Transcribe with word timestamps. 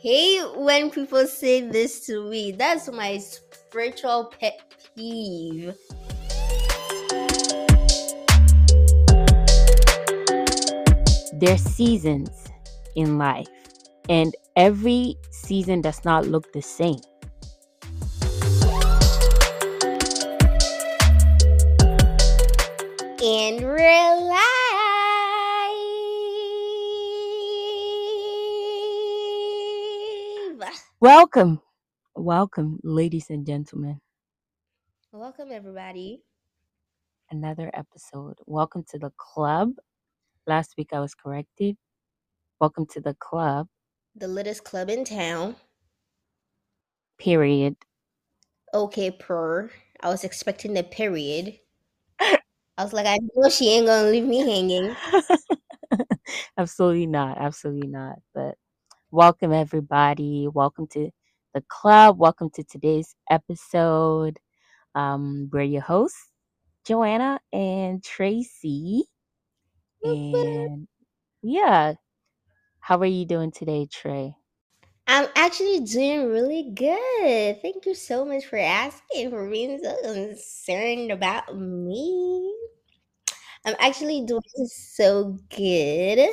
hate 0.00 0.56
when 0.56 0.90
people 0.90 1.26
say 1.26 1.60
this 1.60 2.06
to 2.06 2.28
me. 2.28 2.52
That's 2.52 2.90
my 2.90 3.18
spiritual 3.18 4.32
pet 4.38 4.60
peeve. 4.94 5.74
There's 11.34 11.62
seasons 11.62 12.30
in 12.96 13.18
life, 13.18 13.48
and 14.08 14.34
every 14.56 15.16
season 15.30 15.80
does 15.80 16.04
not 16.04 16.26
look 16.26 16.52
the 16.52 16.62
same. 16.62 17.00
Welcome, 31.00 31.60
welcome, 32.16 32.80
ladies 32.82 33.30
and 33.30 33.46
gentlemen. 33.46 34.00
Welcome, 35.12 35.50
everybody. 35.52 36.22
Another 37.30 37.70
episode. 37.74 38.38
Welcome 38.46 38.84
to 38.90 38.98
the 38.98 39.12
club. 39.16 39.72
Last 40.46 40.74
week 40.76 40.90
I 40.92 41.00
was 41.00 41.14
corrected. 41.14 41.76
Welcome 42.60 42.86
to 42.92 43.00
the 43.00 43.14
club, 43.14 43.68
The 44.16 44.26
littest 44.28 44.64
club 44.64 44.90
in 44.90 45.04
town. 45.04 45.56
period. 47.18 47.76
Okay, 48.74 49.10
per. 49.10 49.70
I 50.00 50.08
was 50.08 50.24
expecting 50.24 50.74
the 50.74 50.82
period. 50.82 51.58
I 52.20 52.38
was 52.84 52.92
like, 52.92 53.06
I 53.06 53.18
know 53.36 53.48
she 53.48 53.70
ain't 53.70 53.86
gonna 53.86 54.08
leave 54.10 54.24
me 54.24 54.38
hanging. 54.40 54.94
absolutely 56.58 57.06
not. 57.06 57.38
Absolutely 57.38 57.88
not. 57.88 58.16
But 58.34 58.56
welcome, 59.10 59.52
everybody. 59.52 60.48
Welcome 60.52 60.86
to 60.88 61.10
the 61.54 61.62
club. 61.68 62.18
Welcome 62.18 62.50
to 62.54 62.64
today's 62.64 63.14
episode. 63.30 64.38
Um, 64.94 65.50
we're 65.52 65.62
your 65.62 65.82
hosts, 65.82 66.30
Joanna 66.86 67.40
and 67.52 68.02
Tracy. 68.02 69.04
And 70.04 70.88
yeah, 71.42 71.94
how 72.80 72.98
are 72.98 73.06
you 73.06 73.26
doing 73.26 73.52
today, 73.52 73.86
Trey? 73.90 74.34
I'm 75.06 75.26
actually 75.36 75.80
doing 75.80 76.30
really 76.30 76.70
good. 76.74 77.60
Thank 77.62 77.86
you 77.86 77.94
so 77.94 78.24
much 78.24 78.46
for 78.46 78.58
asking, 78.58 79.30
for 79.30 79.48
being 79.50 79.80
so 79.82 79.96
concerned 80.02 81.10
about 81.10 81.56
me. 81.56 82.54
I'm 83.64 83.74
actually 83.80 84.24
doing 84.26 84.42
so 84.66 85.38
good. 85.50 86.28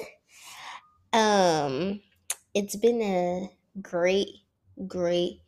Um, 1.13 2.01
it's 2.55 2.77
been 2.77 3.01
a 3.01 3.49
great, 3.81 4.29
great 4.87 5.41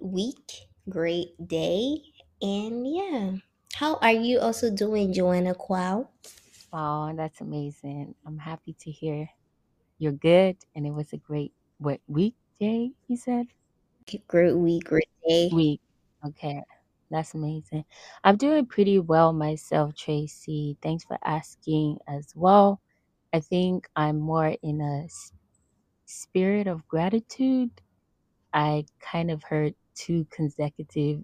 week, 0.00 0.68
great 0.88 1.32
day, 1.48 2.02
and 2.42 2.86
yeah. 2.86 3.32
How 3.74 3.96
are 3.96 4.12
you 4.12 4.38
also 4.38 4.70
doing, 4.70 5.12
Joanna 5.12 5.54
Quao? 5.54 6.08
Oh, 6.72 7.12
that's 7.16 7.40
amazing. 7.40 8.14
I'm 8.26 8.38
happy 8.38 8.74
to 8.80 8.90
hear 8.90 9.28
you're 9.98 10.12
good. 10.12 10.56
And 10.74 10.86
it 10.86 10.92
was 10.92 11.12
a 11.12 11.16
great 11.16 11.52
what 11.78 12.00
weekday, 12.06 12.90
you 13.08 13.16
said? 13.16 13.46
Great 14.28 14.56
week, 14.56 14.84
great 14.84 15.08
day. 15.26 15.50
Week. 15.52 15.80
Okay. 16.24 16.62
That's 17.10 17.34
amazing. 17.34 17.84
I'm 18.24 18.36
doing 18.36 18.66
pretty 18.66 18.98
well 18.98 19.32
myself, 19.32 19.94
Tracy. 19.94 20.76
Thanks 20.82 21.04
for 21.04 21.18
asking 21.24 21.98
as 22.08 22.26
well. 22.34 22.80
I 23.32 23.40
think 23.40 23.88
I'm 23.94 24.18
more 24.18 24.56
in 24.62 24.80
a 24.80 25.06
spirit 26.06 26.66
of 26.66 26.88
gratitude. 26.88 27.70
I 28.54 28.86
kind 29.00 29.30
of 29.30 29.42
heard 29.44 29.74
two 29.94 30.26
consecutive 30.30 31.22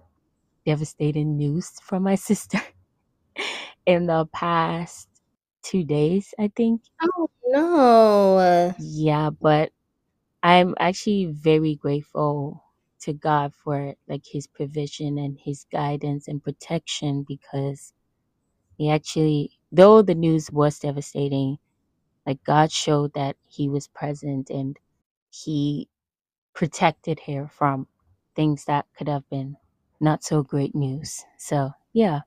devastating 0.67 1.37
news 1.37 1.71
from 1.83 2.05
my 2.05 2.15
sister 2.29 2.61
in 3.87 4.07
the 4.07 4.27
past 4.33 5.09
two 5.63 5.85
days, 5.85 6.35
I 6.39 6.51
think. 6.55 6.83
Oh 7.03 7.31
no. 7.47 8.75
Yeah, 8.79 9.31
but 9.31 9.73
I'm 10.43 10.75
actually 10.79 11.27
very 11.27 11.77
grateful 11.77 12.65
to 13.03 13.13
God 13.13 13.53
for 13.55 13.95
like 14.09 14.25
his 14.27 14.47
provision 14.47 15.19
and 15.19 15.39
his 15.39 15.67
guidance 15.73 16.29
and 16.29 16.43
protection 16.43 17.25
because 17.27 17.93
he 18.79 18.91
actually 18.91 19.59
though 19.73 20.03
the 20.03 20.15
news 20.15 20.51
was 20.51 20.79
devastating, 20.79 21.59
like 22.27 22.43
God 22.45 22.71
showed 22.71 23.15
that 23.15 23.37
he 23.49 23.69
was 23.69 23.89
present 23.89 24.51
and 24.51 24.79
he 25.31 25.89
protected 26.55 27.21
her 27.27 27.49
from 27.49 27.87
things 28.37 28.65
that 28.67 28.87
could 28.97 29.09
have 29.09 29.29
been 29.31 29.57
not 30.01 30.25
so 30.25 30.43
great 30.43 30.75
news. 30.75 31.25
So, 31.39 31.71
yeah, 31.93 32.21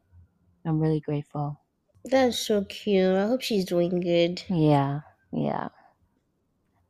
I'm 0.65 0.79
really 0.79 0.99
grateful. 0.99 1.59
That's 2.05 2.37
so 2.39 2.63
cute. 2.65 3.15
I 3.15 3.27
hope 3.27 3.41
she's 3.41 3.65
doing 3.65 3.99
good. 3.99 4.43
Yeah, 4.49 5.01
yeah. 5.31 5.69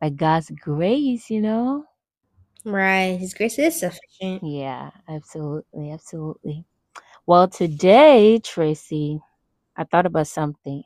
By 0.02 0.10
God's 0.10 0.50
grace, 0.52 1.30
you 1.30 1.42
know? 1.42 1.86
Right. 2.66 3.18
His 3.20 3.34
grace 3.34 3.60
is 3.60 3.80
sufficient. 3.80 4.44
Yeah, 4.44 4.92
absolutely, 5.08 5.92
absolutely. 5.92 6.66
Well, 7.26 7.48
today, 7.48 8.40
Tracy, 8.40 9.20
I 9.76 9.84
thought 9.84 10.06
about 10.06 10.28
something. 10.28 10.84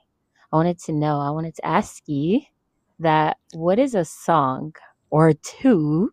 I 0.51 0.55
wanted 0.55 0.79
to 0.83 0.93
know, 0.93 1.19
I 1.19 1.29
wanted 1.29 1.55
to 1.55 1.65
ask 1.65 2.01
you 2.07 2.41
that 2.99 3.37
what 3.53 3.79
is 3.79 3.95
a 3.95 4.05
song 4.05 4.73
or 5.09 5.33
two, 5.33 6.11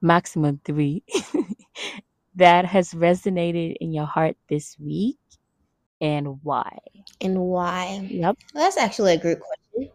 maximum 0.00 0.60
three, 0.64 1.02
that 2.34 2.66
has 2.66 2.92
resonated 2.92 3.76
in 3.80 3.92
your 3.92 4.06
heart 4.06 4.36
this 4.48 4.76
week 4.78 5.18
and 6.00 6.42
why? 6.42 6.76
And 7.20 7.38
why? 7.40 8.06
Yep. 8.10 8.36
That's 8.52 8.76
actually 8.76 9.14
a 9.14 9.18
great 9.18 9.38
question. 9.40 9.90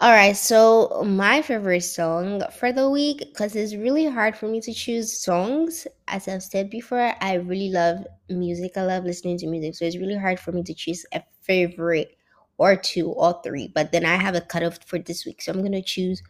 All 0.00 0.10
right, 0.10 0.36
so 0.36 1.02
my 1.06 1.40
favorite 1.40 1.80
song 1.80 2.42
for 2.58 2.72
the 2.72 2.90
week, 2.90 3.18
because 3.18 3.56
it's 3.56 3.74
really 3.74 4.06
hard 4.06 4.36
for 4.36 4.48
me 4.48 4.60
to 4.60 4.72
choose 4.72 5.20
songs. 5.24 5.86
As 6.08 6.28
I've 6.28 6.42
said 6.42 6.68
before, 6.68 7.14
I 7.20 7.34
really 7.34 7.70
love 7.70 8.04
music. 8.28 8.72
I 8.76 8.82
love 8.82 9.04
listening 9.04 9.38
to 9.38 9.46
music. 9.46 9.76
So 9.76 9.84
it's 9.84 9.96
really 9.96 10.16
hard 10.16 10.38
for 10.38 10.52
me 10.52 10.62
to 10.64 10.74
choose 10.74 11.06
a 11.12 11.22
favorite 11.42 12.16
or 12.58 12.76
two 12.76 13.08
or 13.08 13.40
three. 13.42 13.68
But 13.68 13.92
then 13.92 14.04
I 14.04 14.16
have 14.16 14.34
a 14.34 14.40
cutoff 14.40 14.78
for 14.86 14.98
this 14.98 15.24
week. 15.24 15.42
So 15.42 15.52
I'm 15.52 15.60
going 15.60 15.72
to 15.72 15.82
choose 15.82 16.22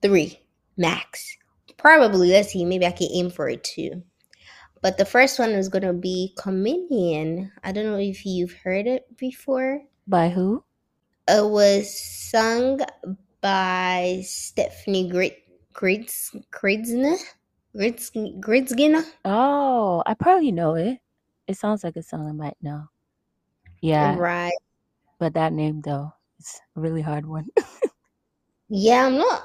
three 0.00 0.40
max. 0.76 1.36
Probably, 1.76 2.30
let's 2.30 2.52
see, 2.52 2.64
maybe 2.64 2.86
I 2.86 2.92
can 2.92 3.08
aim 3.12 3.30
for 3.30 3.48
it 3.48 3.64
two. 3.64 4.02
But 4.82 4.98
the 4.98 5.04
first 5.04 5.38
one 5.38 5.50
is 5.50 5.68
going 5.68 5.82
to 5.82 5.92
be 5.92 6.34
Communion. 6.36 7.52
I 7.62 7.72
don't 7.72 7.86
know 7.86 7.98
if 7.98 8.26
you've 8.26 8.52
heard 8.52 8.86
it 8.86 9.16
before. 9.16 9.80
By 10.06 10.28
who? 10.28 10.64
It 11.28 11.44
was 11.44 11.96
sung 12.30 12.80
by 13.40 14.22
Stephanie 14.24 15.08
Grit 15.08 15.38
Grits 15.72 16.34
Gridsna 16.50 17.16
Grits 17.76 18.10
Gridsgina. 18.10 19.04
Oh, 19.24 20.02
I 20.04 20.14
probably 20.14 20.52
know 20.52 20.74
it. 20.74 20.98
It 21.46 21.56
sounds 21.56 21.84
like 21.84 21.96
a 21.96 22.02
song 22.02 22.28
I 22.28 22.32
might 22.32 22.56
know. 22.60 22.88
Yeah, 23.80 24.16
Right. 24.16 24.52
But 25.22 25.34
that 25.34 25.52
name 25.52 25.80
though, 25.82 26.12
it's 26.40 26.60
a 26.76 26.80
really 26.80 27.00
hard 27.00 27.26
one. 27.26 27.46
Yeah, 28.74 29.04
I'm 29.04 29.18
not 29.18 29.44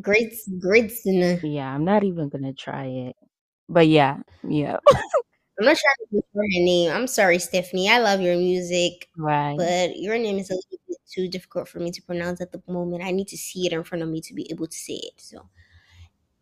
Grits 0.00 0.48
Gridsna. 0.48 1.40
yeah, 1.42 1.74
I'm 1.74 1.84
not 1.84 2.04
even 2.04 2.28
gonna 2.28 2.52
try 2.54 2.86
it. 2.86 3.16
But 3.68 3.88
yeah, 3.88 4.18
yeah, 4.48 4.78
I'm 5.58 5.66
not 5.66 5.76
trying 5.76 5.98
to 5.98 6.06
butcher 6.12 6.26
her 6.36 6.46
name. 6.48 6.92
I'm 6.92 7.08
sorry, 7.08 7.40
Stephanie. 7.40 7.90
I 7.90 7.98
love 7.98 8.20
your 8.20 8.36
music, 8.36 9.08
right. 9.18 9.56
but 9.58 9.98
your 9.98 10.16
name 10.18 10.38
is 10.38 10.50
a 10.50 10.54
little 10.54 10.78
bit 10.88 10.98
too 11.12 11.26
difficult 11.26 11.68
for 11.68 11.80
me 11.80 11.90
to 11.90 12.00
pronounce 12.02 12.40
at 12.40 12.52
the 12.52 12.62
moment. 12.68 13.02
I 13.02 13.10
need 13.10 13.28
to 13.28 13.36
see 13.36 13.66
it 13.66 13.72
in 13.72 13.82
front 13.82 14.02
of 14.04 14.08
me 14.08 14.20
to 14.20 14.34
be 14.34 14.48
able 14.52 14.68
to 14.68 14.76
say 14.76 14.94
it. 14.94 15.14
So 15.16 15.48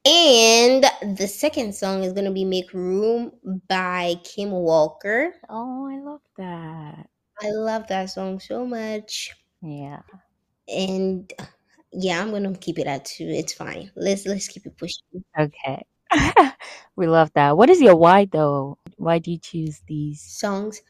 and 0.05 0.85
the 1.17 1.27
second 1.27 1.75
song 1.75 2.05
is 2.05 2.13
gonna 2.13 2.31
be 2.31 2.45
Make 2.45 2.75
Room 2.75 3.33
by 3.69 4.17
Kim 4.23 4.51
Walker. 4.51 5.35
Oh, 5.49 5.89
I 5.89 5.99
love 5.99 6.21
that. 6.37 7.09
I 7.43 7.51
love 7.51 7.87
that 7.89 8.11
song 8.11 8.41
so 8.41 8.65
much. 8.65 9.33
Yeah. 9.63 10.01
And 10.69 11.33
yeah, 11.93 12.21
I'm 12.21 12.31
gonna 12.31 12.55
keep 12.57 12.79
it 12.79 12.87
at 12.87 13.05
two. 13.05 13.27
It's 13.29 13.53
fine. 13.53 13.91
Let's 13.97 14.27
let's 14.27 14.49
keep 14.49 14.67
it 14.67 14.77
pushing. 14.77 15.25
Okay. 15.39 15.83
we 16.97 17.07
love 17.07 17.31
that. 17.35 17.57
What 17.57 17.71
is 17.71 17.81
your 17.81 17.97
why 17.97 18.27
though? 18.27 18.79
Why 18.97 19.19
do 19.19 19.31
you 19.31 19.39
choose 19.39 19.83
these? 19.89 20.21
Songs. 20.21 20.83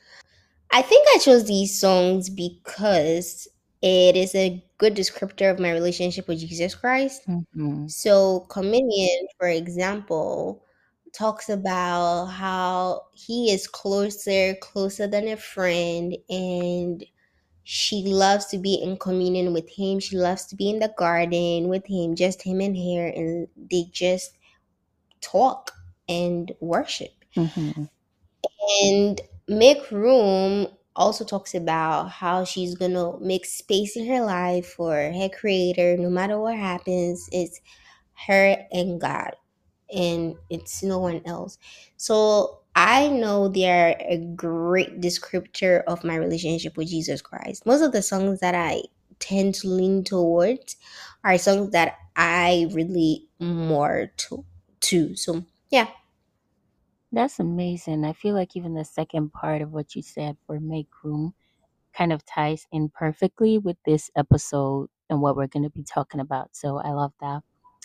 I 0.70 0.82
think 0.82 1.06
I 1.14 1.18
chose 1.18 1.44
these 1.44 1.78
songs 1.78 2.30
because 2.30 3.48
it 3.82 4.16
is 4.16 4.34
a 4.34 4.64
good 4.78 4.94
descriptor 4.94 5.50
of 5.50 5.58
my 5.58 5.72
relationship 5.72 6.28
with 6.28 6.38
Jesus 6.40 6.74
Christ. 6.74 7.22
Mhm. 7.28 7.90
So, 7.90 8.40
Communion, 8.48 9.26
for 9.38 9.48
example, 9.48 10.64
talks 11.12 11.48
about 11.48 12.26
how 12.26 13.02
he 13.12 13.50
is 13.52 13.66
closer, 13.66 14.54
closer 14.56 15.06
than 15.06 15.28
a 15.28 15.36
friend, 15.36 16.16
and 16.30 17.04
She 17.64 18.04
loves 18.04 18.46
to 18.48 18.58
be 18.58 18.74
in 18.76 18.96
communion 18.98 19.52
with 19.54 19.68
him. 19.70 20.00
She 20.00 20.16
loves 20.18 20.46
to 20.48 20.56
be 20.56 20.70
in 20.70 20.80
the 20.80 20.92
garden 20.98 21.68
with 21.68 21.86
him, 21.86 22.16
just 22.16 22.42
him 22.42 22.60
and 22.60 22.76
her, 22.76 23.06
and 23.08 23.48
they 23.70 23.84
just 23.92 24.32
talk 25.22 25.72
and 26.08 26.52
worship. 26.60 27.12
hmm 27.34 27.84
And 28.82 29.20
Make 29.48 29.90
Room 29.90 30.68
also 30.94 31.24
talks 31.24 31.54
about 31.54 32.10
how 32.10 32.44
she's 32.44 32.74
gonna 32.74 33.18
make 33.20 33.44
space 33.46 33.96
in 33.96 34.06
her 34.06 34.22
life 34.22 34.66
for 34.66 34.94
her 34.94 35.28
creator 35.28 35.96
no 35.96 36.10
matter 36.10 36.38
what 36.38 36.56
happens. 36.56 37.28
It's 37.32 37.60
her 38.26 38.66
and 38.72 39.00
God, 39.00 39.32
and 39.92 40.36
it's 40.50 40.82
no 40.82 40.98
one 40.98 41.22
else. 41.26 41.58
So 41.96 42.60
I 42.74 43.08
know 43.08 43.48
they're 43.48 43.96
a 44.00 44.18
great 44.18 45.00
descriptor 45.00 45.82
of 45.84 46.04
my 46.04 46.16
relationship 46.16 46.76
with 46.76 46.88
Jesus 46.88 47.20
Christ. 47.22 47.66
Most 47.66 47.82
of 47.82 47.92
the 47.92 48.02
songs 48.02 48.40
that 48.40 48.54
I 48.54 48.82
tend 49.18 49.54
to 49.56 49.68
lean 49.68 50.04
towards 50.04 50.76
are 51.24 51.38
songs 51.38 51.70
that 51.72 51.98
I 52.16 52.68
relate 52.72 53.28
more 53.40 54.10
to. 54.16 54.44
to. 54.80 55.16
So 55.16 55.44
yeah, 55.70 55.88
That's 57.12 57.38
amazing. 57.38 58.04
I 58.04 58.12
feel 58.14 58.34
like 58.34 58.56
even 58.56 58.74
the 58.74 58.84
second 58.84 59.32
part 59.32 59.62
of 59.62 59.72
what 59.72 59.94
you 59.94 60.02
said 60.02 60.36
for 60.46 60.58
make 60.60 60.88
room 61.04 61.34
kind 61.94 62.12
of 62.12 62.24
ties 62.24 62.66
in 62.72 62.88
perfectly 62.88 63.58
with 63.58 63.76
this 63.84 64.10
episode 64.16 64.88
and 65.10 65.20
what 65.20 65.36
we're 65.36 65.46
going 65.46 65.64
to 65.64 65.70
be 65.70 65.82
talking 65.84 66.20
about. 66.20 66.56
So 66.56 66.78
I 66.78 66.90
love 66.92 67.12
that. 67.20 67.42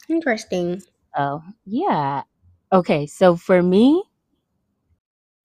interesting. 0.09 0.81
Oh, 1.15 1.43
yeah. 1.65 2.23
Okay, 2.71 3.05
so 3.07 3.35
for 3.35 3.61
me, 3.63 4.03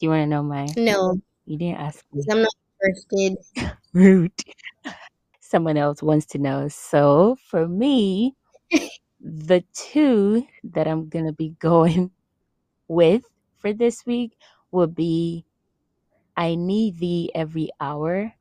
do 0.00 0.06
you 0.06 0.11
want 0.11 0.23
to 0.23 0.26
know 0.26 0.43
my? 0.43 0.67
No, 0.76 1.19
You 1.47 1.59
didn't 1.59 1.79
ask 1.81 2.05
me. 2.12 2.25
I'm 2.31 2.43
not 2.43 2.53
interested. 2.82 3.37
Rude. 3.93 4.32
Someone 5.41 5.76
else 5.76 6.03
wants 6.03 6.26
to 6.26 6.38
know. 6.38 6.69
So 6.69 7.37
for 7.49 7.69
me, 7.69 8.35
the 9.20 9.64
two 9.75 10.47
that 10.64 10.88
I'm 10.88 11.09
going 11.09 11.26
to 11.26 11.32
be 11.32 11.50
going 11.59 12.11
with 12.88 13.25
for 13.58 13.73
this 13.73 14.06
week 14.06 14.37
would 14.73 14.94
be 14.94 15.44
I 16.37 16.55
Need 16.56 16.99
Thee 16.99 17.31
Every 17.35 17.70
Hour, 17.81 18.32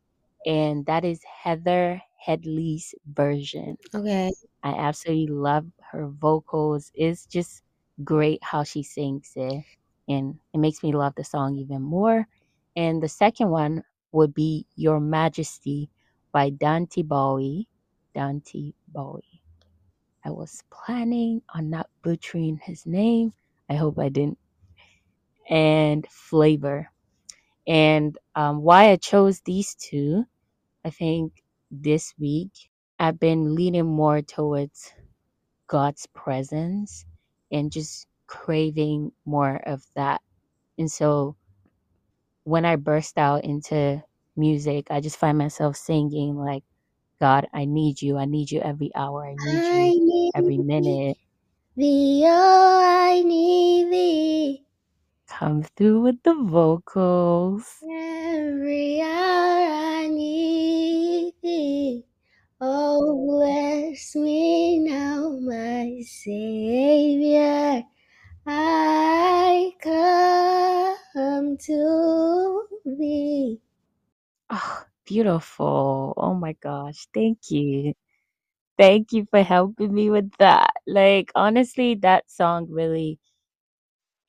and 0.45 0.85
that 0.88 1.06
is 1.06 1.21
Heather 1.24 2.01
Headley's 2.17 2.95
version. 3.06 3.77
Okay. 3.94 4.31
I 4.63 4.69
absolutely 4.71 5.33
love 5.33 5.67
her 5.91 6.07
vocals. 6.07 6.91
is 6.95 7.25
just 7.25 7.63
great 8.03 8.43
how 8.43 8.63
she 8.63 8.83
sings 8.83 9.33
it, 9.35 9.63
and 10.07 10.39
it 10.53 10.57
makes 10.57 10.83
me 10.83 10.93
love 10.93 11.13
the 11.15 11.23
song 11.23 11.57
even 11.57 11.81
more. 11.81 12.27
And 12.75 13.03
the 13.03 13.09
second 13.09 13.49
one 13.49 13.83
would 14.11 14.33
be 14.33 14.65
Your 14.75 14.99
Majesty 14.99 15.89
by 16.31 16.49
Dante 16.49 17.01
Bowie. 17.01 17.67
Dante 18.15 18.73
Bowie. 18.88 19.41
I 20.23 20.29
was 20.31 20.63
planning 20.69 21.41
on 21.53 21.69
not 21.69 21.89
butchering 22.03 22.59
his 22.63 22.85
name. 22.85 23.33
I 23.69 23.75
hope 23.75 23.99
I 23.99 24.09
didn't. 24.09 24.38
And 25.49 26.05
Flavor. 26.09 26.89
And 27.67 28.17
um, 28.35 28.61
why 28.61 28.91
I 28.91 28.95
chose 28.97 29.41
these 29.41 29.75
two, 29.75 30.25
I 30.85 30.89
think 30.89 31.43
this 31.69 32.13
week 32.19 32.51
I've 32.99 33.19
been 33.19 33.55
leaning 33.55 33.85
more 33.85 34.21
towards 34.21 34.93
God's 35.71 36.06
presence 36.13 37.06
and 37.50 37.71
just 37.71 38.06
craving 38.27 39.13
more 39.25 39.56
of 39.65 39.81
that. 39.95 40.21
And 40.77 40.91
so 40.91 41.38
when 42.44 42.65
I 42.65 42.75
burst 42.75 43.18
out 43.18 43.45
into 43.45 44.03
music, 44.35 44.88
I 44.91 45.00
just 45.00 45.18
find 45.18 45.38
myself 45.38 45.77
singing 45.77 46.35
like, 46.35 46.63
God, 47.21 47.47
I 47.53 47.65
need 47.65 48.01
you. 48.01 48.18
I 48.18 48.25
need 48.25 48.51
you 48.51 48.59
every 48.62 48.91
hour. 48.95 49.25
I 49.25 49.35
need 49.35 49.63
I 49.65 49.71
you 49.71 49.95
need 49.95 50.31
every 50.35 50.57
minute. 50.57 51.18
thee, 51.77 52.24
oh, 52.27 52.81
I 52.83 53.24
need 53.24 53.91
thee. 53.91 54.65
Come 55.29 55.63
through 55.63 56.01
with 56.01 56.24
the 56.24 56.35
vocals. 56.35 57.65
Every 57.83 59.01
hour 59.01 59.07
I 59.07 60.09
need 60.12 61.33
thee. 61.41 62.06
Oh, 62.63 63.25
bless 63.28 64.16
me 64.16 64.78
now, 64.80 65.31
my 65.42 66.02
Savior. 66.06 67.84
I 68.46 69.72
come 69.81 71.58
to 71.58 72.63
thee. 72.86 73.60
Oh, 74.52 74.84
beautiful. 75.06 76.13
Oh 76.18 76.36
my 76.36 76.54
gosh. 76.62 77.08
Thank 77.13 77.50
you. 77.50 77.94
Thank 78.78 79.12
you 79.13 79.25
for 79.31 79.44
helping 79.44 79.94
me 79.94 80.10
with 80.10 80.31
that. 80.40 80.72
Like, 80.88 81.31
honestly, 81.36 81.96
that 81.96 82.30
song 82.31 82.68
really 82.69 83.19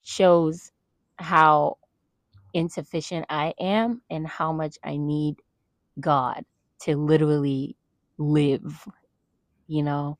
shows 0.02 0.72
how 1.16 1.78
insufficient 2.54 3.26
I 3.30 3.54
am 3.60 4.02
and 4.10 4.26
how 4.26 4.52
much 4.52 4.78
I 4.84 4.96
need 4.96 5.36
God 6.00 6.44
to 6.82 6.96
literally 6.96 7.76
live, 8.18 8.88
you 9.66 9.82
know? 9.82 10.18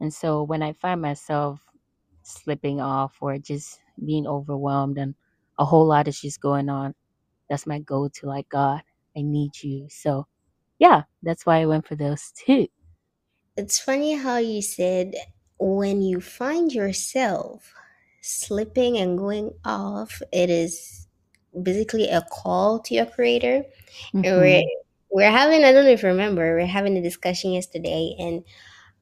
And 0.00 0.12
so 0.12 0.42
when 0.42 0.62
I 0.62 0.72
find 0.72 1.00
myself 1.00 1.60
slipping 2.22 2.80
off 2.80 3.18
or 3.20 3.38
just 3.38 3.80
being 4.04 4.26
overwhelmed 4.26 4.98
and 4.98 5.14
a 5.58 5.64
whole 5.64 5.86
lot 5.86 6.08
is 6.08 6.20
just 6.20 6.40
going 6.40 6.68
on, 6.68 6.94
that's 7.50 7.66
my 7.66 7.80
go 7.80 8.08
to 8.08 8.26
like, 8.26 8.48
God, 8.48 8.82
I 9.16 9.22
need 9.22 9.62
you. 9.62 9.88
So, 9.90 10.26
yeah, 10.78 11.04
that's 11.22 11.46
why 11.46 11.60
I 11.62 11.66
went 11.66 11.86
for 11.88 11.96
those 11.96 12.32
two. 12.32 12.68
It's 13.56 13.78
funny 13.78 14.14
how 14.14 14.38
you 14.38 14.62
said 14.62 15.14
when 15.58 16.02
you 16.02 16.20
find 16.20 16.72
yourself 16.72 17.74
slipping 18.20 18.96
and 18.98 19.18
going 19.18 19.52
off, 19.64 20.20
it 20.32 20.50
is 20.50 21.06
basically 21.62 22.08
a 22.08 22.22
call 22.22 22.80
to 22.80 22.94
your 22.94 23.06
creator. 23.06 23.64
And 24.22 24.36
we're 24.36 24.62
hmm 24.62 24.83
we're 25.14 25.32
having 25.32 25.64
I 25.64 25.72
don't 25.72 25.86
know 25.86 25.92
if 25.92 26.02
you 26.04 26.10
remember, 26.10 26.56
we're 26.56 26.66
having 26.66 26.98
a 26.98 27.02
discussion 27.02 27.52
yesterday 27.54 28.16
and 28.20 28.44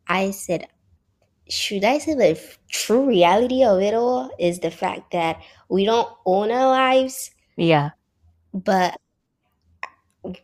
I 0.08 0.32
said, 0.32 0.68
should 1.48 1.84
I 1.84 1.98
say 1.98 2.14
the 2.14 2.30
f- 2.30 2.58
true 2.70 3.06
reality 3.08 3.64
of 3.64 3.80
it 3.82 3.94
all 3.94 4.30
is 4.38 4.60
the 4.60 4.70
fact 4.72 5.12
that 5.12 5.42
we 5.70 5.84
don't 5.86 6.08
own 6.26 6.50
our 6.52 6.68
lives, 6.68 7.32
Yeah, 7.56 7.92
but 8.54 8.98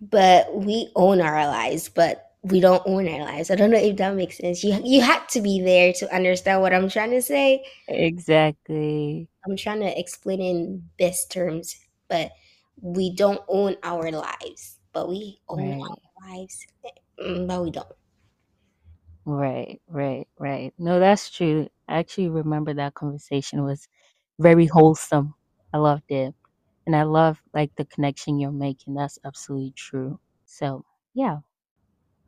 but 0.00 0.54
we 0.54 0.90
own 0.96 1.20
our 1.20 1.46
lives, 1.46 1.88
but 1.88 2.32
we 2.42 2.60
don't 2.60 2.82
own 2.86 3.08
our 3.08 3.20
lives. 3.20 3.50
I 3.50 3.54
don't 3.56 3.70
know 3.70 3.78
if 3.78 3.96
that 3.96 4.14
makes 4.14 4.38
sense. 4.38 4.62
You 4.64 4.80
you 4.84 5.00
had 5.02 5.28
to 5.30 5.40
be 5.40 5.60
there 5.60 5.92
to 5.94 6.14
understand 6.14 6.60
what 6.62 6.74
I'm 6.74 6.88
trying 6.88 7.10
to 7.10 7.22
say. 7.22 7.64
exactly. 7.88 9.28
I'm 9.46 9.56
trying 9.56 9.80
to 9.80 9.98
explain 9.98 10.40
in 10.40 10.90
best 10.98 11.30
terms, 11.30 11.76
but 12.08 12.32
we 12.80 13.14
don't 13.14 13.40
own 13.48 13.76
our 13.82 14.10
lives, 14.10 14.77
but 14.92 15.08
we 15.08 15.40
own 15.48 15.72
Right. 15.72 15.80
our 15.82 15.96
lives, 16.28 16.66
Mm, 17.20 17.46
but 17.48 17.62
we 17.62 17.70
don't. 17.70 17.88
Right, 19.24 19.80
right, 19.88 20.26
right. 20.38 20.72
No, 20.78 20.98
that's 21.00 21.30
true. 21.30 21.68
I 21.88 21.98
actually 21.98 22.28
remember 22.30 22.74
that 22.74 22.94
conversation 22.94 23.62
was 23.64 23.86
very 24.38 24.66
wholesome. 24.66 25.34
I 25.72 25.78
loved 25.78 26.10
it. 26.10 26.34
And 26.86 26.96
I 26.96 27.02
love 27.02 27.42
like 27.54 27.72
the 27.76 27.84
connection 27.84 28.38
you're 28.40 28.50
making. 28.52 28.94
That's 28.94 29.18
absolutely 29.24 29.72
true. 29.76 30.20
So, 30.46 30.84
yeah. 31.14 31.38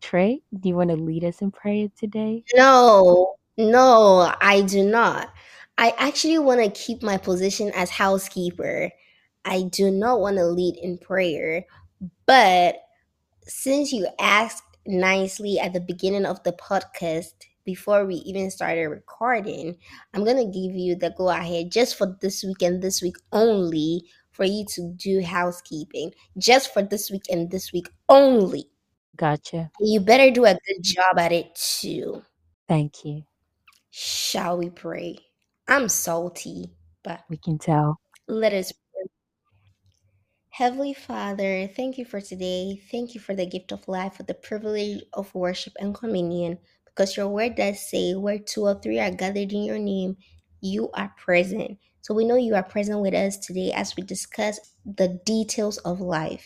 Trey, 0.02 0.42
do 0.58 0.68
you 0.68 0.76
want 0.76 0.90
to 0.90 0.96
lead 0.96 1.24
us 1.24 1.42
in 1.42 1.50
prayer 1.52 1.88
today? 1.98 2.44
No, 2.54 3.34
no, 3.56 4.34
I 4.40 4.62
do 4.62 4.84
not. 4.84 5.32
I 5.78 5.94
actually 5.98 6.38
want 6.38 6.62
to 6.62 6.70
keep 6.70 7.02
my 7.02 7.16
position 7.16 7.70
as 7.74 7.90
housekeeper. 7.90 8.90
I 9.44 9.62
do 9.62 9.90
not 9.90 10.20
want 10.20 10.36
to 10.36 10.44
lead 10.46 10.76
in 10.76 10.98
prayer, 10.98 11.64
but 12.26 12.76
since 13.42 13.92
you 13.92 14.08
asked 14.18 14.62
nicely 14.86 15.58
at 15.58 15.72
the 15.72 15.80
beginning 15.80 16.26
of 16.26 16.42
the 16.44 16.52
podcast 16.52 17.32
before 17.64 18.04
we 18.06 18.16
even 18.16 18.50
started 18.50 18.88
recording, 18.88 19.76
I'm 20.14 20.24
going 20.24 20.36
to 20.38 20.44
give 20.58 20.74
you 20.76 20.96
the 20.96 21.10
go 21.16 21.28
ahead 21.28 21.70
just 21.70 21.96
for 21.96 22.16
this 22.20 22.42
week 22.42 22.62
and 22.62 22.82
this 22.82 23.02
week 23.02 23.16
only 23.32 24.04
for 24.30 24.44
you 24.44 24.64
to 24.74 24.92
do 24.96 25.22
housekeeping. 25.22 26.12
Just 26.38 26.72
for 26.72 26.82
this 26.82 27.10
week 27.10 27.24
and 27.30 27.50
this 27.50 27.72
week 27.72 27.88
only. 28.08 28.66
Gotcha. 29.16 29.70
You 29.80 30.00
better 30.00 30.30
do 30.30 30.44
a 30.46 30.54
good 30.54 30.82
job 30.82 31.18
at 31.18 31.32
it 31.32 31.54
too. 31.54 32.22
Thank 32.68 33.04
you. 33.04 33.24
Shall 33.90 34.56
we 34.56 34.70
pray? 34.70 35.18
I'm 35.68 35.88
salty, 35.88 36.70
but 37.02 37.20
We 37.28 37.36
can 37.36 37.58
tell. 37.58 38.00
let 38.28 38.52
us 38.54 38.72
pray. 38.72 38.89
Heavenly 40.60 40.92
Father, 40.92 41.66
thank 41.68 41.96
you 41.96 42.04
for 42.04 42.20
today. 42.20 42.82
Thank 42.90 43.14
you 43.14 43.20
for 43.22 43.34
the 43.34 43.46
gift 43.46 43.72
of 43.72 43.88
life, 43.88 44.16
for 44.16 44.24
the 44.24 44.34
privilege 44.34 45.02
of 45.14 45.34
worship 45.34 45.72
and 45.80 45.94
communion, 45.94 46.58
because 46.84 47.16
your 47.16 47.28
word 47.28 47.54
does 47.54 47.80
say, 47.80 48.12
where 48.12 48.38
two 48.38 48.66
or 48.66 48.78
three 48.78 48.98
are 48.98 49.10
gathered 49.10 49.54
in 49.54 49.64
your 49.64 49.78
name, 49.78 50.18
you 50.60 50.90
are 50.92 51.14
present. 51.16 51.78
So 52.02 52.12
we 52.12 52.26
know 52.26 52.36
you 52.36 52.54
are 52.56 52.62
present 52.62 53.00
with 53.00 53.14
us 53.14 53.38
today 53.38 53.72
as 53.72 53.96
we 53.96 54.02
discuss 54.02 54.60
the 54.84 55.18
details 55.24 55.78
of 55.78 56.02
life. 56.02 56.44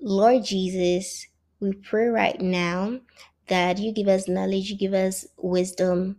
Lord 0.00 0.44
Jesus, 0.44 1.28
we 1.60 1.72
pray 1.72 2.08
right 2.08 2.40
now 2.40 2.98
that 3.46 3.78
you 3.78 3.92
give 3.92 4.08
us 4.08 4.26
knowledge, 4.26 4.70
you 4.70 4.76
give 4.76 4.92
us 4.92 5.24
wisdom 5.36 6.16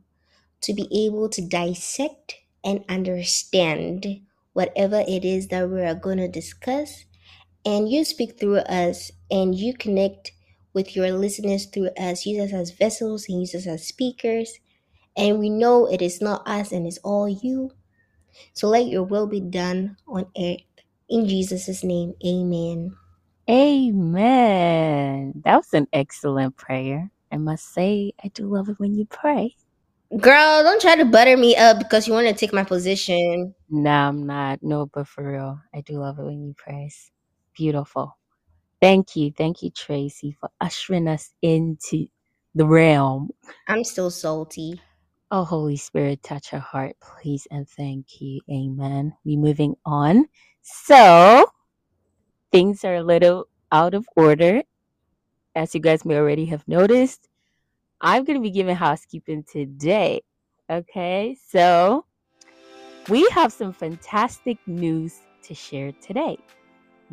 to 0.61 0.73
be 0.73 0.87
able 1.07 1.27
to 1.27 1.45
dissect 1.45 2.35
and 2.63 2.85
understand 2.87 4.21
whatever 4.53 5.03
it 5.05 5.25
is 5.25 5.49
that 5.49 5.69
we 5.69 5.81
are 5.81 5.93
going 5.93 6.19
to 6.19 6.29
discuss. 6.29 7.03
And 7.65 7.89
you 7.89 8.03
speak 8.03 8.39
through 8.39 8.57
us 8.57 9.11
and 9.31 9.55
you 9.55 9.73
connect 9.73 10.31
with 10.73 10.95
your 10.95 11.11
listeners 11.11 11.65
through 11.65 11.89
us. 11.97 12.25
Use 12.25 12.51
us 12.51 12.53
as 12.53 12.71
vessels 12.71 13.25
and 13.29 13.39
use 13.39 13.55
us 13.55 13.67
as 13.67 13.87
speakers. 13.87 14.59
And 15.15 15.39
we 15.39 15.49
know 15.49 15.85
it 15.85 16.01
is 16.01 16.21
not 16.21 16.47
us 16.47 16.71
and 16.71 16.85
it's 16.85 16.97
all 16.99 17.29
you. 17.29 17.71
So 18.53 18.67
let 18.67 18.87
your 18.87 19.03
will 19.03 19.27
be 19.27 19.39
done 19.39 19.97
on 20.07 20.25
earth. 20.37 20.61
In 21.09 21.27
Jesus' 21.27 21.83
name, 21.83 22.13
amen. 22.25 22.95
Amen. 23.49 25.33
That 25.45 25.57
was 25.57 25.73
an 25.73 25.87
excellent 25.93 26.55
prayer. 26.57 27.11
I 27.31 27.37
must 27.37 27.73
say, 27.73 28.13
I 28.23 28.29
do 28.29 28.47
love 28.47 28.69
it 28.69 28.79
when 28.79 28.95
you 28.95 29.05
pray. 29.05 29.55
Girl, 30.19 30.63
don't 30.63 30.81
try 30.81 30.95
to 30.95 31.05
butter 31.05 31.35
me 31.35 31.55
up 31.55 31.79
because 31.79 32.07
you 32.07 32.13
want 32.13 32.27
to 32.27 32.33
take 32.33 32.53
my 32.53 32.63
position. 32.63 33.55
No, 33.69 33.89
I'm 33.89 34.25
not. 34.27 34.59
No, 34.61 34.85
but 34.85 35.07
for 35.07 35.31
real, 35.31 35.59
I 35.73 35.81
do 35.81 35.99
love 35.99 36.19
it 36.19 36.23
when 36.23 36.43
you 36.43 36.53
praise. 36.55 37.11
Beautiful. 37.55 38.17
Thank 38.81 39.15
you. 39.15 39.31
Thank 39.31 39.63
you, 39.63 39.69
Tracy, 39.69 40.35
for 40.39 40.49
ushering 40.59 41.07
us 41.07 41.33
into 41.41 42.07
the 42.55 42.65
realm. 42.65 43.29
I'm 43.67 43.83
still 43.83 44.11
salty. 44.11 44.81
Oh, 45.31 45.43
Holy 45.43 45.77
Spirit, 45.77 46.21
touch 46.21 46.49
her 46.49 46.59
heart, 46.59 46.95
please, 47.01 47.47
and 47.49 47.67
thank 47.67 48.21
you. 48.21 48.41
Amen. 48.51 49.15
We 49.25 49.37
moving 49.37 49.75
on. 49.85 50.25
So, 50.61 51.49
things 52.51 52.83
are 52.85 52.95
a 52.95 53.03
little 53.03 53.47
out 53.71 53.93
of 53.93 54.05
order. 54.15 54.61
As 55.55 55.73
you 55.73 55.81
guys 55.81 56.05
may 56.05 56.17
already 56.17 56.45
have 56.45 56.67
noticed, 56.67 57.29
I'm 58.01 58.25
going 58.25 58.37
to 58.37 58.43
be 58.43 58.51
giving 58.51 58.75
housekeeping 58.75 59.45
today. 59.51 60.21
Okay, 60.69 61.37
so 61.47 62.05
we 63.09 63.27
have 63.31 63.51
some 63.51 63.73
fantastic 63.73 64.57
news 64.67 65.21
to 65.43 65.53
share 65.53 65.91
today. 65.93 66.37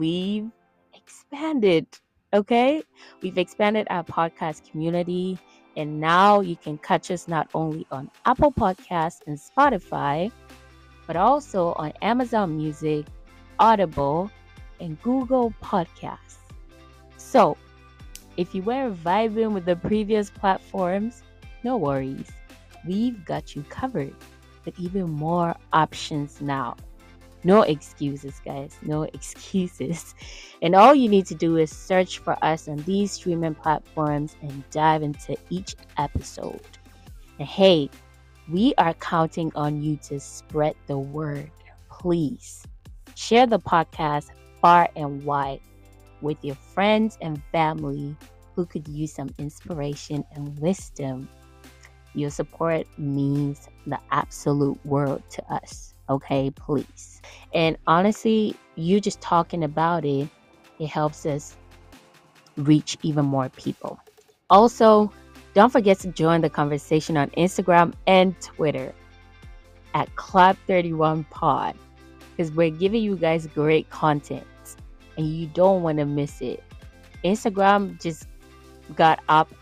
We've 0.01 0.51
expanded, 0.95 1.87
okay? 2.33 2.83
We've 3.21 3.37
expanded 3.37 3.87
our 3.91 4.03
podcast 4.03 4.71
community, 4.71 5.39
and 5.77 6.01
now 6.01 6.41
you 6.41 6.57
can 6.57 6.79
catch 6.79 7.11
us 7.11 7.29
not 7.29 7.51
only 7.53 7.87
on 7.91 8.11
Apple 8.25 8.51
Podcasts 8.51 9.21
and 9.27 9.39
Spotify, 9.39 10.33
but 11.07 11.17
also 11.17 11.75
on 11.75 11.93
Amazon 12.01 12.57
Music, 12.57 13.05
Audible, 13.59 14.31
and 14.81 14.99
Google 15.03 15.53
Podcasts. 15.63 16.39
So, 17.19 17.59
if 18.39 18.55
you 18.55 18.63
were 18.63 18.91
vibing 19.05 19.53
with 19.53 19.67
the 19.67 19.77
previous 19.77 20.31
platforms, 20.31 21.23
no 21.63 21.77
worries. 21.77 22.31
We've 22.87 23.23
got 23.27 23.55
you 23.55 23.65
covered 23.69 24.15
with 24.65 24.81
even 24.81 25.11
more 25.11 25.57
options 25.75 26.41
now. 26.41 26.77
No 27.45 27.63
excuses, 27.63 28.41
guys. 28.45 28.77
No 28.83 29.03
excuses. 29.15 30.15
And 30.63 30.75
all 30.75 30.95
you 30.95 31.09
need 31.09 31.27
to 31.27 31.35
do 31.35 31.57
is 31.57 31.75
search 31.75 32.19
for 32.19 32.37
us 32.45 32.69
on 32.69 32.77
these 32.79 33.13
streaming 33.13 33.55
platforms 33.55 34.37
and 34.43 34.69
dive 34.71 35.03
into 35.03 35.37
each 35.49 35.75
episode. 35.97 36.61
And 37.39 37.49
hey, 37.49 37.91
we 38.51 38.75
are 38.79 38.95
counting 38.95 39.53
on 39.55 39.83
you 39.83 39.97
to 40.09 40.21
spread 40.21 40.75
the 40.87 40.99
word. 40.99 41.51
Please 41.91 42.67
share 43.15 43.47
the 43.47 43.59
podcast 43.59 44.29
far 44.61 44.89
and 44.97 45.25
wide 45.25 45.61
with 46.21 46.37
your 46.43 46.57
friends 46.57 47.17
and 47.21 47.43
family 47.53 48.17
who 48.55 48.67
could 48.67 48.87
use 48.89 49.15
some 49.15 49.31
inspiration 49.39 50.25
and 50.35 50.59
wisdom. 50.59 51.29
Your 52.15 52.31
support 52.31 52.87
means 52.99 53.69
the 53.87 53.99
absolute 54.11 54.85
world 54.85 55.23
to 55.31 55.53
us. 55.53 55.90
Okay, 56.11 56.51
please. 56.51 57.23
And 57.55 57.79
honestly, 57.87 58.57
you 58.75 59.01
just 59.01 59.21
talking 59.21 59.63
about 59.63 60.05
it, 60.05 60.29
it 60.81 60.89
helps 60.89 61.25
us 61.25 61.57
reach 62.57 62.99
even 63.03 63.25
more 63.25 63.49
people. 63.51 64.01
Also, 64.51 65.13
don't 65.55 65.71
forget 65.71 66.01
to 66.01 66.09
join 66.09 66.41
the 66.41 66.51
conversation 66.51 67.17
on 67.17 67.31
Instagram 67.31 67.95
and 68.09 68.39
Twitter 68.41 68.93
at 69.95 70.13
Club31Pod 70.17 71.75
because 72.31 72.51
we're 72.53 72.71
giving 72.71 73.03
you 73.03 73.17
guys 73.17 73.47
great 73.47 73.89
content 73.91 74.47
and 75.17 75.29
you 75.29 75.47
don't 75.47 75.83
want 75.83 75.99
to 75.99 76.05
miss 76.07 76.41
it. 76.41 76.63
Instagram 77.25 78.01
just 78.03 78.27
got 78.97 79.21
up 79.29 79.53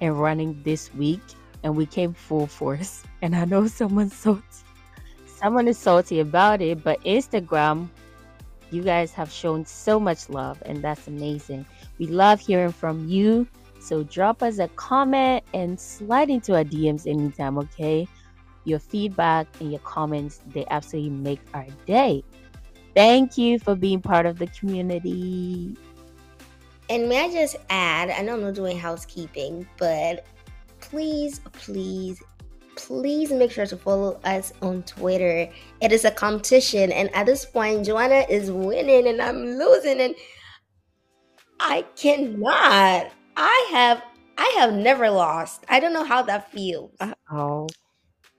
and 0.00 0.18
running 0.18 0.62
this 0.62 0.94
week 0.94 1.20
and 1.62 1.76
we 1.76 1.84
came 1.84 2.14
full 2.14 2.46
force. 2.46 3.04
And 3.22 3.36
I 3.36 3.44
know 3.44 3.66
someone's 3.66 4.14
salty. 4.14 4.42
Someone 5.40 5.68
is 5.68 5.78
salty 5.78 6.20
about 6.20 6.60
it, 6.60 6.84
but 6.84 7.02
Instagram, 7.02 7.88
you 8.70 8.82
guys 8.82 9.10
have 9.12 9.32
shown 9.32 9.64
so 9.64 9.98
much 9.98 10.28
love 10.28 10.62
and 10.66 10.84
that's 10.84 11.08
amazing. 11.08 11.64
We 11.98 12.08
love 12.08 12.40
hearing 12.40 12.72
from 12.72 13.08
you. 13.08 13.48
So 13.80 14.02
drop 14.02 14.42
us 14.42 14.58
a 14.58 14.68
comment 14.68 15.42
and 15.54 15.80
slide 15.80 16.28
into 16.28 16.54
our 16.56 16.64
DMs 16.64 17.06
anytime, 17.06 17.56
okay? 17.56 18.06
Your 18.64 18.78
feedback 18.78 19.46
and 19.60 19.70
your 19.70 19.80
comments, 19.80 20.42
they 20.48 20.66
absolutely 20.70 21.08
make 21.12 21.40
our 21.54 21.66
day. 21.86 22.22
Thank 22.94 23.38
you 23.38 23.58
for 23.58 23.74
being 23.74 24.02
part 24.02 24.26
of 24.26 24.38
the 24.38 24.46
community. 24.48 25.74
And 26.90 27.08
may 27.08 27.24
I 27.24 27.32
just 27.32 27.56
add, 27.70 28.10
I 28.10 28.20
know 28.20 28.34
I'm 28.34 28.42
not 28.42 28.54
doing 28.54 28.78
housekeeping, 28.78 29.66
but 29.78 30.26
please, 30.80 31.38
please, 31.52 32.22
please 32.86 33.30
make 33.30 33.50
sure 33.50 33.66
to 33.66 33.76
follow 33.76 34.20
us 34.24 34.52
on 34.62 34.82
Twitter. 34.84 35.48
It 35.80 35.92
is 35.92 36.04
a 36.04 36.10
competition, 36.10 36.92
and 36.92 37.14
at 37.14 37.26
this 37.26 37.44
point, 37.44 37.86
Joanna 37.86 38.24
is 38.28 38.50
winning 38.50 39.06
and 39.06 39.20
I'm 39.20 39.44
losing, 39.58 40.00
and 40.00 40.14
I 41.58 41.82
cannot. 41.96 43.10
I 43.36 43.68
have 43.72 44.02
I 44.38 44.56
have 44.58 44.72
never 44.72 45.10
lost. 45.10 45.64
I 45.68 45.80
don't 45.80 45.92
know 45.92 46.04
how 46.04 46.22
that 46.22 46.50
feels. 46.50 46.92
Oh, 47.30 47.68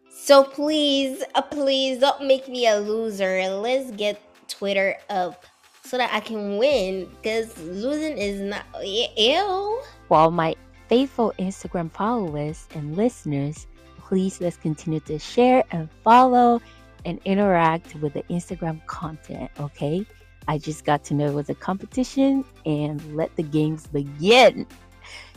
So 0.10 0.44
please, 0.44 1.24
uh, 1.36 1.42
please 1.44 2.00
don't 2.00 2.26
make 2.26 2.48
me 2.48 2.68
a 2.68 2.78
loser. 2.80 3.48
Let's 3.50 3.92
get 3.92 4.20
Twitter 4.48 4.98
up 5.10 5.46
so 5.84 5.98
that 5.98 6.12
I 6.12 6.20
can 6.20 6.58
win. 6.58 7.08
Because 7.22 7.56
losing 7.60 8.18
is 8.18 8.42
not 8.42 8.66
ew. 8.84 9.82
while 10.08 10.32
my 10.32 10.56
faithful 10.90 11.34
Instagram 11.38 11.92
followers 11.92 12.68
and 12.74 12.98
listeners, 12.98 13.68
please 14.12 14.42
let's 14.42 14.58
continue 14.58 15.00
to 15.00 15.18
share 15.18 15.64
and 15.72 15.90
follow 16.04 16.62
and 17.06 17.18
interact 17.24 17.96
with 17.96 18.12
the 18.14 18.24
Instagram 18.24 18.86
content, 18.86 19.50
okay? 19.58 20.06
I 20.50 20.58
just 20.58 20.84
got 20.84 21.06
to 21.06 21.14
know 21.14 21.28
it 21.28 21.34
was 21.34 21.50
a 21.50 21.56
competition 21.56 22.44
and 22.66 23.16
let 23.16 23.34
the 23.38 23.44
games 23.44 23.88
begin. 23.88 24.68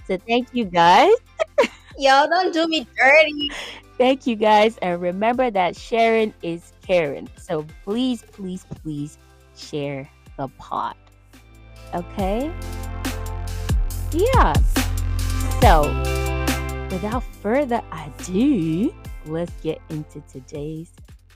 So 0.08 0.18
thank 0.26 0.48
you 0.52 0.64
guys. 0.64 1.12
Y'all 1.98 2.26
don't 2.26 2.52
do 2.52 2.66
me 2.66 2.84
dirty. 2.96 3.52
Thank 3.96 4.26
you 4.26 4.34
guys. 4.34 4.76
And 4.78 5.00
remember 5.00 5.52
that 5.52 5.76
sharing 5.76 6.34
is 6.42 6.72
caring. 6.84 7.28
So 7.36 7.64
please, 7.84 8.24
please, 8.32 8.66
please 8.82 9.18
share 9.56 10.10
the 10.36 10.48
pot. 10.58 10.96
Okay? 11.94 12.52
Yeah. 14.10 14.52
So 15.60 16.23
without 16.94 17.24
further 17.42 17.82
ado, 17.90 18.94
let's 19.26 19.50
get 19.62 19.80
into 19.90 20.20
today's 20.32 20.92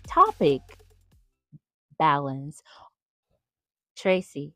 topic 0.06 0.60
balance. 1.98 2.62
Tracy, 3.96 4.54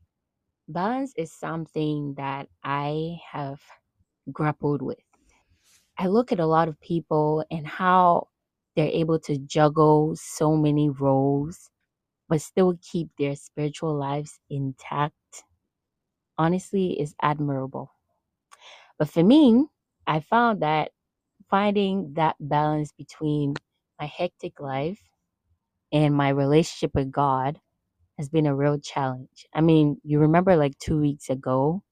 balance 0.69 1.13
is 1.17 1.33
something 1.33 2.15
that 2.19 2.47
I 2.63 3.19
have 3.33 3.61
grappled 4.31 4.81
with. 4.81 5.03
I 5.99 6.07
look 6.07 6.31
at 6.31 6.39
a 6.39 6.47
lot 6.47 6.69
of 6.69 6.81
people 6.81 7.45
and 7.51 7.67
how 7.67 8.29
they're 8.77 8.87
able 8.87 9.19
to 9.23 9.39
juggle 9.39 10.15
so 10.15 10.57
many 10.57 10.89
roles 10.89 11.69
but 12.29 12.41
still 12.41 12.79
keep 12.81 13.09
their 13.19 13.35
spiritual 13.35 13.97
lives 13.99 14.39
intact. 14.49 15.43
Honestly, 16.39 17.01
is 17.01 17.17
admirable. 17.21 17.91
But 19.01 19.09
for 19.11 19.25
me, 19.25 19.67
I 20.07 20.21
found 20.21 20.63
that 20.63 20.93
finding 21.51 22.15
that 22.15 22.37
balance 22.41 22.93
between 22.93 23.55
my 24.01 24.07
hectic 24.07 24.61
life 24.61 25.01
and 25.93 26.15
my 26.15 26.31
relationship 26.31 26.93
with 26.95 27.13
God 27.13 27.61
has 28.19 28.29
been 28.31 28.47
a 28.47 28.55
real 28.57 28.79
challenge. 28.81 29.47
I 29.55 29.61
mean, 29.63 29.99
you 30.05 30.21
remember 30.21 30.57
like 30.57 30.79
two 30.79 31.01
weeks 31.01 31.31
ago, 31.31 31.83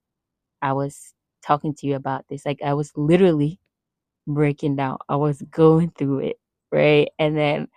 I 0.61 0.73
was 0.73 1.13
talking 1.43 1.75
to 1.75 1.87
you 1.87 1.95
about 1.95 2.25
this. 2.29 2.45
Like, 2.45 2.61
I 2.63 2.73
was 2.75 2.91
literally 2.95 3.59
breaking 4.27 4.77
down, 4.77 4.99
I 5.09 5.17
was 5.17 5.41
going 5.51 5.91
through 5.91 6.19
it, 6.19 6.37
right? 6.71 7.09
And 7.19 7.37
then, 7.37 7.67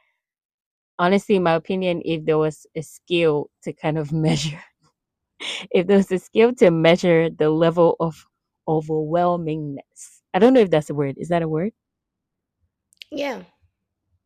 honestly, 0.99 1.37
in 1.37 1.43
my 1.43 1.55
opinion, 1.55 2.03
if 2.05 2.25
there 2.25 2.39
was 2.39 2.67
a 2.77 2.83
skill 2.83 3.51
to 3.63 3.73
kind 3.73 3.99
of 3.99 4.13
measure, 4.27 4.63
if 5.71 5.87
there 5.87 5.97
was 5.97 6.11
a 6.13 6.19
skill 6.19 6.55
to 6.55 6.71
measure 6.71 7.31
the 7.31 7.51
level 7.51 7.97
of 8.01 8.27
overwhelmingness. 8.69 10.14
I 10.35 10.41
don't 10.41 10.55
know 10.55 10.61
if 10.63 10.71
that's 10.71 10.91
a 10.91 10.95
word. 10.95 11.17
Is 11.19 11.31
that 11.31 11.43
a 11.43 11.49
word? 11.49 11.73
Yeah. 13.11 13.45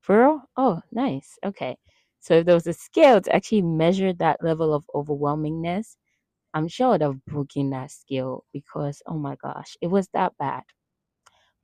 For? 0.00 0.42
Oh, 0.56 0.82
nice. 0.92 1.38
Okay. 1.44 1.76
So 2.20 2.34
if 2.36 2.46
there 2.46 2.54
was 2.56 2.66
a 2.66 2.74
scale 2.74 3.20
to 3.22 3.34
actually 3.36 3.62
measure 3.62 4.12
that 4.14 4.42
level 4.44 4.74
of 4.74 4.84
overwhelmingness, 4.94 5.96
I'm 6.54 6.68
sure 6.68 6.94
I'd 6.94 7.02
have 7.02 7.24
broken 7.26 7.70
that 7.70 7.90
scale 7.92 8.44
because, 8.52 9.02
oh 9.06 9.18
my 9.18 9.36
gosh, 9.36 9.76
it 9.82 9.88
was 9.88 10.08
that 10.14 10.34
bad. 10.38 10.64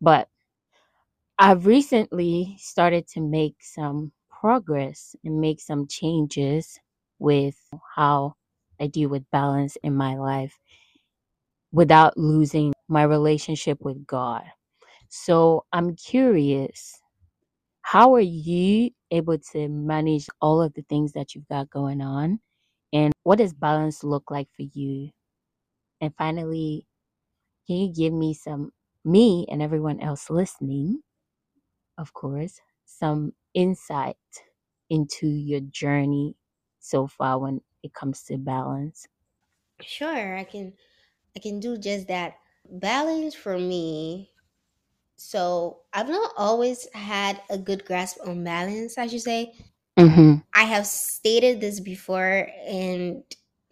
But 0.00 0.28
I've 1.38 1.66
recently 1.66 2.56
started 2.60 3.08
to 3.10 3.20
make 3.22 3.56
some 3.62 4.12
progress 4.30 5.16
and 5.24 5.40
make 5.40 5.60
some 5.60 5.86
changes 5.88 6.80
with 7.20 7.56
how 7.96 8.36
I 8.80 8.88
deal 8.88 9.10
with 9.10 9.30
balance 9.32 9.76
in 9.84 9.94
my 9.96 10.16
life 10.16 10.58
without 11.72 12.18
losing 12.18 12.73
my 12.88 13.02
relationship 13.02 13.78
with 13.80 14.06
God. 14.06 14.44
So 15.08 15.64
I'm 15.72 15.94
curious, 15.96 17.00
how 17.82 18.14
are 18.14 18.20
you 18.20 18.90
able 19.10 19.38
to 19.52 19.68
manage 19.68 20.26
all 20.40 20.60
of 20.60 20.74
the 20.74 20.82
things 20.88 21.12
that 21.12 21.34
you've 21.34 21.48
got 21.48 21.70
going 21.70 22.00
on? 22.00 22.40
And 22.92 23.12
what 23.22 23.38
does 23.38 23.52
balance 23.52 24.04
look 24.04 24.30
like 24.30 24.48
for 24.56 24.62
you? 24.62 25.10
And 26.00 26.12
finally, 26.16 26.86
can 27.66 27.76
you 27.76 27.92
give 27.92 28.12
me 28.12 28.34
some, 28.34 28.72
me 29.04 29.46
and 29.50 29.62
everyone 29.62 30.00
else 30.00 30.30
listening, 30.30 31.02
of 31.98 32.12
course, 32.12 32.60
some 32.84 33.32
insight 33.54 34.16
into 34.90 35.26
your 35.26 35.60
journey 35.60 36.36
so 36.80 37.06
far 37.06 37.38
when 37.38 37.60
it 37.82 37.94
comes 37.94 38.22
to 38.24 38.36
balance? 38.36 39.06
Sure, 39.80 40.36
I 40.36 40.44
can 40.44 40.72
I 41.36 41.40
can 41.40 41.60
do 41.60 41.76
just 41.76 42.08
that. 42.08 42.34
Balance 42.70 43.34
for 43.34 43.58
me. 43.58 44.30
So, 45.16 45.80
I've 45.92 46.08
not 46.08 46.32
always 46.36 46.88
had 46.92 47.40
a 47.48 47.56
good 47.56 47.84
grasp 47.84 48.18
on 48.26 48.44
balance, 48.44 48.98
I 48.98 49.06
should 49.06 49.22
say. 49.22 49.54
Mm-hmm. 49.98 50.34
I 50.54 50.64
have 50.64 50.86
stated 50.86 51.60
this 51.60 51.78
before 51.78 52.48
and 52.66 53.22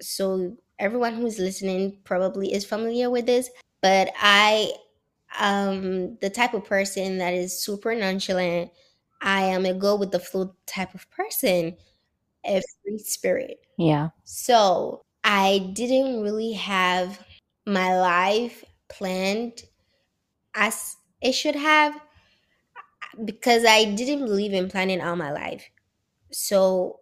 so 0.01 0.57
everyone 0.79 1.15
who's 1.15 1.39
listening 1.39 1.99
probably 2.05 2.53
is 2.53 2.65
familiar 2.65 3.11
with 3.11 3.27
this, 3.27 3.51
but 3.81 4.11
I 4.21 4.73
am 5.39 6.17
the 6.21 6.31
type 6.31 6.55
of 6.55 6.65
person 6.65 7.19
that 7.19 7.35
is 7.35 7.63
super 7.63 7.95
nonchalant. 7.95 8.71
I 9.21 9.43
am 9.43 9.67
a 9.67 9.75
go 9.75 9.97
with 9.97 10.11
the 10.11 10.19
flow 10.19 10.55
type 10.67 10.95
of 10.95 11.09
person, 11.11 11.77
a 12.45 12.63
free 12.83 12.99
spirit. 12.99 13.59
Yeah. 13.79 14.11
So 14.25 15.03
I 15.25 15.71
didn't 15.73 16.23
really 16.23 16.53
have 16.53 17.25
my 17.67 17.99
life 17.99 18.65
planned 18.93 19.63
as 20.55 20.97
it 21.23 21.33
should 21.33 21.57
have 21.57 22.01
because 23.25 23.65
I 23.65 23.85
didn't 23.85 24.27
believe 24.27 24.53
in 24.53 24.69
planning 24.69 25.01
all 25.01 25.17
my 25.17 25.33
life. 25.33 25.69
So 26.33 27.01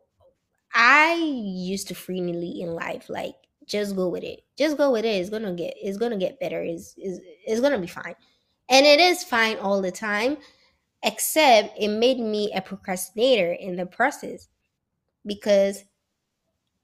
I 0.75 1.15
used 1.15 1.89
to 1.89 1.95
freely 1.95 2.63
in 2.63 2.75
life, 2.75 3.09
like 3.09 3.35
just 3.67 3.97
go 3.97 4.09
with 4.09 4.25
it. 4.25 4.43
Just 4.59 4.77
go 4.77 4.93
with 4.93 5.05
it. 5.05 5.17
It's 5.17 5.31
gonna 5.31 5.55
get 5.55 5.75
it's 5.77 5.99
gonna 5.99 6.19
get 6.19 6.41
better. 6.41 6.63
It's, 6.63 6.95
it's, 6.99 7.21
it's 7.47 7.61
gonna 7.61 7.81
be 7.81 7.87
fine. 7.87 8.15
And 8.69 8.87
it 8.87 9.01
is 9.01 9.25
fine 9.25 9.59
all 9.59 9.83
the 9.83 9.93
time, 9.93 10.39
except 11.03 11.79
it 11.79 11.89
made 11.89 12.19
me 12.21 12.53
a 12.55 12.63
procrastinator 12.63 13.53
in 13.53 13.77
the 13.77 13.87
process 13.87 14.49
because 15.27 15.85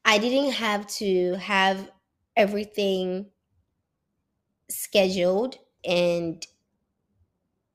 I 0.05 0.19
didn't 0.19 0.53
have 0.53 0.87
to 0.99 1.35
have 1.35 1.91
everything 2.37 3.27
scheduled 4.69 5.59
and 5.85 6.47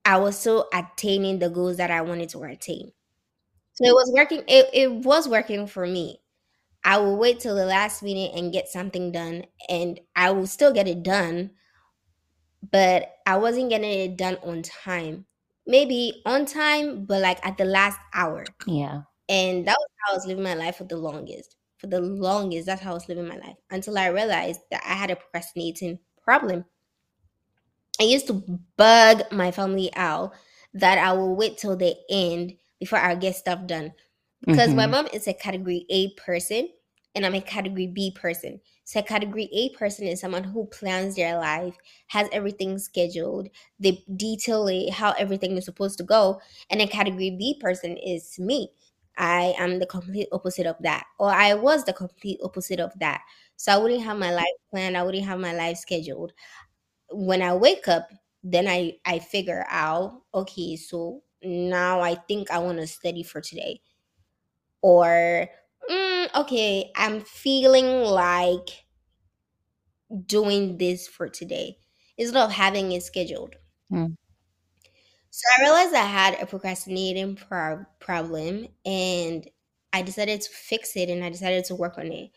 I 0.06 0.18
was 0.18 0.38
still 0.40 0.68
attaining 0.74 1.40
the 1.40 1.50
goals 1.50 1.78
that 1.78 1.92
I 1.92 2.02
wanted 2.02 2.30
to 2.30 2.44
attain. 2.44 2.92
So 3.74 3.86
it 3.86 3.94
was 3.94 4.12
working 4.16 4.44
it, 4.48 4.70
it 4.74 4.92
was 4.92 5.28
working 5.30 5.68
for 5.68 5.88
me. 5.88 6.22
I 6.84 6.98
will 7.00 7.18
wait 7.18 7.40
till 7.42 7.56
the 7.56 7.66
last 7.66 8.04
minute 8.04 8.34
and 8.36 8.54
get 8.54 8.70
something 8.70 9.12
done 9.12 9.46
and 9.70 10.00
I 10.16 10.32
will 10.32 10.48
still 10.48 10.74
get 10.74 10.88
it 10.88 11.04
done, 11.04 11.52
but 12.72 13.18
I 13.26 13.38
wasn't 13.38 13.70
getting 13.70 13.90
it 13.92 14.18
done 14.18 14.38
on 14.44 14.62
time. 14.62 15.26
Maybe 15.68 16.22
on 16.26 16.46
time, 16.46 17.06
but 17.06 17.22
like 17.22 17.44
at 17.46 17.58
the 17.58 17.66
last 17.66 18.00
hour. 18.14 18.46
Yeah. 18.66 19.04
And 19.30 19.66
that 19.68 19.78
was 19.80 19.90
how 20.00 20.14
I 20.14 20.16
was 20.16 20.26
living 20.26 20.44
my 20.44 20.56
life 20.56 20.78
for 20.78 20.84
the 20.84 20.98
longest. 20.98 21.56
For 21.78 21.88
the 21.88 22.02
longest, 22.02 22.66
that's 22.68 22.82
how 22.82 22.92
I 22.92 22.94
was 22.96 23.10
living 23.10 23.28
my 23.28 23.38
life 23.38 23.58
until 23.70 23.98
I 23.98 24.08
realized 24.08 24.62
that 24.72 24.82
I 24.86 24.94
had 24.94 25.12
a 25.12 25.16
procrastinating 25.16 26.00
problem. 26.24 26.66
I 28.02 28.06
used 28.06 28.26
to 28.28 28.44
bug 28.78 29.22
my 29.32 29.52
family 29.52 29.92
out 29.96 30.34
that 30.74 30.98
I 30.98 31.14
will 31.14 31.36
wait 31.36 31.60
till 31.60 31.78
the 31.78 31.96
end 32.10 32.54
before 32.80 32.98
I 32.98 33.14
get 33.14 33.36
stuff 33.36 33.68
done. 33.68 33.94
Because 34.42 34.74
my 34.74 34.88
Mhm. 34.88 34.92
mom 34.92 35.08
is 35.14 35.28
a 35.28 35.34
category 35.36 35.86
A 35.92 36.10
person 36.16 36.70
and 37.14 37.26
I'm 37.28 37.36
a 37.36 37.42
category 37.42 37.86
B 37.86 38.12
person. 38.20 38.60
So 38.86 39.02
a 39.02 39.04
category 39.04 39.50
A 39.54 39.70
person 39.78 40.08
is 40.08 40.20
someone 40.20 40.44
who 40.44 40.66
plans 40.66 41.16
their 41.16 41.38
life, 41.38 41.78
has 42.08 42.28
everything 42.32 42.80
scheduled, 42.80 43.50
they 43.80 44.04
detail 44.16 44.68
it 44.68 44.92
how 44.94 45.12
everything 45.20 45.56
is 45.58 45.66
supposed 45.66 46.00
to 46.00 46.04
go. 46.04 46.42
And 46.72 46.82
a 46.82 46.88
category 46.88 47.30
B 47.38 47.60
person 47.62 47.98
is 47.98 48.40
me. 48.40 48.72
I 49.18 49.54
am 49.60 49.78
the 49.78 49.86
complete 49.86 50.30
opposite 50.32 50.66
of 50.66 50.78
that. 50.82 51.06
Or 51.20 51.30
I 51.30 51.54
was 51.54 51.84
the 51.84 51.94
complete 51.94 52.40
opposite 52.44 52.80
of 52.80 52.98
that. 53.00 53.22
So 53.58 53.74
I 53.74 53.78
wouldn't 53.78 54.04
have 54.04 54.18
my 54.18 54.34
life 54.34 54.46
planned, 54.72 54.98
I 54.98 55.04
wouldn't 55.04 55.26
have 55.26 55.40
my 55.40 55.54
life 55.54 55.78
scheduled 55.78 56.34
when 57.12 57.42
I 57.42 57.54
wake 57.56 57.88
up, 57.88 58.10
then 58.44 58.68
I 58.68 58.98
I 59.06 59.20
figure 59.20 59.66
out, 59.70 60.22
okay, 60.34 60.76
so 60.76 61.24
now 61.44 62.02
I 62.02 62.16
think 62.16 62.52
I 62.52 62.60
want 62.60 62.80
to 62.80 62.88
study 62.88 63.24
for 63.24 63.42
today. 63.42 63.82
Or 64.82 65.48
mm, 65.90 66.36
okay, 66.36 66.92
I'm 66.96 67.22
feeling 67.22 68.04
like 68.04 68.86
doing 70.26 70.78
this 70.78 71.08
for 71.08 71.30
today 71.30 71.78
instead 72.18 72.44
of 72.44 72.52
having 72.52 72.92
it 72.92 73.04
scheduled. 73.04 73.56
Mm. 73.92 74.16
So 75.30 75.42
I 75.58 75.62
realized 75.62 75.94
I 75.94 76.04
had 76.06 76.42
a 76.42 76.46
procrastinating 76.46 77.36
pro- 77.36 77.86
problem 78.00 78.68
and 78.86 79.48
I 79.94 80.02
decided 80.02 80.42
to 80.42 80.50
fix 80.50 80.96
it 80.96 81.10
and 81.10 81.24
I 81.24 81.30
decided 81.30 81.66
to 81.66 81.76
work 81.76 81.98
on 81.98 82.12
it. 82.12 82.32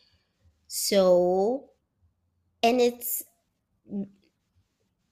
So, 0.69 1.71
and 2.63 2.81
it's 2.81 3.25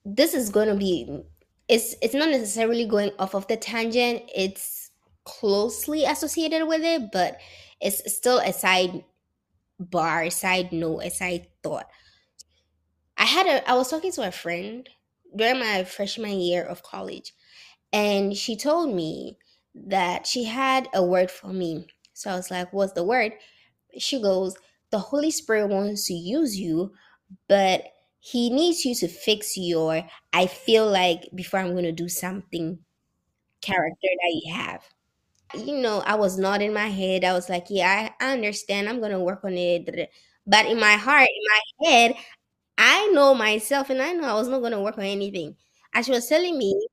this 0.05 0.35
is 0.35 0.51
going 0.51 0.69
to 0.69 0.75
be 0.75 1.23
it's 1.69 1.95
it's 2.03 2.15
not 2.15 2.29
necessarily 2.29 2.87
going 2.87 3.13
off 3.19 3.35
of 3.35 3.47
the 3.47 3.57
tangent. 3.57 4.23
It's 4.35 4.91
closely 5.25 6.05
associated 6.05 6.67
with 6.67 6.83
it 6.83 7.13
but 7.13 7.39
it's 7.81 8.13
still 8.13 8.39
a 8.39 8.53
side 8.53 9.05
bar 9.79 10.31
side 10.31 10.73
note 10.73 11.01
a 11.01 11.11
side 11.11 11.47
thought. 11.63 11.87
I 13.17 13.25
had 13.25 13.47
a 13.47 13.71
i 13.71 13.75
was 13.75 13.89
talking 13.91 14.13
to 14.13 14.27
a 14.27 14.33
friend 14.33 14.89
during 15.37 15.61
my 15.61 15.85
freshman 15.85 16.41
year 16.41 16.65
of 16.65 16.83
college 16.83 17.33
and 17.93 18.37
she 18.37 18.57
told 18.57 18.95
me 18.95 19.39
that 19.75 20.27
she 20.27 20.45
had 20.45 20.89
a 20.93 21.05
word 21.05 21.31
for 21.31 21.49
me. 21.49 21.87
So 22.13 22.31
i 22.31 22.37
was 22.37 22.51
like 22.51 22.73
what's 22.73 22.93
the 22.95 23.05
word? 23.05 23.33
She 23.99 24.21
goes 24.21 24.57
the 24.91 24.99
holy 24.99 25.31
spirit 25.31 25.69
wants 25.69 26.07
to 26.09 26.15
use 26.15 26.59
you 26.59 26.93
but 27.49 27.85
he 28.25 28.51
needs 28.51 28.85
you 28.87 28.95
to 28.97 29.09
fix 29.09 29.57
your 29.59 30.05
I 30.33 30.47
feel 30.47 30.89
like 30.91 31.29
before 31.35 31.61
I'm 31.61 31.73
going 31.73 31.85
to 31.85 31.93
do 31.93 32.09
something 32.09 32.79
character 33.63 34.09
that 34.23 34.41
you 34.43 34.55
have. 34.55 34.83
You 35.55 35.79
know, 35.79 36.01
I 36.07 36.15
was 36.17 36.39
nodding 36.39 36.73
my 36.75 36.89
head. 36.89 37.25
I 37.25 37.33
was 37.35 37.49
like, 37.51 37.67
yeah, 37.71 38.11
I, 38.21 38.33
understand. 38.33 38.89
I'm 38.89 39.01
going 39.01 39.13
to 39.13 39.21
work 39.21 39.45
on 39.45 39.55
it. 39.59 40.11
But 40.47 40.67
in 40.67 40.81
my 40.81 40.95
heart, 40.95 41.29
in 41.29 41.45
my 41.85 41.89
head, 41.91 42.15
I 42.79 43.09
know 43.09 43.35
myself 43.35 43.91
and 43.91 44.03
I 44.03 44.13
know 44.13 44.29
I 44.29 44.35
was 44.35 44.49
not 44.49 44.61
going 44.61 44.73
to 44.73 44.81
work 44.81 44.99
on 44.99 45.05
anything. 45.05 45.57
As 45.95 46.07
she 46.07 46.13
was 46.13 46.29
telling 46.29 46.59
me, 46.59 46.89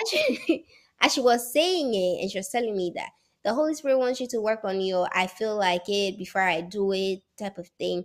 as 0.00 0.08
she, 0.08 0.66
as 1.00 1.14
she 1.14 1.20
was 1.20 1.52
saying 1.52 1.94
it, 1.94 2.22
and 2.22 2.30
she 2.30 2.38
was 2.38 2.48
telling 2.50 2.76
me 2.76 2.92
that 2.96 3.10
the 3.44 3.54
Holy 3.54 3.74
Spirit 3.74 3.98
wants 3.98 4.20
you 4.20 4.28
to 4.28 4.40
work 4.40 4.60
on 4.64 4.80
your 4.80 5.08
I 5.14 5.26
feel 5.26 5.56
like 5.56 5.88
it 5.88 6.18
before 6.18 6.42
I 6.42 6.60
do 6.60 6.92
it 6.92 7.20
type 7.38 7.58
of 7.58 7.68
thing. 7.78 8.04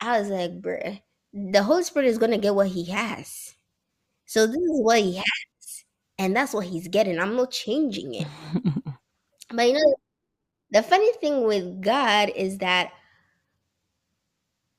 I 0.00 0.18
was 0.20 0.28
like, 0.28 0.60
bruh, 0.60 1.00
the 1.52 1.62
Holy 1.62 1.84
Spirit 1.84 2.08
is 2.08 2.18
gonna 2.18 2.38
get 2.38 2.54
what 2.54 2.68
he 2.68 2.84
has. 2.86 3.54
So 4.26 4.46
this 4.46 4.56
is 4.56 4.80
what 4.82 5.00
he 5.00 5.16
has, 5.16 5.84
and 6.18 6.36
that's 6.36 6.54
what 6.54 6.66
he's 6.66 6.88
getting. 6.88 7.18
I'm 7.18 7.36
not 7.36 7.50
changing 7.52 8.14
it. 8.14 8.26
But 9.52 9.68
you 9.68 9.74
know, 9.74 9.96
the 10.70 10.82
funny 10.82 11.12
thing 11.14 11.44
with 11.44 11.82
God 11.82 12.30
is 12.36 12.58
that 12.58 12.92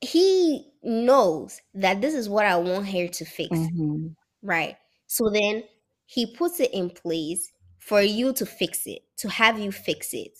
he 0.00 0.72
knows 0.82 1.60
that 1.74 2.00
this 2.00 2.14
is 2.14 2.28
what 2.28 2.46
I 2.46 2.56
want 2.56 2.88
her 2.88 3.08
to 3.08 3.24
fix, 3.24 3.50
Mhm. 3.50 4.14
right? 4.42 4.76
So 5.06 5.30
then 5.30 5.64
he 6.06 6.26
puts 6.26 6.60
it 6.60 6.72
in 6.72 6.90
place 6.90 7.52
for 7.78 8.00
you 8.02 8.32
to 8.34 8.46
fix 8.46 8.86
it, 8.86 9.02
to 9.18 9.28
have 9.28 9.58
you 9.58 9.72
fix 9.72 10.12
it. 10.14 10.38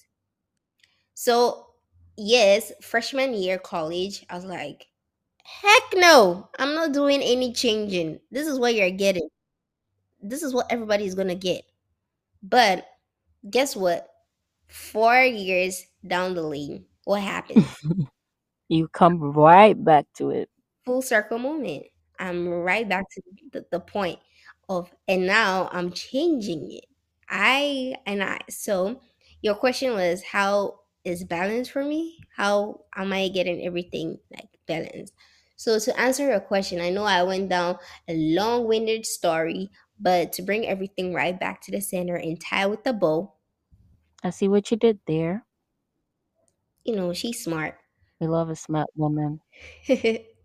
So 1.14 1.66
yes, 2.16 2.72
freshman 2.82 3.34
year 3.34 3.58
college, 3.58 4.24
I 4.28 4.34
was 4.36 4.44
like, 4.44 4.86
Heck 5.62 5.82
no. 5.94 6.48
I'm 6.58 6.74
not 6.74 6.92
doing 6.92 7.20
any 7.22 7.52
changing. 7.52 8.20
This 8.30 8.46
is 8.46 8.58
what 8.58 8.74
you're 8.74 8.90
getting. 8.90 9.28
This 10.22 10.42
is 10.42 10.54
what 10.54 10.70
everybody's 10.70 11.14
going 11.14 11.28
to 11.28 11.34
get. 11.34 11.64
But 12.42 12.86
guess 13.50 13.76
what? 13.76 14.08
4 14.68 15.22
years 15.24 15.84
down 16.06 16.34
the 16.34 16.42
lane, 16.42 16.86
what 17.04 17.22
happens? 17.22 17.66
you 18.68 18.88
come 18.88 19.20
right 19.32 19.82
back 19.82 20.06
to 20.16 20.30
it. 20.30 20.48
full 20.84 21.02
circle 21.02 21.38
moment. 21.38 21.86
I'm 22.18 22.48
right 22.48 22.88
back 22.88 23.06
to 23.10 23.22
the, 23.52 23.66
the 23.70 23.80
point 23.80 24.18
of, 24.68 24.90
and 25.08 25.26
now 25.26 25.68
I'm 25.72 25.92
changing 25.92 26.70
it. 26.72 26.84
I 27.28 27.94
and 28.06 28.22
I. 28.22 28.40
So 28.48 29.00
your 29.42 29.54
question 29.54 29.94
was, 29.94 30.22
how 30.22 30.80
is 31.04 31.24
balance 31.24 31.68
for 31.68 31.82
me? 31.84 32.18
How 32.36 32.82
am 32.96 33.12
I 33.12 33.28
getting 33.28 33.64
everything 33.64 34.18
like 34.32 34.48
balanced? 34.66 35.14
So 35.60 35.78
to 35.78 36.00
answer 36.00 36.24
your 36.30 36.40
question, 36.40 36.80
I 36.80 36.88
know 36.90 37.04
I 37.04 37.22
went 37.22 37.50
down 37.50 37.78
a 38.08 38.14
long-winded 38.14 39.04
story, 39.06 39.70
but 39.98 40.32
to 40.34 40.42
bring 40.42 40.66
everything 40.66 41.12
right 41.12 41.38
back 41.38 41.60
to 41.62 41.70
the 41.70 41.80
center 41.82 42.16
and 42.16 42.40
tie 42.40 42.66
with 42.66 42.84
the 42.84 42.92
bow, 42.94 43.34
I 44.24 44.30
see 44.30 44.48
what 44.48 44.70
you 44.70 44.78
did 44.78 45.00
there. 45.06 45.44
you 46.84 46.94
know, 46.96 47.12
she's 47.12 47.42
smart. 47.42 47.78
We 48.20 48.28
love 48.28 48.50
a 48.50 48.56
smart 48.56 48.88
woman. 48.94 49.40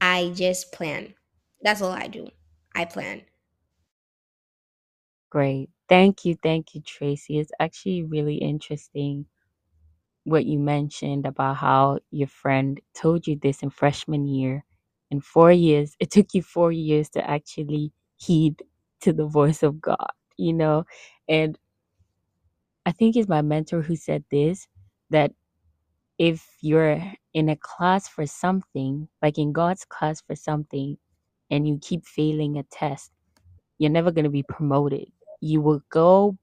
I 0.00 0.32
just 0.34 0.72
plan. 0.72 1.14
That's 1.62 1.82
all 1.82 1.92
I 1.92 2.08
do. 2.08 2.28
I 2.74 2.84
plan. 2.84 3.22
Great. 5.30 5.70
Thank 5.88 6.24
you. 6.24 6.34
Thank 6.42 6.74
you, 6.74 6.82
Tracy. 6.82 7.38
It's 7.38 7.52
actually 7.58 8.02
really 8.02 8.36
interesting 8.36 9.26
what 10.24 10.44
you 10.44 10.58
mentioned 10.58 11.26
about 11.26 11.56
how 11.56 11.98
your 12.10 12.28
friend 12.28 12.80
told 12.94 13.26
you 13.26 13.38
this 13.40 13.62
in 13.62 13.70
freshman 13.70 14.26
year. 14.26 14.64
In 15.10 15.20
four 15.20 15.50
years, 15.52 15.96
it 16.00 16.10
took 16.10 16.34
you 16.34 16.42
four 16.42 16.70
years 16.70 17.08
to 17.10 17.30
actually 17.30 17.92
heed 18.18 18.62
to 19.00 19.12
the 19.12 19.26
voice 19.26 19.62
of 19.62 19.80
God, 19.80 20.10
you 20.36 20.52
know? 20.52 20.84
And 21.28 21.58
I 22.84 22.92
think 22.92 23.16
it's 23.16 23.28
my 23.28 23.42
mentor 23.42 23.82
who 23.82 23.96
said 23.96 24.24
this 24.30 24.68
that 25.10 25.32
if 26.18 26.46
you're 26.60 27.02
in 27.32 27.48
a 27.48 27.56
class 27.56 28.08
for 28.08 28.26
something, 28.26 29.08
like 29.22 29.38
in 29.38 29.52
God's 29.52 29.84
class 29.84 30.20
for 30.20 30.34
something, 30.34 30.98
and 31.50 31.66
you 31.66 31.78
keep 31.80 32.04
failing 32.04 32.58
a 32.58 32.64
test, 32.64 33.10
you're 33.78 33.90
never 33.90 34.10
going 34.10 34.24
to 34.24 34.30
be 34.30 34.42
promoted. 34.42 35.06
You 35.40 35.60
will 35.60 35.82
go 35.90 36.36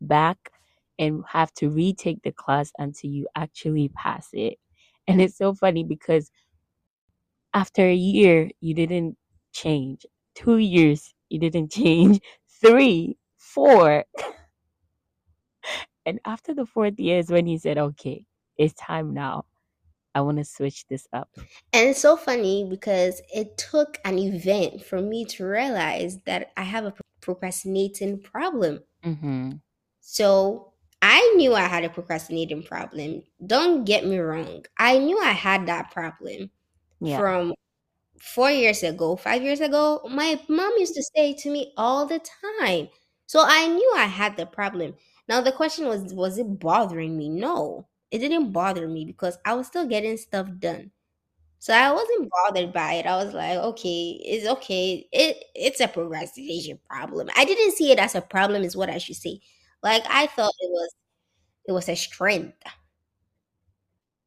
back 0.00 0.50
and 0.98 1.22
have 1.28 1.52
to 1.54 1.70
retake 1.70 2.22
the 2.22 2.32
class 2.32 2.72
until 2.78 3.10
you 3.10 3.28
actually 3.34 3.88
pass 3.90 4.28
it. 4.32 4.58
And 5.06 5.20
it's 5.20 5.38
so 5.38 5.54
funny 5.54 5.84
because 5.84 6.30
after 7.54 7.82
a 7.82 7.94
year, 7.94 8.50
you 8.60 8.74
didn't 8.74 9.16
change. 9.52 10.04
Two 10.34 10.58
years, 10.58 11.14
you 11.28 11.38
didn't 11.38 11.70
change. 11.72 12.20
Three, 12.60 13.16
four. 13.36 14.04
And 16.06 16.20
after 16.24 16.54
the 16.54 16.64
fourth 16.64 16.98
year 16.98 17.18
is 17.18 17.28
when 17.28 17.44
he 17.44 17.58
said, 17.58 17.76
okay, 17.76 18.24
it's 18.56 18.72
time 18.72 19.12
now. 19.12 19.44
I 20.14 20.22
want 20.22 20.38
to 20.38 20.44
switch 20.44 20.86
this 20.88 21.06
up. 21.12 21.28
And 21.74 21.90
it's 21.90 22.00
so 22.00 22.16
funny 22.16 22.66
because 22.68 23.20
it 23.32 23.58
took 23.58 23.98
an 24.06 24.18
event 24.18 24.82
for 24.82 25.02
me 25.02 25.26
to 25.26 25.44
realize 25.44 26.18
that 26.24 26.52
I 26.56 26.62
have 26.62 26.86
a 26.86 26.94
procrastinating 27.20 28.20
problem. 28.20 28.80
Mm-hmm. 29.04 29.50
So 30.00 30.72
I 31.00 31.32
knew 31.36 31.54
I 31.54 31.62
had 31.62 31.84
a 31.84 31.90
procrastinating 31.90 32.62
problem. 32.62 33.22
Don't 33.46 33.84
get 33.84 34.06
me 34.06 34.18
wrong. 34.18 34.64
I 34.78 34.98
knew 34.98 35.18
I 35.20 35.30
had 35.30 35.66
that 35.66 35.90
problem 35.92 36.50
Yeah. 37.00 37.18
from 37.18 37.54
four 38.20 38.50
years 38.50 38.82
ago, 38.82 39.16
five 39.16 39.42
years 39.42 39.60
ago. 39.60 40.02
My 40.10 40.40
mom 40.48 40.72
used 40.78 40.94
to 40.94 41.04
say 41.16 41.34
to 41.34 41.50
me 41.50 41.72
all 41.76 42.06
the 42.06 42.20
time. 42.60 42.88
So 43.26 43.42
I 43.44 43.68
knew 43.68 43.94
I 43.96 44.06
had 44.06 44.36
the 44.36 44.46
problem. 44.46 44.94
Now 45.28 45.40
the 45.42 45.52
question 45.52 45.86
was, 45.88 46.14
was 46.14 46.38
it 46.38 46.58
bothering 46.60 47.16
me? 47.18 47.28
No, 47.30 47.88
it 48.10 48.18
didn't 48.20 48.52
bother 48.52 48.88
me 48.88 49.04
because 49.06 49.38
I 49.44 49.54
was 49.54 49.66
still 49.68 49.86
getting 49.86 50.16
stuff 50.18 50.48
done. 50.58 50.92
So 51.60 51.74
I 51.74 51.92
wasn't 51.92 52.30
bothered 52.30 52.72
by 52.72 52.94
it. 52.94 53.06
I 53.06 53.16
was 53.24 53.34
like, 53.34 53.58
okay, 53.58 54.20
it's 54.24 54.46
okay. 54.46 55.08
It 55.12 55.44
it's 55.54 55.80
a 55.80 55.88
procrastination 55.88 56.78
problem. 56.88 57.30
I 57.36 57.44
didn't 57.44 57.72
see 57.74 57.90
it 57.92 57.98
as 57.98 58.14
a 58.14 58.20
problem, 58.20 58.62
is 58.62 58.76
what 58.76 58.90
I 58.90 58.98
should 58.98 59.16
say. 59.16 59.40
Like 59.82 60.04
I 60.08 60.26
thought 60.28 60.54
it 60.60 60.70
was 60.70 60.94
it 61.66 61.72
was 61.72 61.88
a 61.88 61.96
strength. 61.96 62.56
To 62.62 62.70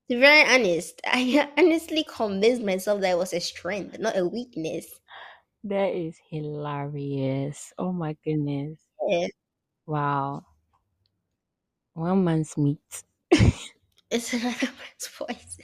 be 0.10 0.20
very 0.20 0.48
honest, 0.48 1.02
I 1.08 1.52
honestly 1.58 2.04
convinced 2.04 2.62
myself 2.62 3.02
that 3.02 3.14
it 3.14 3.18
was 3.18 3.34
a 3.34 3.40
strength, 3.40 3.98
not 3.98 4.16
a 4.16 4.28
weakness. 4.28 4.86
That 5.64 5.96
is 5.96 6.20
hilarious. 6.30 7.74
Oh 7.80 7.92
my 7.92 8.16
goodness. 8.24 8.80
Yeah, 9.08 9.28
Wow. 9.86 10.46
One 11.94 12.26
man's 12.26 12.58
meat. 12.58 13.04
it's 14.12 14.34
another 14.34 14.68
man's 14.68 15.08
voice. 15.18 15.58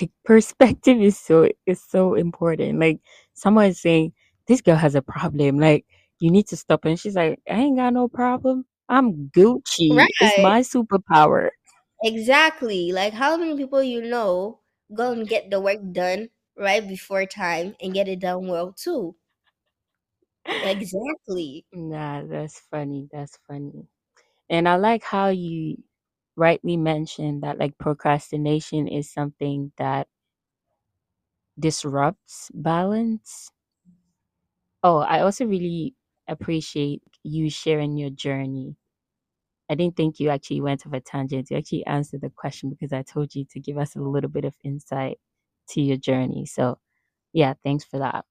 like 0.00 0.10
perspective 0.24 1.00
is 1.00 1.18
so 1.18 1.48
is 1.66 1.82
so 1.82 2.14
important. 2.14 2.78
Like 2.80 3.00
someone 3.34 3.66
is 3.66 3.80
saying, 3.80 4.12
This 4.46 4.60
girl 4.60 4.76
has 4.76 4.94
a 4.94 5.02
problem. 5.02 5.58
Like 5.58 5.84
you 6.20 6.30
need 6.30 6.46
to 6.48 6.56
stop. 6.56 6.84
And 6.84 6.98
she's 6.98 7.16
like, 7.16 7.40
I 7.50 7.54
ain't 7.54 7.76
got 7.76 7.92
no 7.94 8.08
problem. 8.08 8.66
I'm 8.88 9.30
Gucci. 9.36 10.14
It's 10.20 10.38
my 10.38 10.60
superpower. 10.60 11.50
Exactly. 12.04 12.92
Like 12.92 13.14
how 13.14 13.36
many 13.36 13.56
people 13.56 13.82
you 13.82 14.00
know 14.00 14.60
go 14.94 15.10
and 15.10 15.28
get 15.28 15.50
the 15.50 15.60
work 15.60 15.80
done 15.90 16.30
right 16.56 16.86
before 16.86 17.26
time 17.26 17.74
and 17.80 17.92
get 17.92 18.06
it 18.06 18.20
done 18.20 18.46
well 18.46 18.72
too. 18.72 19.16
Exactly. 20.62 21.64
Nah, 21.72 22.22
that's 22.24 22.58
funny. 22.60 23.08
That's 23.12 23.38
funny. 23.48 23.88
And 24.50 24.68
I 24.68 24.76
like 24.76 25.04
how 25.04 25.28
you 25.30 25.82
rightly 26.36 26.76
mentioned 26.76 27.42
that 27.44 27.58
like 27.58 27.78
procrastination 27.78 28.88
is 28.88 29.12
something 29.12 29.72
that 29.78 30.08
disrupts 31.58 32.48
balance. 32.54 33.50
Oh, 34.82 34.98
I 34.98 35.20
also 35.20 35.46
really 35.46 35.94
appreciate 36.28 37.02
you 37.22 37.50
sharing 37.50 37.96
your 37.96 38.10
journey. 38.10 38.76
I 39.70 39.74
didn't 39.76 39.96
think 39.96 40.20
you 40.20 40.30
actually 40.30 40.60
went 40.62 40.86
off 40.86 40.92
a 40.94 41.00
tangent. 41.00 41.50
You 41.50 41.58
actually 41.58 41.86
answered 41.86 42.22
the 42.22 42.30
question 42.30 42.70
because 42.70 42.92
I 42.92 43.02
told 43.02 43.34
you 43.34 43.44
to 43.52 43.60
give 43.60 43.78
us 43.78 43.96
a 43.96 44.00
little 44.00 44.30
bit 44.30 44.44
of 44.44 44.56
insight 44.64 45.18
to 45.70 45.80
your 45.82 45.96
journey. 45.98 46.46
So, 46.46 46.78
yeah, 47.32 47.54
thanks 47.64 47.84
for 47.84 47.98
that. 48.00 48.24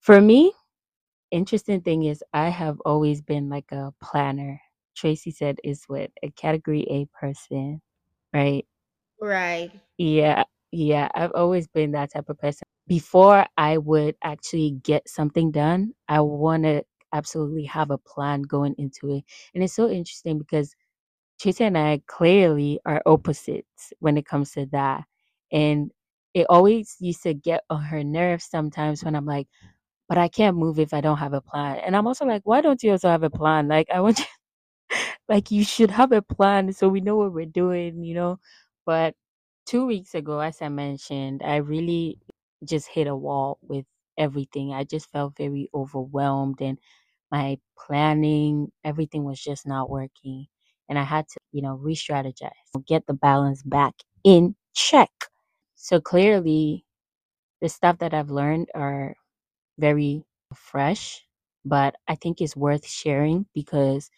For 0.00 0.20
me, 0.20 0.52
interesting 1.30 1.80
thing 1.82 2.04
is 2.04 2.24
I 2.32 2.50
have 2.50 2.80
always 2.86 3.22
been 3.22 3.48
like 3.50 3.72
a 3.72 3.94
planner. 4.02 4.60
Tracy 4.96 5.30
said 5.32 5.60
is 5.64 5.84
what 5.86 6.12
a 6.22 6.30
category 6.30 6.82
A 6.90 7.06
person, 7.06 7.82
right? 8.32 8.66
Right. 9.20 9.72
Yeah, 9.98 10.44
yeah. 10.72 11.08
I've 11.14 11.32
always 11.34 11.68
been 11.68 11.92
that 11.92 12.12
type 12.12 12.28
of 12.28 12.38
person. 12.38 12.66
Before 12.90 13.46
I 13.58 13.78
would 13.78 14.16
actually 14.24 14.72
get 14.72 15.08
something 15.08 15.52
done, 15.52 15.94
I 16.10 16.20
want 16.22 16.64
to 16.64 16.84
absolutely 17.14 17.64
have 17.66 17.90
a 17.92 17.98
plan 17.98 18.42
going 18.42 18.76
into 18.78 19.10
it. 19.16 19.24
And 19.54 19.64
it's 19.64 19.74
so 19.74 19.88
interesting 19.90 20.38
because 20.40 20.74
Tracy 21.40 21.64
and 21.64 21.78
I 21.78 22.02
clearly 22.06 22.80
are 22.86 23.02
opposites 23.06 23.92
when 24.00 24.16
it 24.18 24.26
comes 24.26 24.52
to 24.52 24.66
that. 24.72 25.04
And 25.52 25.92
it 26.34 26.46
always 26.50 26.96
used 27.00 27.22
to 27.24 27.34
get 27.34 27.64
on 27.70 27.82
her 27.82 28.04
nerves 28.04 28.44
sometimes 28.44 29.04
when 29.04 29.16
I'm 29.16 29.26
like, 29.26 29.48
but 30.08 30.18
I 30.18 30.28
can't 30.28 30.56
move 30.58 30.78
if 30.78 30.94
I 30.94 31.00
don't 31.02 31.18
have 31.18 31.34
a 31.34 31.40
plan. 31.42 31.78
And 31.78 31.96
I'm 31.96 32.06
also 32.06 32.26
like, 32.26 32.42
why 32.44 32.60
don't 32.62 32.82
you 32.82 32.92
also 32.92 33.08
have 33.10 33.24
a 33.24 33.30
plan? 33.30 33.68
Like, 33.68 33.88
I 33.92 34.00
want 34.02 34.20
you, 34.20 34.26
like, 35.28 35.50
you 35.50 35.64
should 35.64 35.90
have 35.90 36.12
a 36.12 36.22
plan 36.22 36.72
so 36.72 36.88
we 36.88 37.00
know 37.00 37.16
what 37.16 37.32
we're 37.32 37.46
doing, 37.46 38.04
you 38.04 38.14
know? 38.14 38.38
But 38.86 39.14
two 39.66 39.86
weeks 39.86 40.14
ago, 40.14 40.40
as 40.40 40.62
I 40.62 40.68
mentioned, 40.68 41.42
I 41.44 41.56
really 41.56 42.18
just 42.64 42.88
hit 42.88 43.06
a 43.06 43.16
wall 43.16 43.58
with 43.62 43.86
everything. 44.18 44.72
I 44.72 44.84
just 44.84 45.10
felt 45.10 45.36
very 45.36 45.68
overwhelmed 45.74 46.60
and 46.60 46.78
my 47.30 47.58
planning, 47.78 48.72
everything 48.84 49.24
was 49.24 49.40
just 49.40 49.66
not 49.66 49.90
working. 49.90 50.46
And 50.88 50.98
I 50.98 51.04
had 51.04 51.28
to, 51.28 51.38
you 51.52 51.62
know, 51.62 51.74
re 51.76 51.94
strategize, 51.94 52.50
get 52.86 53.06
the 53.06 53.14
balance 53.14 53.62
back 53.62 53.94
in 54.24 54.56
check. 54.74 55.10
So 55.76 56.00
clearly, 56.00 56.84
the 57.62 57.68
stuff 57.68 57.98
that 57.98 58.14
I've 58.14 58.30
learned 58.30 58.68
are 58.74 59.16
very 59.78 60.24
fresh, 60.54 61.26
but 61.64 61.96
I 62.08 62.16
think 62.16 62.40
it's 62.40 62.56
worth 62.56 62.86
sharing 62.86 63.46
because 63.54 64.10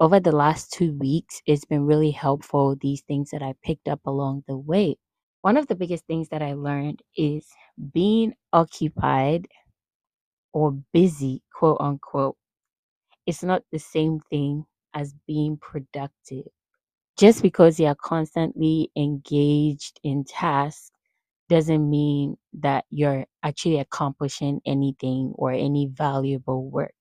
over 0.00 0.20
the 0.20 0.32
last 0.32 0.72
two 0.72 0.94
weeks, 0.94 1.42
it's 1.46 1.64
been 1.64 1.86
really 1.86 2.10
helpful, 2.12 2.76
these 2.80 3.02
things 3.02 3.30
that 3.30 3.42
I 3.42 3.54
picked 3.64 3.88
up 3.88 4.00
along 4.06 4.44
the 4.48 4.56
way. 4.58 4.96
One 5.42 5.56
of 5.58 5.66
the 5.68 5.74
biggest 5.76 6.06
things 6.06 6.30
that 6.30 6.42
I 6.42 6.54
learned 6.54 7.02
is 7.16 7.46
being 7.92 8.34
occupied 8.52 9.48
or 10.52 10.72
busy, 10.92 11.42
quote 11.52 11.78
unquote, 11.80 12.36
it's 13.26 13.44
not 13.44 13.64
the 13.72 13.78
same 13.78 14.20
thing 14.30 14.66
as 14.94 15.14
being 15.26 15.58
productive. 15.58 16.46
just 17.18 17.42
because 17.42 17.80
you're 17.80 17.94
constantly 17.96 18.90
engaged 18.96 20.00
in 20.04 20.24
tasks 20.24 20.90
doesn't 21.48 21.88
mean 21.90 22.36
that 22.54 22.84
you're 22.90 23.26
actually 23.42 23.78
accomplishing 23.78 24.60
anything 24.66 25.32
or 25.36 25.52
any 25.52 25.86
valuable 25.86 26.64
work, 26.70 26.94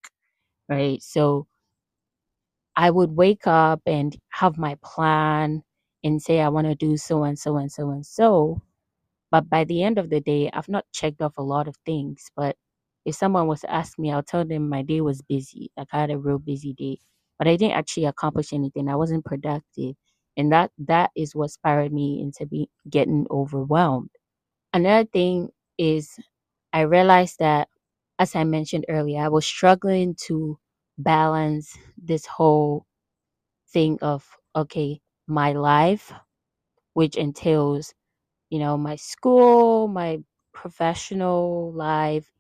right? 0.70 1.02
So 1.04 1.48
I 2.76 2.90
would 2.92 3.16
wake 3.16 3.48
up 3.48 3.82
and 3.86 4.16
have 4.30 4.58
my 4.58 4.76
plan 4.84 5.64
and 6.04 6.22
say 6.22 6.40
I 6.42 6.50
want 6.50 6.68
to 6.68 6.76
do 6.76 6.98
so 6.98 7.24
and 7.24 7.38
so 7.40 7.58
and 7.58 7.72
so 7.72 7.90
and 7.90 8.06
so. 8.06 8.62
But 9.32 9.50
by 9.50 9.64
the 9.64 9.84
end 9.84 9.98
of 9.98 10.10
the 10.10 10.22
day, 10.22 10.50
I've 10.54 10.70
not 10.70 10.86
checked 10.94 11.22
off 11.22 11.38
a 11.38 11.42
lot 11.44 11.68
of 11.68 11.78
things. 11.86 12.32
But 12.36 12.58
if 13.06 13.16
someone 13.16 13.48
was 13.48 13.62
to 13.62 13.72
ask 13.72 13.98
me, 14.00 14.12
I'll 14.12 14.24
tell 14.24 14.46
them 14.46 14.70
my 14.70 14.82
day 14.84 15.02
was 15.02 15.22
busy. 15.22 15.72
Like 15.78 15.88
I 15.94 16.02
had 16.02 16.12
a 16.12 16.18
real 16.20 16.40
busy 16.40 16.74
day. 16.74 17.00
But 17.40 17.48
I 17.48 17.56
didn't 17.56 17.78
actually 17.78 18.06
accomplish 18.06 18.54
anything. 18.54 18.90
I 18.90 18.96
wasn't 18.96 19.26
productive. 19.26 19.96
And 20.38 20.52
that 20.52 20.72
that 20.80 21.12
is 21.16 21.36
what 21.36 21.52
spiraled 21.52 21.92
me 21.94 22.22
into 22.22 22.46
be 22.46 22.70
getting 22.90 23.28
overwhelmed. 23.32 24.12
Another 24.74 25.06
thing 25.10 25.50
is 25.78 26.20
I 26.74 26.82
realized 26.82 27.40
that 27.40 27.70
as 28.20 28.36
I 28.36 28.44
mentioned 28.44 28.86
earlier, 28.90 29.22
I 29.22 29.30
was 29.30 29.46
struggling 29.46 30.16
to 30.28 30.60
balance 30.98 31.78
this 31.98 32.26
whole 32.26 32.86
thing 33.74 33.98
of 34.02 34.26
okay, 34.56 35.02
my 35.28 35.54
life, 35.54 36.12
which 36.94 37.16
entails, 37.16 37.94
you 38.50 38.60
know, 38.60 38.78
my 38.78 38.96
school, 38.98 39.88
my 39.88 40.20
professional 40.54 41.74
life, 41.74 42.32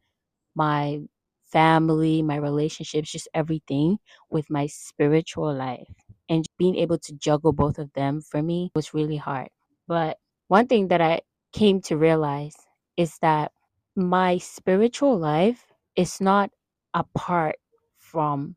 my 0.55 1.01
family, 1.45 2.21
my 2.21 2.35
relationships, 2.37 3.11
just 3.11 3.27
everything 3.33 3.99
with 4.29 4.49
my 4.49 4.67
spiritual 4.67 5.53
life. 5.53 5.87
And 6.29 6.45
being 6.57 6.75
able 6.77 6.97
to 6.99 7.13
juggle 7.15 7.51
both 7.53 7.77
of 7.77 7.91
them 7.93 8.21
for 8.21 8.41
me 8.41 8.71
was 8.75 8.93
really 8.93 9.17
hard. 9.17 9.49
But 9.87 10.17
one 10.47 10.67
thing 10.67 10.87
that 10.89 11.01
I 11.01 11.21
came 11.53 11.81
to 11.83 11.97
realize 11.97 12.55
is 12.97 13.17
that 13.21 13.51
my 13.95 14.37
spiritual 14.37 15.17
life 15.17 15.65
is 15.95 16.21
not 16.21 16.51
apart 16.93 17.57
from 17.97 18.55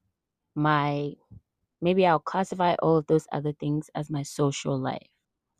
my 0.55 1.15
maybe 1.85 2.07
I'll 2.07 2.18
classify 2.18 2.77
all 2.81 2.97
of 2.97 3.07
those 3.09 3.29
other 3.31 3.53
things 3.53 3.90
as 3.94 4.11
my 4.11 4.25
social 4.25 4.79
life. 4.79 5.07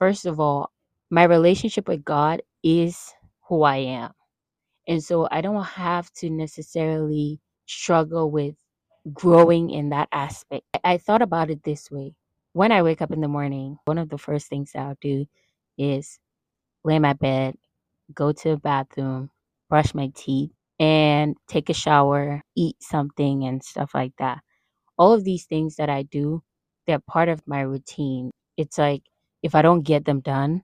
First 0.01 0.27
of 0.27 0.41
all, 0.41 0.73
my 1.11 1.25
relationship 1.25 1.87
with 1.87 2.05
God 2.05 2.43
is 2.65 3.13
who 3.49 3.63
I 3.65 3.77
am. 3.77 4.13
And 4.89 5.05
so 5.05 5.29
I 5.31 5.43
don't 5.43 5.65
have 5.65 6.11
to 6.15 6.31
necessarily 6.31 7.41
struggle 7.67 8.31
with 8.31 8.57
growing 9.13 9.71
in 9.71 9.91
that 9.91 10.09
aspect. 10.13 10.65
I 10.83 10.99
thought 10.99 11.23
about 11.23 11.51
it 11.51 11.63
this 11.63 11.91
way. 11.91 12.15
When 12.55 12.73
I 12.73 12.83
wake 12.83 13.03
up 13.03 13.13
in 13.13 13.21
the 13.21 13.29
morning, 13.29 13.79
one 13.85 13.99
of 13.99 14.09
the 14.09 14.19
first 14.19 14.49
things 14.49 14.73
that 14.73 14.81
I'll 14.81 14.99
do 15.03 15.27
is 15.79 16.19
lay 16.85 16.97
in 16.97 17.03
my 17.03 17.15
bed, 17.15 17.57
go 18.15 18.33
to 18.33 18.51
the 18.51 18.59
bathroom, 18.59 19.31
brush 19.71 19.95
my 19.95 20.13
teeth, 20.17 20.53
and 20.81 21.37
take 21.49 21.71
a 21.71 21.75
shower, 21.75 22.43
eat 22.57 22.77
something, 22.81 23.45
and 23.45 23.63
stuff 23.63 23.93
like 23.95 24.15
that 24.19 24.41
all 24.99 25.13
of 25.13 25.25
these 25.25 25.45
things 25.45 25.77
that 25.77 25.91
I 25.91 26.03
do, 26.03 26.43
they're 26.87 27.01
part 27.01 27.29
of 27.29 27.43
my 27.47 27.61
routine. 27.61 28.31
It's 28.57 28.79
like 28.79 29.03
if 29.43 29.55
I 29.55 29.63
don't 29.63 29.83
get 29.83 30.05
them 30.05 30.21
done, 30.21 30.63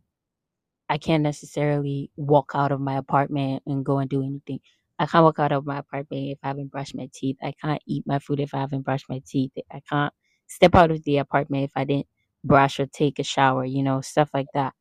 I 0.89 0.99
can't 0.99 1.23
necessarily 1.23 2.11
walk 2.17 2.53
out 2.55 2.73
of 2.73 2.81
my 2.81 2.97
apartment 2.97 3.63
and 3.67 3.85
go 3.85 3.99
and 3.99 4.11
do 4.11 4.23
anything. 4.23 4.61
I 4.99 5.07
can't 5.07 5.25
walk 5.25 5.39
out 5.39 5.53
of 5.53 5.65
my 5.67 5.79
apartment 5.79 6.31
if 6.33 6.39
I 6.43 6.49
haven't 6.49 6.71
brushed 6.71 6.95
my 6.95 7.09
teeth. 7.15 7.37
I 7.43 7.53
can't 7.63 7.83
eat 7.87 8.05
my 8.07 8.19
food 8.19 8.41
if 8.41 8.55
I 8.55 8.59
haven't 8.61 8.83
brushed 8.83 9.09
my 9.09 9.23
teeth. 9.27 9.53
I 9.73 9.81
can't 9.89 10.13
step 10.49 10.75
out 10.75 10.91
of 10.91 11.03
the 11.05 11.19
apartment 11.19 11.65
if 11.65 11.73
I 11.77 11.85
didn't 11.85 12.09
brush 12.45 12.81
or 12.81 12.87
take 12.87 13.19
a 13.19 13.23
shower, 13.23 13.65
you 13.65 13.83
know, 13.83 14.01
stuff 14.01 14.31
like 14.35 14.49
that. 14.55 14.75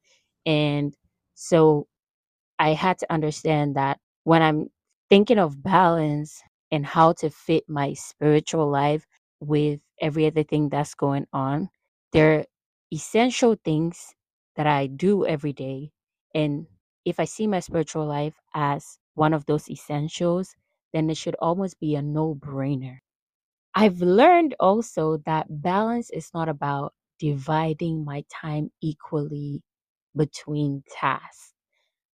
And 0.45 0.93
so 1.35 1.87
I 2.59 2.73
had 2.73 2.97
to 2.99 3.11
understand 3.11 3.75
that 3.75 3.99
when 4.23 4.41
I'm 4.41 4.67
thinking 5.09 5.39
of 5.39 5.63
balance 5.63 6.41
and 6.71 6.85
how 6.85 7.13
to 7.13 7.29
fit 7.29 7.63
my 7.67 7.93
spiritual 7.93 8.69
life 8.69 9.05
with 9.39 9.81
every 10.01 10.25
other 10.27 10.43
thing 10.43 10.69
that's 10.69 10.93
going 10.95 11.27
on. 11.33 11.69
They're 12.13 12.45
essential 12.93 13.55
things 13.63 14.15
that 14.55 14.67
I 14.67 14.87
do 14.87 15.25
every 15.25 15.53
day. 15.53 15.91
And 16.35 16.67
if 17.05 17.19
I 17.19 17.25
see 17.25 17.47
my 17.47 17.59
spiritual 17.59 18.05
life 18.05 18.35
as 18.53 18.99
one 19.15 19.33
of 19.33 19.45
those 19.45 19.69
essentials, 19.69 20.55
then 20.93 21.09
it 21.09 21.17
should 21.17 21.35
almost 21.39 21.79
be 21.79 21.95
a 21.95 22.01
no 22.01 22.35
brainer. 22.35 22.99
I've 23.75 24.01
learned 24.01 24.55
also 24.59 25.17
that 25.25 25.47
balance 25.49 26.09
is 26.11 26.31
not 26.33 26.49
about 26.49 26.93
dividing 27.19 28.05
my 28.05 28.23
time 28.31 28.71
equally 28.81 29.63
between 30.15 30.83
tasks. 30.91 31.53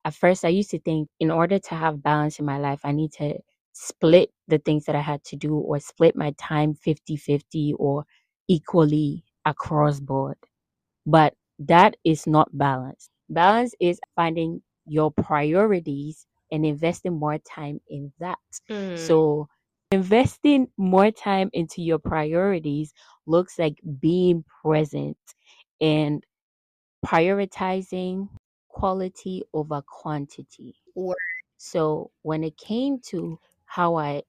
At 0.06 0.16
first, 0.16 0.46
I 0.46 0.50
used 0.50 0.72
to 0.72 0.80
think 0.80 1.10
in 1.20 1.32
order 1.32 1.60
to 1.60 1.76
have 1.76 2.04
balance 2.04 2.40
in 2.40 2.46
my 2.46 2.58
life, 2.60 2.82
I 2.84 2.92
need 2.92 3.12
to 3.14 3.40
split 3.76 4.32
the 4.48 4.58
things 4.58 4.86
that 4.86 4.96
I 4.96 5.02
had 5.02 5.24
to 5.26 5.36
do 5.36 5.58
or 5.58 5.80
split 5.80 6.16
my 6.16 6.32
time 6.38 6.74
50 6.76 7.18
50 7.18 7.74
or 7.78 8.06
equally 8.48 9.26
across 9.46 10.00
board. 10.00 10.38
But 11.06 11.36
that 11.60 11.96
is 12.06 12.26
not 12.28 12.58
balance. 12.58 13.10
Balance 13.30 13.76
is 13.80 14.00
finding 14.16 14.62
your 14.86 15.12
priorities 15.12 16.26
and 16.52 16.66
investing 16.66 17.14
more 17.20 17.38
time 17.40 17.82
in 17.90 18.14
that. 18.20 18.40
Mm. 18.72 18.98
So, 18.98 19.50
investing 19.92 20.70
more 20.78 21.12
time 21.12 21.50
into 21.54 21.82
your 21.82 22.00
priorities 22.00 22.94
looks 23.28 23.60
like 23.60 23.80
being 24.00 24.46
present 24.64 25.18
and 25.82 26.24
prioritizing 27.06 28.30
quality 28.70 29.44
over 29.54 29.82
quantity. 29.82 30.76
Word. 30.96 31.18
So, 31.58 32.12
when 32.22 32.44
it 32.44 32.58
came 32.58 33.00
to 33.08 33.40
how 33.76 33.98
I 33.98 34.24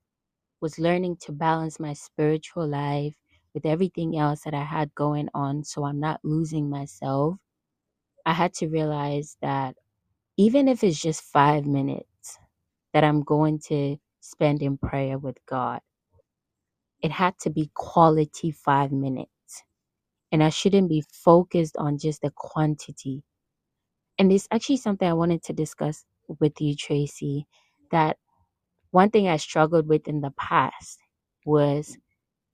was 0.61 0.79
learning 0.79 1.19
to 1.23 1.33
balance 1.33 1.81
my 1.81 1.95
spiritual 1.95 2.69
life 2.69 3.15
with 3.55 3.67
everything 3.67 4.19
else 4.19 4.43
that 4.43 4.55
I 4.55 4.65
had 4.65 4.95
going 4.97 5.29
on 5.35 5.65
so 5.65 5.85
I'm 5.85 6.01
not 6.01 6.21
losing 6.25 6.71
myself, 6.71 7.37
I 8.27 8.35
had 8.35 8.55
to 8.55 8.69
realize 8.69 9.37
that 9.43 9.77
even 10.39 10.69
if 10.69 10.85
it's 10.85 11.01
just 11.01 11.23
five 11.23 11.67
minutes 11.67 12.39
that 12.95 13.05
I'm 13.05 13.23
going 13.23 13.61
to 13.69 13.99
spend 14.21 14.63
in 14.63 14.79
prayer 14.79 15.19
with 15.19 15.39
God, 15.47 15.81
it 17.03 17.13
had 17.13 17.39
to 17.41 17.51
be 17.51 17.71
quality 17.75 18.51
five 18.53 18.93
minutes. 18.93 19.31
And 20.33 20.43
I 20.43 20.51
shouldn't 20.51 20.89
be 20.91 21.05
focused 21.13 21.77
on 21.79 21.99
just 21.99 22.23
the 22.23 22.33
quantity. 22.35 23.25
And 24.19 24.33
it's 24.33 24.49
actually 24.53 24.79
something 24.79 25.09
I 25.09 25.15
wanted 25.15 25.43
to 25.45 25.55
discuss 25.55 26.05
with 26.41 26.61
you, 26.61 26.77
Tracy, 26.77 27.47
that 27.93 28.19
one 28.91 29.11
thing 29.11 29.29
I 29.29 29.37
struggled 29.37 29.89
with 29.89 30.09
in 30.09 30.21
the 30.21 30.33
past 30.33 30.99
was, 31.45 31.97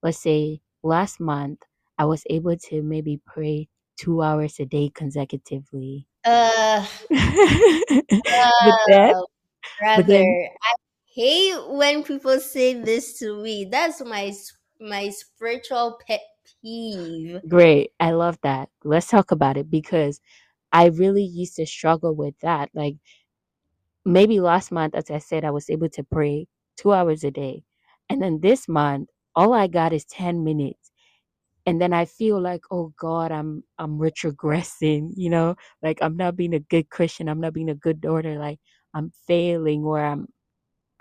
let's 0.03 0.19
say, 0.19 0.61
last 0.83 1.19
month, 1.19 1.61
I 1.97 2.05
was 2.05 2.23
able 2.29 2.57
to 2.57 2.81
maybe 2.81 3.21
pray 3.25 3.69
two 3.97 4.21
hours 4.21 4.59
a 4.59 4.65
day 4.65 4.91
consecutively. 4.93 6.07
Uh, 6.25 6.85
but 7.09 8.73
then, 8.87 9.13
brother, 9.79 10.05
then, 10.07 10.49
I 10.63 10.73
hate 11.13 11.69
when 11.69 12.03
people 12.03 12.39
say 12.39 12.73
this 12.75 13.19
to 13.19 13.41
me. 13.41 13.65
That's 13.65 14.01
my 14.03 14.33
my 14.79 15.09
spiritual 15.09 15.99
pet 16.07 16.21
peeve. 16.61 17.41
great, 17.47 17.91
I 17.99 18.11
love 18.11 18.37
that. 18.43 18.69
Let's 18.83 19.07
talk 19.07 19.31
about 19.31 19.57
it 19.57 19.69
because 19.69 20.19
I 20.71 20.87
really 20.87 21.23
used 21.23 21.55
to 21.57 21.65
struggle 21.65 22.15
with 22.15 22.35
that. 22.41 22.69
Like 22.73 22.95
maybe 24.05 24.39
last 24.39 24.71
month, 24.71 24.95
as 24.95 25.09
I 25.11 25.19
said, 25.19 25.45
I 25.45 25.51
was 25.51 25.69
able 25.69 25.89
to 25.89 26.03
pray 26.03 26.47
two 26.77 26.93
hours 26.93 27.23
a 27.23 27.31
day. 27.31 27.63
And 28.09 28.21
then 28.21 28.39
this 28.41 28.67
month, 28.67 29.09
all 29.35 29.53
I 29.53 29.67
got 29.67 29.93
is 29.93 30.05
10 30.05 30.43
minutes. 30.43 30.91
And 31.65 31.81
then 31.81 31.93
I 31.93 32.05
feel 32.05 32.41
like, 32.41 32.61
oh 32.71 32.93
God, 32.99 33.31
I'm 33.31 33.63
I'm 33.79 33.97
retrogressing, 33.99 35.11
you 35.17 35.29
know, 35.29 35.55
like 35.81 35.99
I'm 36.01 36.17
not 36.17 36.35
being 36.35 36.53
a 36.55 36.59
good 36.59 36.89
Christian, 36.89 37.29
I'm 37.29 37.41
not 37.41 37.53
being 37.53 37.69
a 37.69 37.75
good 37.75 38.01
daughter, 38.01 38.37
like 38.39 38.59
I'm 38.93 39.11
failing 39.27 39.83
or 39.83 40.03
I'm 40.03 40.27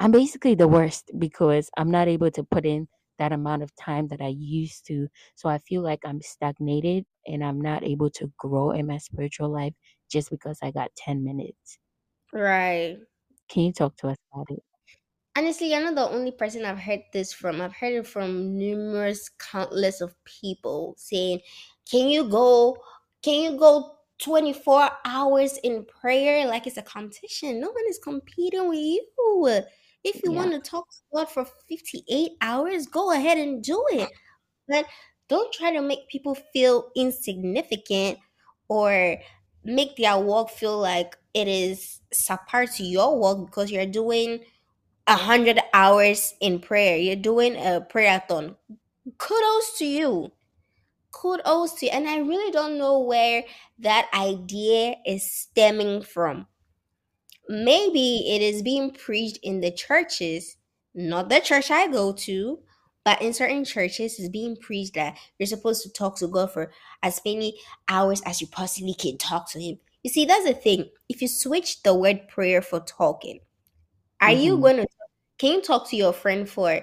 I'm 0.01 0.11
basically 0.13 0.55
the 0.55 0.69
worst 0.69 1.11
because 1.19 1.71
I'm 1.77 1.91
not 1.91 2.09
able 2.09 2.31
to 2.33 2.45
put 2.45 2.67
in 2.67 2.89
that 3.19 3.33
amount 3.33 3.63
of 3.63 3.75
time 3.77 4.09
that 4.09 4.21
I 4.21 4.29
used 4.37 4.87
to. 4.89 5.09
So 5.37 5.49
I 5.49 5.59
feel 5.59 5.83
like 5.83 6.01
I'm 6.05 6.21
stagnated 6.23 7.05
and 7.27 7.45
I'm 7.45 7.61
not 7.61 7.85
able 7.85 8.11
to 8.11 8.33
grow 8.39 8.73
in 8.73 8.87
my 8.89 8.99
spiritual 8.99 9.51
life 9.51 9.75
just 10.11 10.31
because 10.31 10.59
I 10.63 10.71
got 10.73 10.91
10 10.97 11.25
minutes. 11.25 11.79
Right. 12.33 12.99
Can 13.49 13.63
you 13.63 13.73
talk 13.73 13.97
to 13.99 14.09
us 14.09 14.17
about 14.33 14.51
it? 14.51 14.65
Honestly, 15.37 15.71
you're 15.71 15.81
not 15.83 15.95
the 15.95 16.09
only 16.11 16.31
person 16.31 16.65
I've 16.65 16.79
heard 16.79 17.03
this 17.13 17.33
from. 17.33 17.61
I've 17.61 17.73
heard 17.75 17.95
it 17.95 18.07
from 18.07 18.59
numerous, 18.59 19.31
countless 19.39 20.01
of 20.03 20.15
people 20.25 20.95
saying, 20.99 21.41
"Can 21.91 22.09
you 22.09 22.29
go? 22.29 22.77
Can 23.23 23.43
you 23.43 23.59
go 23.59 23.97
24 24.19 24.91
hours 25.07 25.57
in 25.65 25.87
prayer 25.87 26.47
like 26.47 26.67
it's 26.67 26.77
a 26.77 26.83
competition? 26.83 27.61
No 27.61 27.71
one 27.71 27.85
is 27.89 27.99
competing 27.99 28.69
with 28.69 28.79
you. 28.79 29.63
If 30.05 30.23
you 30.23 30.33
Yeah. 30.33 30.33
want 30.33 30.53
to 30.53 30.61
talk 30.61 30.91
to 30.91 30.99
God 31.15 31.31
for 31.31 31.45
58 31.69 32.33
hours, 32.43 32.87
go 32.87 33.13
ahead 33.13 33.39
and 33.39 33.63
do 33.63 33.83
it. 33.93 34.11
But 34.69 34.87
don't 35.29 35.53
try 35.53 35.73
to 35.73 35.83
make 35.83 36.09
people 36.09 36.35
feel 36.53 36.91
insignificant 36.97 38.19
or 38.69 39.19
make 39.65 39.97
their 39.97 40.19
work 40.19 40.51
feel 40.51 40.79
like 40.79 41.17
it 41.35 41.49
is 41.49 42.01
subpar 42.15 42.75
to 42.77 42.85
your 42.85 43.19
work 43.19 43.47
because 43.47 43.71
you're 43.71 43.87
doing 43.87 44.41
a 45.07 45.17
hundred 45.17 45.61
hours 45.73 46.35
in 46.41 46.59
prayer. 46.61 46.97
You're 46.97 47.17
doing 47.17 47.57
a 47.57 47.81
prayer-a-thon. 47.81 48.57
Kudos 49.19 49.79
to 49.79 49.85
you. 49.85 50.33
Kudos 51.11 51.75
to 51.75 51.87
you. 51.87 51.93
And 51.93 52.09
I 52.09 52.19
really 52.19 52.53
don't 52.53 52.79
know 52.79 53.01
where 53.01 53.45
that 53.81 54.09
idea 54.15 54.97
is 55.07 55.29
stemming 55.29 56.03
from. 56.03 56.47
Maybe 57.49 58.35
it 58.35 58.43
is 58.43 58.63
being 58.63 58.93
preached 58.93 59.39
in 59.43 59.61
the 59.61 59.73
churches, 59.73 60.57
not 60.95 61.29
the 61.29 61.41
church 61.41 61.71
I 61.71 61.89
go 61.89 62.13
to, 62.13 62.61
but 63.05 63.21
in 63.23 63.33
certain 63.33 63.65
churches, 63.65 64.19
it's 64.19 64.29
being 64.29 64.57
preached 64.57 64.95
that 64.95 65.19
you're 65.39 65.47
supposed 65.47 65.83
to 65.83 65.91
talk 65.93 66.19
to 66.19 66.29
God 66.29 66.53
for 66.53 66.73
as 67.03 67.21
many 67.25 67.59
hours 67.89 68.23
as 68.23 68.41
you 68.41 68.47
possibly 68.47 68.95
can 68.95 69.19
talk 69.19 69.51
to 69.51 69.61
Him. 69.61 69.79
You 70.03 70.11
see, 70.11 70.25
that's 70.25 70.45
the 70.47 70.55
thing. 70.55 70.91
If 71.09 71.23
you 71.23 71.29
switch 71.29 71.83
the 71.83 71.95
word 71.95 72.29
prayer 72.29 72.63
for 72.63 72.81
talking, 72.81 73.41
are 74.21 74.33
you 74.33 74.59
hmm 74.59 74.61
going 74.61 74.77
to 74.79 74.87
can 75.39 75.53
you 75.53 75.63
talk 75.63 75.89
to 75.91 75.97
your 75.97 76.13
friend 76.13 76.49
for 76.49 76.83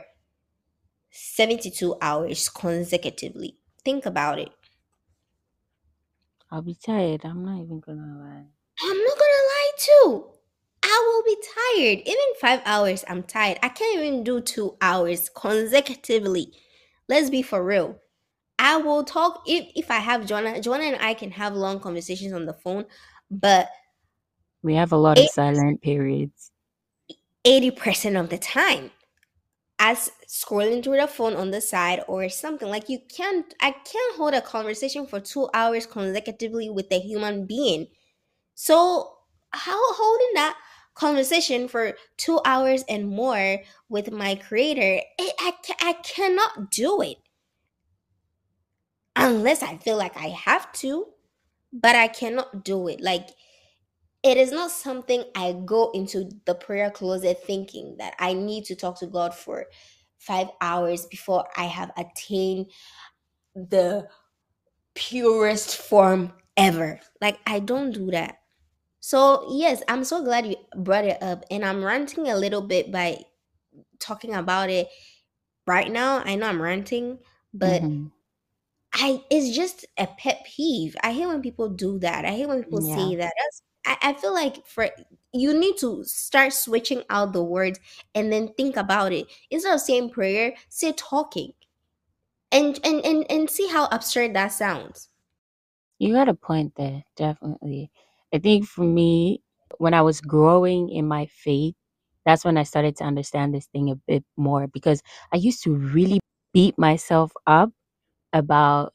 72 1.11 1.95
hours 2.01 2.49
consecutively? 2.49 3.57
Think 3.85 4.05
about 4.05 4.39
it. 4.39 4.49
I'll 6.51 6.61
be 6.61 6.75
tired. 6.75 7.25
I'm 7.25 7.43
not 7.43 7.59
even 7.59 7.79
gonna 7.79 8.19
lie. 8.19 8.45
I'm 8.81 8.97
not 8.97 9.17
gonna 9.17 9.45
lie 9.47 9.71
too. 9.77 10.31
I 10.83 11.03
will 11.07 11.23
be 11.23 11.37
tired. 11.41 11.99
Even 12.07 12.35
five 12.39 12.61
hours, 12.65 13.03
I'm 13.07 13.23
tired. 13.23 13.59
I 13.61 13.69
can't 13.69 13.99
even 13.99 14.23
do 14.23 14.41
two 14.41 14.77
hours 14.81 15.29
consecutively. 15.29 16.53
Let's 17.07 17.29
be 17.29 17.41
for 17.41 17.63
real. 17.63 17.99
I 18.57 18.77
will 18.77 19.03
talk 19.03 19.43
if 19.47 19.71
if 19.75 19.89
I 19.89 19.99
have 19.99 20.25
Joanna. 20.25 20.61
Joanna 20.61 20.83
and 20.85 21.01
I 21.01 21.13
can 21.13 21.31
have 21.31 21.53
long 21.55 21.79
conversations 21.79 22.33
on 22.33 22.45
the 22.45 22.53
phone, 22.53 22.85
but 23.31 23.69
We 24.61 24.75
have 24.75 24.91
a 24.91 24.97
lot 24.97 25.17
of 25.17 25.29
silent 25.29 25.81
periods. 25.81 26.51
eighty 27.45 27.71
percent 27.71 28.17
of 28.17 28.29
the 28.29 28.37
time, 28.37 28.91
as 29.79 30.11
scrolling 30.27 30.83
through 30.83 30.97
the 30.97 31.07
phone 31.07 31.35
on 31.35 31.51
the 31.51 31.61
side 31.61 32.03
or 32.07 32.27
something 32.29 32.67
like 32.67 32.89
you 32.89 32.99
can't. 33.09 33.53
I 33.61 33.71
can't 33.71 34.15
hold 34.17 34.33
a 34.33 34.41
conversation 34.41 35.07
for 35.07 35.19
two 35.19 35.49
hours 35.53 35.85
consecutively 35.85 36.69
with 36.69 36.91
a 36.91 36.99
human 36.99 37.45
being. 37.45 37.87
So 38.55 39.13
how 39.51 39.79
holding 39.93 40.33
that 40.35 40.57
conversation 40.99 41.67
for 41.67 41.93
two 42.17 42.41
hours 42.45 42.83
and 42.89 43.07
more 43.07 43.59
with 43.87 44.11
my 44.11 44.35
creator, 44.35 45.01
it, 45.17 45.35
I 45.39 45.53
I 45.81 45.93
cannot 46.03 46.71
do 46.71 47.01
it 47.01 47.17
unless 49.15 49.63
I 49.63 49.77
feel 49.77 49.97
like 49.97 50.17
I 50.17 50.29
have 50.29 50.71
to, 50.73 51.07
but 51.71 51.95
I 51.95 52.07
cannot 52.07 52.63
do 52.63 52.87
it. 52.87 53.01
Like 53.01 53.29
it 54.23 54.37
is 54.37 54.51
not 54.51 54.71
something 54.71 55.23
I 55.35 55.53
go 55.65 55.91
into 55.91 56.29
the 56.45 56.55
prayer 56.55 56.91
closet 56.91 57.41
thinking 57.45 57.95
that 57.99 58.15
I 58.19 58.33
need 58.33 58.65
to 58.65 58.75
talk 58.75 58.99
to 58.99 59.07
God 59.07 59.33
for 59.33 59.67
five 60.17 60.49
hours 60.59 61.05
before 61.05 61.45
I 61.55 61.63
have 61.63 61.91
attained 61.95 62.67
the 63.55 64.07
purest 64.93 65.77
form 65.77 66.33
ever. 66.57 66.99
Like 67.21 67.39
I 67.47 67.59
don't 67.59 67.91
do 67.93 68.11
that. 68.11 68.39
So, 68.99 69.47
yes, 69.51 69.81
I'm 69.87 70.03
so 70.03 70.23
glad 70.23 70.45
you 70.47 70.55
brought 70.75 71.05
it 71.05 71.21
up. 71.23 71.45
And 71.49 71.63
I'm 71.65 71.83
ranting 71.83 72.27
a 72.27 72.35
little 72.37 72.61
bit 72.61 72.91
by 72.91 73.23
talking 73.99 74.35
about 74.35 74.69
it 74.69 74.89
right 75.67 75.91
now. 75.91 76.19
I 76.25 76.35
know 76.35 76.47
I'm 76.47 76.61
ranting, 76.61 77.19
but 77.53 77.83
hmm 77.89 78.11
I 78.93 79.23
it's 79.29 79.55
just 79.55 79.85
a 79.97 80.07
pet 80.07 80.45
peeve. 80.45 80.95
I 81.03 81.13
hate 81.13 81.27
when 81.27 81.41
people 81.41 81.69
do 81.69 81.99
that. 81.99 82.25
I 82.25 82.31
hate 82.31 82.47
when 82.47 82.63
people 82.63 82.81
Yeah. 82.81 82.81
say 82.81 83.15
that. 83.15 83.33
I, 83.85 83.97
I 84.01 84.13
feel 84.13 84.33
like 84.33 84.65
for 84.67 84.89
you 85.33 85.53
need 85.57 85.77
to 85.77 86.03
start 86.03 86.53
switching 86.53 87.03
out 87.09 87.33
the 87.33 87.43
words 87.43 87.79
and 88.15 88.31
then 88.33 88.53
think 88.55 88.77
about 88.77 89.13
it. 89.13 89.27
Instead 89.51 89.73
of 89.75 89.81
saying 89.81 90.09
prayer, 90.11 90.55
say 90.69 90.91
talking. 90.93 91.53
And 92.51 92.79
and 92.85 93.03
and, 93.05 93.25
and 93.31 93.49
see 93.49 93.67
how 93.69 93.87
absurd 93.91 94.33
that 94.35 94.49
sounds. 94.49 95.09
You 95.99 96.13
got 96.13 96.29
a 96.29 96.33
point 96.33 96.73
there, 96.77 97.03
definitely. 97.15 97.91
I 98.33 98.39
think 98.39 98.65
for 98.65 98.83
me, 98.83 99.41
when 99.77 99.93
I 99.93 100.01
was 100.01 100.21
growing 100.21 100.89
in 100.89 101.07
my 101.07 101.25
faith, 101.27 101.75
that's 102.25 102.45
when 102.45 102.57
I 102.57 102.63
started 102.63 102.95
to 102.97 103.03
understand 103.05 103.53
this 103.53 103.67
thing 103.67 103.89
a 103.89 103.95
bit 103.95 104.23
more 104.37 104.67
because 104.67 105.01
I 105.33 105.37
used 105.37 105.63
to 105.63 105.73
really 105.75 106.19
beat 106.53 106.77
myself 106.77 107.31
up 107.47 107.71
about 108.33 108.93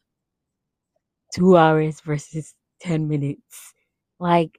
two 1.35 1.57
hours 1.57 2.01
versus 2.01 2.55
10 2.81 3.09
minutes. 3.09 3.73
Like, 4.19 4.59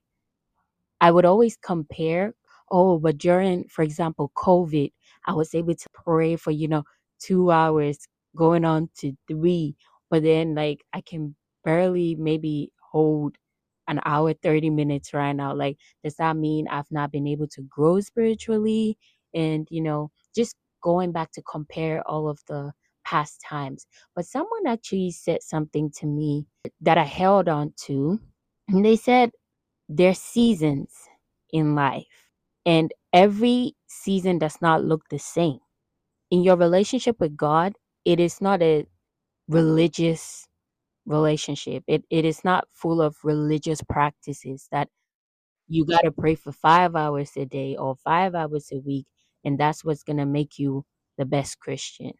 I 1.01 1.11
would 1.11 1.25
always 1.25 1.57
compare, 1.57 2.33
oh, 2.71 2.99
but 2.99 3.17
during, 3.17 3.67
for 3.67 3.81
example, 3.83 4.31
COVID, 4.35 4.91
I 5.25 5.33
was 5.33 5.53
able 5.55 5.75
to 5.75 5.89
pray 5.93 6.35
for, 6.35 6.51
you 6.51 6.67
know, 6.67 6.83
two 7.19 7.51
hours 7.51 7.99
going 8.35 8.65
on 8.65 8.89
to 8.99 9.13
three. 9.27 9.75
But 10.09 10.23
then, 10.23 10.55
like, 10.55 10.83
I 10.93 11.01
can 11.01 11.35
barely 11.63 12.15
maybe 12.15 12.71
hold 12.91 13.37
an 13.87 13.99
hour, 14.05 14.33
30 14.33 14.69
minutes 14.69 15.13
right 15.13 15.33
now. 15.33 15.55
Like, 15.55 15.77
does 16.03 16.15
that 16.15 16.37
mean 16.37 16.67
I've 16.67 16.91
not 16.91 17.11
been 17.11 17.27
able 17.27 17.47
to 17.49 17.61
grow 17.63 17.99
spiritually? 17.99 18.97
And, 19.33 19.67
you 19.69 19.81
know, 19.81 20.11
just 20.35 20.55
going 20.81 21.11
back 21.11 21.31
to 21.33 21.41
compare 21.41 22.07
all 22.07 22.29
of 22.29 22.39
the 22.47 22.71
past 23.05 23.41
times. 23.47 23.85
But 24.15 24.25
someone 24.25 24.67
actually 24.67 25.11
said 25.11 25.43
something 25.43 25.91
to 25.97 26.05
me 26.07 26.47
that 26.81 26.97
I 26.97 27.03
held 27.03 27.49
on 27.49 27.73
to. 27.85 28.19
And 28.67 28.83
they 28.83 28.95
said, 28.95 29.31
there's 29.87 30.19
seasons 30.19 30.91
in 31.51 31.75
life, 31.75 32.07
and 32.65 32.91
every 33.13 33.75
season 33.87 34.39
does 34.39 34.59
not 34.61 34.83
look 34.83 35.03
the 35.09 35.19
same. 35.19 35.59
In 36.31 36.41
your 36.43 36.57
relationship 36.57 37.19
with 37.19 37.37
God, 37.37 37.73
it 38.03 38.19
is 38.19 38.41
not 38.41 38.63
a 38.63 38.87
religious 39.47 40.47
relationship. 41.05 41.83
It 41.87 42.05
it 42.09 42.25
is 42.25 42.43
not 42.43 42.67
full 42.71 43.01
of 43.01 43.17
religious 43.23 43.81
practices 43.83 44.67
that 44.71 44.89
you 45.67 45.85
got 45.85 46.01
to 46.01 46.11
pray 46.11 46.35
for 46.35 46.51
5 46.51 46.95
hours 46.95 47.31
a 47.37 47.45
day 47.45 47.75
or 47.75 47.95
5 47.95 48.35
hours 48.35 48.69
a 48.71 48.79
week 48.79 49.07
and 49.43 49.59
that's 49.59 49.83
what's 49.83 50.03
going 50.03 50.17
to 50.17 50.25
make 50.25 50.59
you 50.59 50.85
the 51.17 51.25
best 51.25 51.59
Christian. 51.59 52.13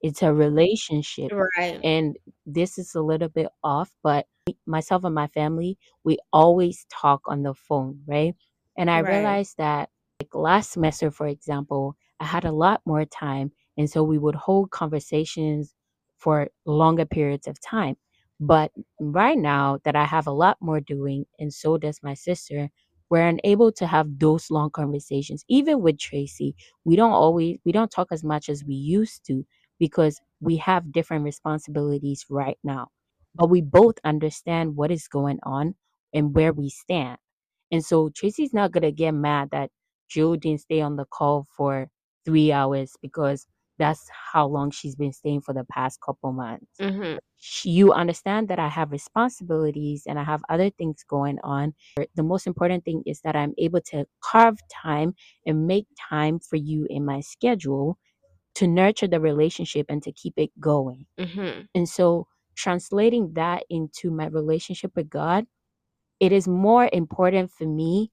It's 0.00 0.22
a 0.22 0.32
relationship 0.32 1.32
Right. 1.32 1.84
and 1.84 2.16
this 2.46 2.78
is 2.78 2.94
a 2.94 3.02
little 3.02 3.28
bit 3.28 3.48
off, 3.62 3.92
but 4.02 4.26
myself 4.66 5.04
and 5.04 5.14
my 5.14 5.28
family, 5.28 5.78
we 6.04 6.18
always 6.32 6.86
talk 6.90 7.22
on 7.26 7.42
the 7.42 7.54
phone, 7.54 8.00
right? 8.06 8.34
And 8.76 8.90
I 8.90 8.98
Right. 8.98 9.00
realized 9.00 9.56
that 9.58 9.90
like 10.20 10.34
last 10.34 10.72
semester, 10.72 11.10
for 11.10 11.26
example, 11.28 11.96
I 12.20 12.24
had 12.24 12.44
a 12.44 12.52
lot 12.52 12.82
more 12.86 13.04
time. 13.04 13.52
And 13.76 13.88
so 13.88 14.02
we 14.02 14.18
would 14.18 14.34
hold 14.34 14.70
conversations 14.72 15.74
for 16.16 16.48
longer 16.66 17.04
periods 17.06 17.46
of 17.46 17.60
time. 17.60 17.96
But 18.40 18.72
right 19.00 19.38
now 19.38 19.78
that 19.84 19.96
I 19.96 20.04
have 20.04 20.26
a 20.26 20.32
lot 20.32 20.58
more 20.60 20.80
doing, 20.80 21.26
and 21.38 21.52
so 21.52 21.76
does 21.78 22.00
my 22.02 22.14
sister, 22.14 22.70
we're 23.10 23.26
unable 23.26 23.72
to 23.72 23.86
have 23.86 24.18
those 24.18 24.50
long 24.50 24.70
conversations. 24.70 25.44
Even 25.48 25.80
with 25.82 25.98
Tracy, 25.98 26.54
we 26.84 26.94
don't 26.96 27.12
always 27.12 27.58
we 27.64 27.72
don't 27.72 27.90
talk 27.90 28.08
as 28.12 28.22
much 28.24 28.48
as 28.48 28.64
we 28.64 28.74
used 28.74 29.24
to 29.26 29.46
because 29.78 30.20
we 30.40 30.56
have 30.58 30.92
different 30.92 31.24
responsibilities 31.24 32.26
right 32.28 32.58
now. 32.62 32.88
But 33.34 33.50
we 33.50 33.60
both 33.62 33.96
understand 34.04 34.76
what 34.76 34.90
is 34.90 35.08
going 35.08 35.38
on 35.42 35.74
and 36.12 36.34
where 36.34 36.52
we 36.52 36.68
stand. 36.70 37.18
And 37.70 37.84
so 37.84 38.10
Tracy's 38.10 38.52
not 38.54 38.72
gonna 38.72 38.92
get 38.92 39.12
mad 39.12 39.50
that 39.52 39.70
Jill 40.08 40.36
didn't 40.36 40.60
stay 40.62 40.80
on 40.80 40.96
the 40.96 41.04
call 41.06 41.46
for 41.56 41.90
three 42.24 42.52
hours 42.52 42.94
because 43.02 43.46
that's 43.78 44.08
how 44.32 44.46
long 44.46 44.70
she's 44.70 44.96
been 44.96 45.12
staying 45.12 45.42
for 45.42 45.54
the 45.54 45.64
past 45.64 46.00
couple 46.00 46.32
months. 46.32 46.66
Mhm. 46.80 47.18
Sh- 47.38 47.66
You 47.66 47.92
understand 47.92 48.48
that 48.48 48.58
I 48.58 48.68
have 48.68 48.90
responsibilities 48.92 50.04
and 50.06 50.18
I 50.18 50.24
have 50.24 50.42
other 50.48 50.70
things 50.70 51.04
going 51.04 51.38
on. 51.44 51.74
The 52.14 52.22
most 52.24 52.46
important 52.46 52.84
thing 52.84 53.02
is 53.06 53.20
that 53.22 53.36
I'm 53.36 53.54
able 53.58 53.80
to 53.92 54.06
carve 54.22 54.58
time 54.72 55.14
and 55.46 55.66
make 55.66 55.86
time 56.10 56.40
for 56.40 56.56
you 56.56 56.86
in 56.90 57.04
my 57.04 57.20
schedule 57.20 57.98
to 58.56 58.66
nurture 58.68 59.08
the 59.08 59.20
relationship 59.20 59.86
and 59.88 60.02
to 60.04 60.12
keep 60.12 60.34
it 60.38 60.50
going. 60.60 61.06
Mhm. 61.18 61.68
And 61.74 61.88
so, 61.88 62.28
translating 62.56 63.34
that 63.34 63.64
into 63.70 64.10
my 64.10 64.26
relationship 64.26 64.92
with 64.96 65.10
God, 65.10 65.46
it 66.20 66.32
is 66.32 66.48
more 66.48 66.88
important 66.92 67.50
for 67.52 67.66
me 67.66 68.10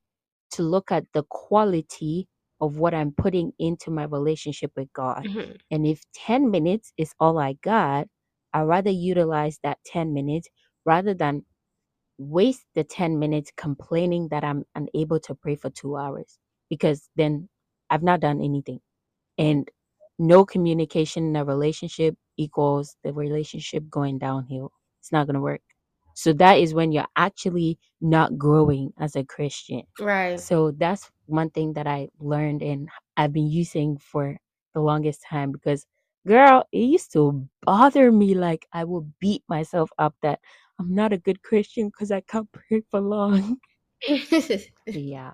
to 0.52 0.64
look 0.64 0.92
at 0.92 1.06
the 1.14 1.24
quality 1.30 2.28
of 2.62 2.78
what 2.78 2.94
I'm 2.94 3.12
putting 3.12 3.54
into 3.60 3.92
my 3.92 4.04
relationship 4.06 4.72
with 4.76 4.92
God. 4.94 5.26
Mhm. 5.26 5.58
And 5.72 5.86
if 5.88 6.02
10 6.14 6.52
minutes 6.52 6.94
is 6.98 7.14
all 7.20 7.38
I 7.40 7.54
got, 7.64 8.08
I'd 8.54 8.64
rather 8.64 8.92
utilize 8.92 9.60
that 9.64 9.80
10 9.86 10.14
minutes 10.14 10.48
rather 10.86 11.14
than 11.14 11.46
waste 12.18 12.66
the 12.76 12.84
10 12.84 13.20
minutes 13.20 13.52
complaining 13.58 14.30
that 14.30 14.44
I'm 14.44 14.66
unable 14.76 15.20
to 15.22 15.36
pray 15.36 15.56
for 15.56 15.70
two 15.70 15.98
hours 15.98 16.38
because 16.70 17.10
then 17.16 17.50
I've 17.90 18.04
not 18.04 18.22
done 18.22 18.42
anything. 18.42 18.80
And 19.38 19.70
no 20.20 20.46
communication 20.46 21.26
in 21.28 21.36
a 21.38 21.46
relationship 21.46 22.16
equals 22.38 22.98
the 23.04 23.14
relationship 23.14 23.90
going 23.90 24.20
downhill. 24.20 24.72
It's 25.02 25.12
not 25.12 25.28
going 25.28 25.36
to 25.36 25.42
work. 25.42 25.62
So 26.16 26.34
that 26.34 26.60
is 26.60 26.74
when 26.74 26.92
you're 26.94 27.08
actually 27.16 27.78
not 28.02 28.38
growing 28.38 28.94
as 29.00 29.16
a 29.16 29.24
Christian. 29.24 29.84
Right. 30.00 30.40
So 30.40 30.72
that's 30.72 31.12
one 31.28 31.52
thing 31.52 31.74
that 31.74 31.88
I 31.88 32.10
learned 32.20 32.64
and 32.64 32.90
I've 33.18 33.34
been 33.34 33.50
using 33.50 33.98
for 34.00 34.38
the 34.74 34.82
longest 34.82 35.24
time 35.30 35.52
because 35.52 35.86
girl, 36.28 36.66
it 36.72 36.80
used 36.80 37.14
to 37.14 37.48
bother 37.64 38.12
me 38.12 38.34
like 38.34 38.66
I 38.74 38.86
will 38.86 39.08
beat 39.20 39.44
myself 39.50 39.92
up 40.00 40.16
that 40.24 40.40
I'm 40.80 40.96
not 40.96 41.14
a 41.14 41.18
good 41.18 41.44
Christian 41.44 41.90
because 41.90 42.12
I 42.12 42.22
can't 42.22 42.52
pray 42.54 42.84
for 42.90 43.02
long. 43.02 43.60
yeah. 44.88 45.34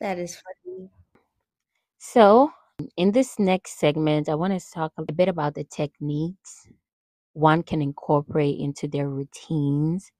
That 0.00 0.18
is 0.18 0.36
funny. 0.36 0.90
So, 1.98 2.52
in 2.96 3.12
this 3.12 3.38
next 3.38 3.78
segment, 3.78 4.28
I 4.28 4.34
want 4.34 4.58
to 4.58 4.70
talk 4.72 4.92
a 4.98 5.12
bit 5.12 5.28
about 5.28 5.54
the 5.54 5.64
techniques 5.64 6.68
one 7.34 7.62
can 7.64 7.82
incorporate 7.82 8.58
into 8.60 8.88
their 8.88 9.10
routines 9.10 10.12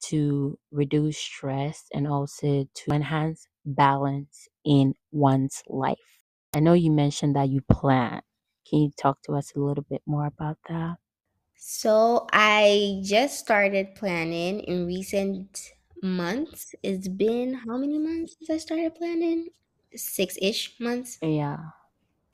to 0.00 0.58
reduce 0.70 1.18
stress 1.18 1.86
and 1.94 2.06
also 2.08 2.66
to 2.74 2.92
enhance 2.92 3.48
balance 3.64 4.48
in 4.64 4.94
one's 5.12 5.62
life. 5.68 6.24
I 6.54 6.60
know 6.60 6.74
you 6.74 6.90
mentioned 6.90 7.36
that 7.36 7.48
you 7.50 7.62
plan. 7.62 8.22
Can 8.68 8.80
you 8.80 8.90
talk 8.98 9.22
to 9.24 9.34
us 9.34 9.54
a 9.54 9.60
little 9.60 9.84
bit 9.88 10.02
more 10.06 10.26
about 10.26 10.58
that? 10.68 10.98
So, 11.56 12.26
I 12.32 13.00
just 13.04 13.38
started 13.38 13.94
planning 13.94 14.60
in 14.60 14.86
recent 14.86 15.72
months. 16.02 16.74
It's 16.82 17.08
been 17.08 17.54
how 17.54 17.78
many 17.78 17.98
months 17.98 18.36
since 18.38 18.50
I 18.50 18.58
started 18.58 18.94
planning? 18.96 19.48
Six 19.94 20.36
ish 20.42 20.78
months. 20.80 21.20
Yeah. 21.22 21.72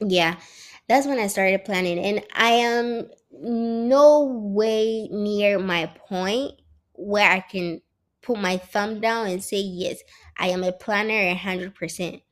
Yeah, 0.00 0.40
that's 0.88 1.06
when 1.08 1.18
I 1.18 1.26
started 1.26 1.64
planning, 1.64 1.98
and 1.98 2.24
I 2.32 2.50
am 2.52 3.10
no 3.30 4.24
way 4.24 5.08
near 5.10 5.58
my 5.58 5.86
point 5.86 6.60
where 6.94 7.30
I 7.30 7.40
can 7.40 7.80
put 8.22 8.38
my 8.38 8.56
thumb 8.58 9.00
down 9.00 9.28
and 9.28 9.42
say, 9.42 9.58
yes, 9.60 9.98
I 10.36 10.48
am 10.48 10.64
a 10.64 10.72
planner 10.72 11.34
100%. 11.34 12.22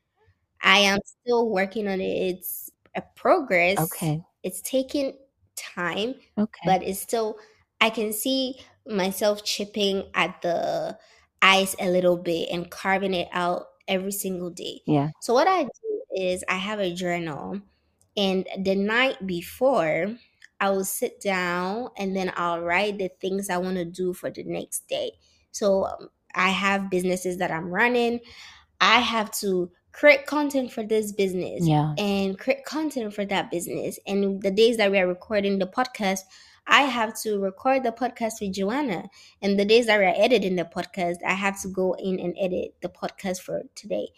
I 0.63 0.79
am 0.79 0.99
still 1.05 1.49
working 1.49 1.89
on 1.89 2.01
it. 2.01 2.37
It's 2.37 2.71
a 2.95 3.03
progress. 3.15 3.79
Okay. 3.79 4.23
It's 4.43 4.63
taking 4.63 5.17
time, 5.57 6.15
Okay. 6.39 6.61
but 6.65 6.83
it's 6.83 7.01
still, 7.01 7.39
I 7.81 7.91
can 7.91 8.13
see 8.13 8.59
myself 8.87 9.45
chipping 9.45 10.05
at 10.15 10.41
the 10.43 10.99
ice 11.43 11.77
a 11.81 11.91
little 11.91 12.17
bit 12.17 12.49
and 12.51 12.71
carving 12.71 13.15
it 13.15 13.29
out 13.33 13.67
every 13.89 14.13
single 14.13 14.51
day. 14.51 14.81
Yeah. 14.87 15.11
So, 15.21 15.35
what 15.35 15.49
I 15.49 15.65
do 15.65 16.03
is 16.17 16.45
I 16.49 16.57
have 16.57 16.81
a 16.81 16.95
journal, 16.95 17.61
and 18.17 18.47
the 18.59 18.75
night 18.75 19.27
before, 19.27 20.17
I 20.61 20.71
will 20.71 20.85
sit 20.85 21.21
down 21.21 21.89
and 21.99 22.17
then 22.17 22.33
I'll 22.37 22.61
write 22.61 22.99
the 22.99 23.11
things 23.21 23.51
I 23.51 23.59
want 23.59 23.77
to 23.77 23.85
do 23.85 24.13
for 24.13 24.31
the 24.31 24.45
next 24.45 24.89
day. 24.89 25.13
So, 25.53 25.85
um, 25.85 26.09
I 26.35 26.51
have 26.51 26.91
businesses 26.91 27.39
that 27.39 27.51
I'm 27.51 27.71
running. 27.71 28.21
I 28.81 29.01
have 29.01 29.31
to 29.41 29.71
create 29.93 30.27
content 30.27 30.71
for 30.71 30.83
this 30.83 31.13
business 31.13 31.67
Yeah. 31.67 31.95
and 31.97 32.39
create 32.39 32.65
content 32.67 33.15
for 33.15 33.25
that 33.25 33.51
business. 33.51 33.99
And 34.07 34.43
the 34.43 34.51
days 34.51 34.77
that 34.77 34.91
we 34.91 34.99
are 34.99 35.07
recording 35.07 35.59
the 35.59 35.67
podcast, 35.67 36.21
I 36.67 36.83
have 36.83 37.19
to 37.23 37.39
record 37.39 37.85
the 37.85 37.93
podcast 37.93 38.41
with 38.43 38.53
Joanna. 38.53 39.09
And 39.41 39.59
the 39.59 39.65
days 39.65 39.87
that 39.87 39.99
we're 39.99 40.13
editing 40.15 40.57
the 40.57 40.65
podcast, 40.65 41.17
I 41.27 41.33
have 41.33 41.61
to 41.63 41.69
go 41.69 41.95
in 41.95 42.21
and 42.21 42.37
edit 42.39 42.75
the 42.83 42.89
podcast 42.91 43.41
for 43.41 43.63
today. 43.75 44.09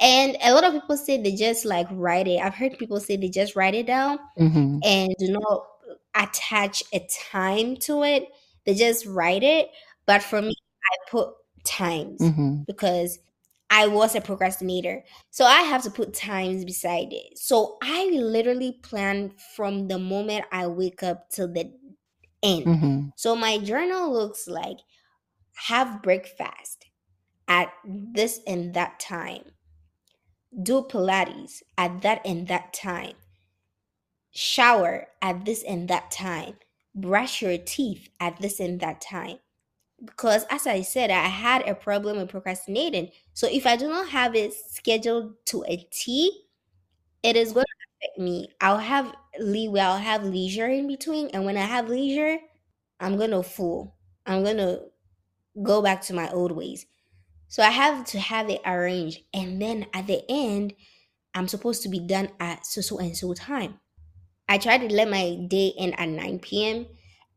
And 0.00 0.36
a 0.42 0.52
lot 0.52 0.64
of 0.64 0.72
people 0.72 0.96
say 0.96 1.20
they 1.20 1.34
just 1.34 1.64
like 1.64 1.86
write 1.90 2.26
it. 2.26 2.40
I've 2.40 2.54
heard 2.54 2.78
people 2.78 3.00
say 3.00 3.16
they 3.16 3.28
just 3.28 3.54
write 3.56 3.74
it 3.74 3.86
down 3.86 4.18
Mm-hmm. 4.38 4.78
and 4.82 5.14
do 5.18 5.32
not 5.32 5.66
attach 6.14 6.82
a 6.94 7.06
time 7.30 7.76
to 7.76 8.02
it. 8.02 8.28
They 8.64 8.74
just 8.74 9.06
write 9.06 9.42
it. 9.42 9.68
But 10.06 10.22
for 10.22 10.40
me, 10.40 10.54
I 10.54 11.10
put 11.10 11.28
times 11.64 12.20
Mm-hmm. 12.20 12.62
because 12.66 13.18
I 13.68 13.86
was 13.86 14.16
a 14.16 14.20
procrastinator. 14.20 15.04
So 15.30 15.44
I 15.44 15.60
have 15.60 15.82
to 15.84 15.90
put 15.90 16.12
times 16.14 16.64
beside 16.64 17.12
it. 17.12 17.38
So 17.38 17.76
I 17.82 18.06
literally 18.12 18.78
plan 18.82 19.32
from 19.54 19.86
the 19.86 19.98
moment 19.98 20.44
I 20.50 20.66
wake 20.66 21.02
up 21.04 21.30
till 21.30 21.52
the 21.52 21.70
end. 22.42 22.66
Mm-hmm. 22.66 23.00
So 23.16 23.36
my 23.36 23.58
journal 23.58 24.12
looks 24.12 24.48
like 24.48 24.78
have 25.54 26.02
breakfast 26.02 26.86
at 27.46 27.72
this 27.84 28.40
and 28.46 28.74
that 28.74 28.98
time. 28.98 29.42
Do 30.62 30.82
Pilates 30.82 31.62
at 31.78 32.02
that 32.02 32.22
and 32.24 32.48
that 32.48 32.72
time. 32.72 33.14
Shower 34.32 35.08
at 35.22 35.44
this 35.44 35.62
and 35.62 35.88
that 35.88 36.10
time. 36.10 36.54
Brush 36.94 37.42
your 37.42 37.56
teeth 37.58 38.08
at 38.18 38.40
this 38.40 38.60
and 38.60 38.80
that 38.80 39.00
time. 39.00 39.38
Because 40.04 40.46
as 40.50 40.66
I 40.66 40.82
said, 40.82 41.10
I 41.10 41.26
had 41.26 41.68
a 41.68 41.74
problem 41.74 42.16
with 42.16 42.30
procrastinating. 42.30 43.10
So 43.34 43.48
if 43.50 43.66
I 43.66 43.76
do 43.76 43.88
not 43.88 44.08
have 44.08 44.34
it 44.34 44.54
scheduled 44.54 45.34
to 45.46 45.64
a 45.68 45.86
T, 45.92 46.46
it 47.22 47.36
is 47.36 47.52
going 47.52 47.66
to 47.66 48.06
affect 48.06 48.18
me. 48.18 48.48
I'll 48.60 48.78
have 48.78 49.14
leeway, 49.38 49.80
I'll 49.80 49.98
have 49.98 50.24
leisure 50.24 50.68
in 50.68 50.86
between. 50.86 51.28
And 51.28 51.44
when 51.44 51.56
I 51.56 51.66
have 51.66 51.88
leisure, 51.88 52.38
I'm 52.98 53.16
going 53.16 53.30
to 53.30 53.42
fool. 53.42 53.94
I'm 54.26 54.42
going 54.42 54.56
to 54.56 54.82
go 55.62 55.82
back 55.82 56.02
to 56.02 56.14
my 56.14 56.30
old 56.30 56.52
ways. 56.52 56.86
So 57.50 57.62
I 57.62 57.70
have 57.70 58.06
to 58.06 58.18
have 58.20 58.48
it 58.48 58.62
arranged. 58.64 59.18
And 59.34 59.60
then 59.60 59.86
at 59.92 60.06
the 60.06 60.22
end, 60.30 60.72
I'm 61.34 61.48
supposed 61.48 61.82
to 61.82 61.88
be 61.90 61.98
done 62.00 62.30
at 62.40 62.64
so 62.64 62.80
so 62.80 62.98
and 62.98 63.16
so 63.16 63.34
time. 63.34 63.80
I 64.48 64.58
try 64.58 64.78
to 64.78 64.94
let 64.94 65.10
my 65.10 65.36
day 65.48 65.74
end 65.78 65.98
at 65.98 66.08
9 66.08 66.38
p.m. 66.38 66.86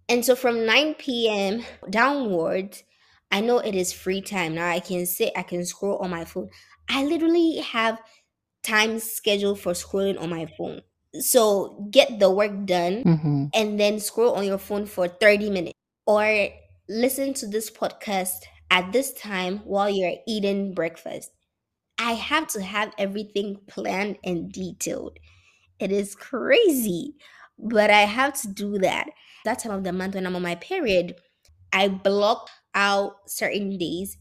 And 0.07 0.23
so 0.23 0.35
from 0.35 0.65
9 0.65 0.95
p.m. 0.95 1.63
downwards, 1.89 2.83
I 3.31 3.41
know 3.41 3.57
it 3.59 3.75
is 3.75 3.91
free 3.91 4.21
time. 4.21 4.55
Now 4.55 4.69
I 4.69 4.79
can 4.79 5.05
sit, 5.05 5.33
I 5.35 5.43
can 5.43 5.65
scroll 5.65 5.97
on 5.97 6.09
my 6.11 6.25
phone. 6.25 6.49
I 6.87 7.03
literally 7.05 7.57
have 7.57 7.99
time 8.63 8.99
scheduled 8.99 9.59
for 9.59 9.73
scrolling 9.73 10.19
on 10.21 10.29
my 10.29 10.45
phone. 10.57 10.81
So 11.19 11.87
get 11.91 12.19
the 12.19 12.29
work 12.31 12.65
done 12.65 13.03
Mm-hmm. 13.03 13.45
and 13.53 13.79
then 13.79 13.99
scroll 13.99 14.33
on 14.33 14.45
your 14.45 14.57
phone 14.57 14.85
for 14.85 15.07
30 15.07 15.49
minutes 15.49 15.73
or 16.05 16.49
listen 16.89 17.33
to 17.35 17.47
this 17.47 17.69
podcast 17.71 18.45
at 18.71 18.91
this 18.91 19.13
time 19.13 19.59
while 19.59 19.89
you're 19.89 20.15
eating 20.27 20.73
breakfast. 20.73 21.31
I 21.99 22.13
have 22.13 22.47
to 22.49 22.61
have 22.61 22.93
everything 22.97 23.59
planned 23.67 24.17
and 24.23 24.51
detailed. 24.51 25.19
It 25.79 25.91
is 25.91 26.15
crazy, 26.15 27.15
but 27.57 27.89
I 27.89 28.01
have 28.01 28.39
to 28.41 28.47
do 28.47 28.79
that. 28.79 29.09
That 29.45 29.59
time 29.59 29.73
of 29.73 29.83
the 29.83 29.93
month 29.93 30.15
when 30.15 30.25
I'm 30.25 30.35
on 30.35 30.41
my 30.41 30.55
period, 30.55 31.15
I 31.71 31.87
block 31.87 32.49
out 32.73 33.29
certain 33.29 33.77
days 33.77 34.17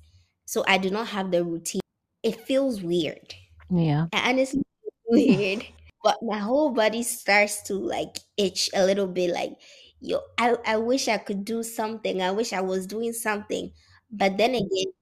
so 0.47 0.64
I 0.66 0.78
do 0.78 0.90
not 0.90 1.09
have 1.09 1.30
the 1.30 1.45
routine. 1.45 1.80
It 2.22 2.40
feels 2.40 2.82
weird. 2.82 3.34
Yeah. 3.70 4.07
I 4.12 4.30
honestly 4.30 4.62
feel 4.82 4.93
weird, 5.36 5.66
but 6.03 6.18
my 6.22 6.38
whole 6.38 6.70
body 6.70 7.03
starts 7.03 7.62
to 7.62 7.74
like 7.74 8.18
itch 8.36 8.70
a 8.74 8.84
little 8.84 9.07
bit 9.07 9.30
like 9.30 9.53
yo 10.01 10.20
I, 10.38 10.57
I 10.66 10.76
wish 10.76 11.09
I 11.09 11.18
could 11.18 11.45
do 11.45 11.62
something. 11.62 12.20
I 12.20 12.30
wish 12.32 12.53
I 12.53 12.61
was 12.61 12.86
doing 12.86 13.12
something. 13.12 13.72
But 14.13 14.37
then 14.39 14.55
again, 14.55 14.93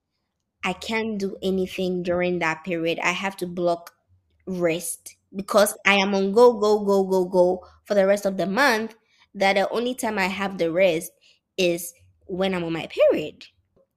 I 0.65 0.73
can't 0.75 1.19
do 1.19 1.37
anything 1.43 2.03
during 2.03 2.39
that 2.41 2.65
period. 2.65 2.99
I 3.01 3.13
have 3.13 3.37
to 3.39 3.47
block 3.47 3.93
rest 4.47 5.17
because 5.35 5.77
I 5.87 5.95
am 5.95 6.15
on 6.15 6.33
go, 6.33 6.55
go, 6.55 6.85
go, 6.85 7.05
go, 7.05 7.25
go 7.25 7.67
for 7.85 7.95
the 7.95 8.07
rest 8.07 8.27
of 8.27 8.37
the 8.37 8.47
month. 8.47 8.95
That 9.35 9.55
the 9.55 9.69
only 9.71 9.95
time 9.95 10.19
I 10.19 10.27
have 10.27 10.59
the 10.59 10.73
rest 10.73 11.13
is 11.57 11.95
when 12.27 12.55
I'm 12.55 12.65
on 12.65 12.73
my 12.73 12.89
period. 12.89 13.47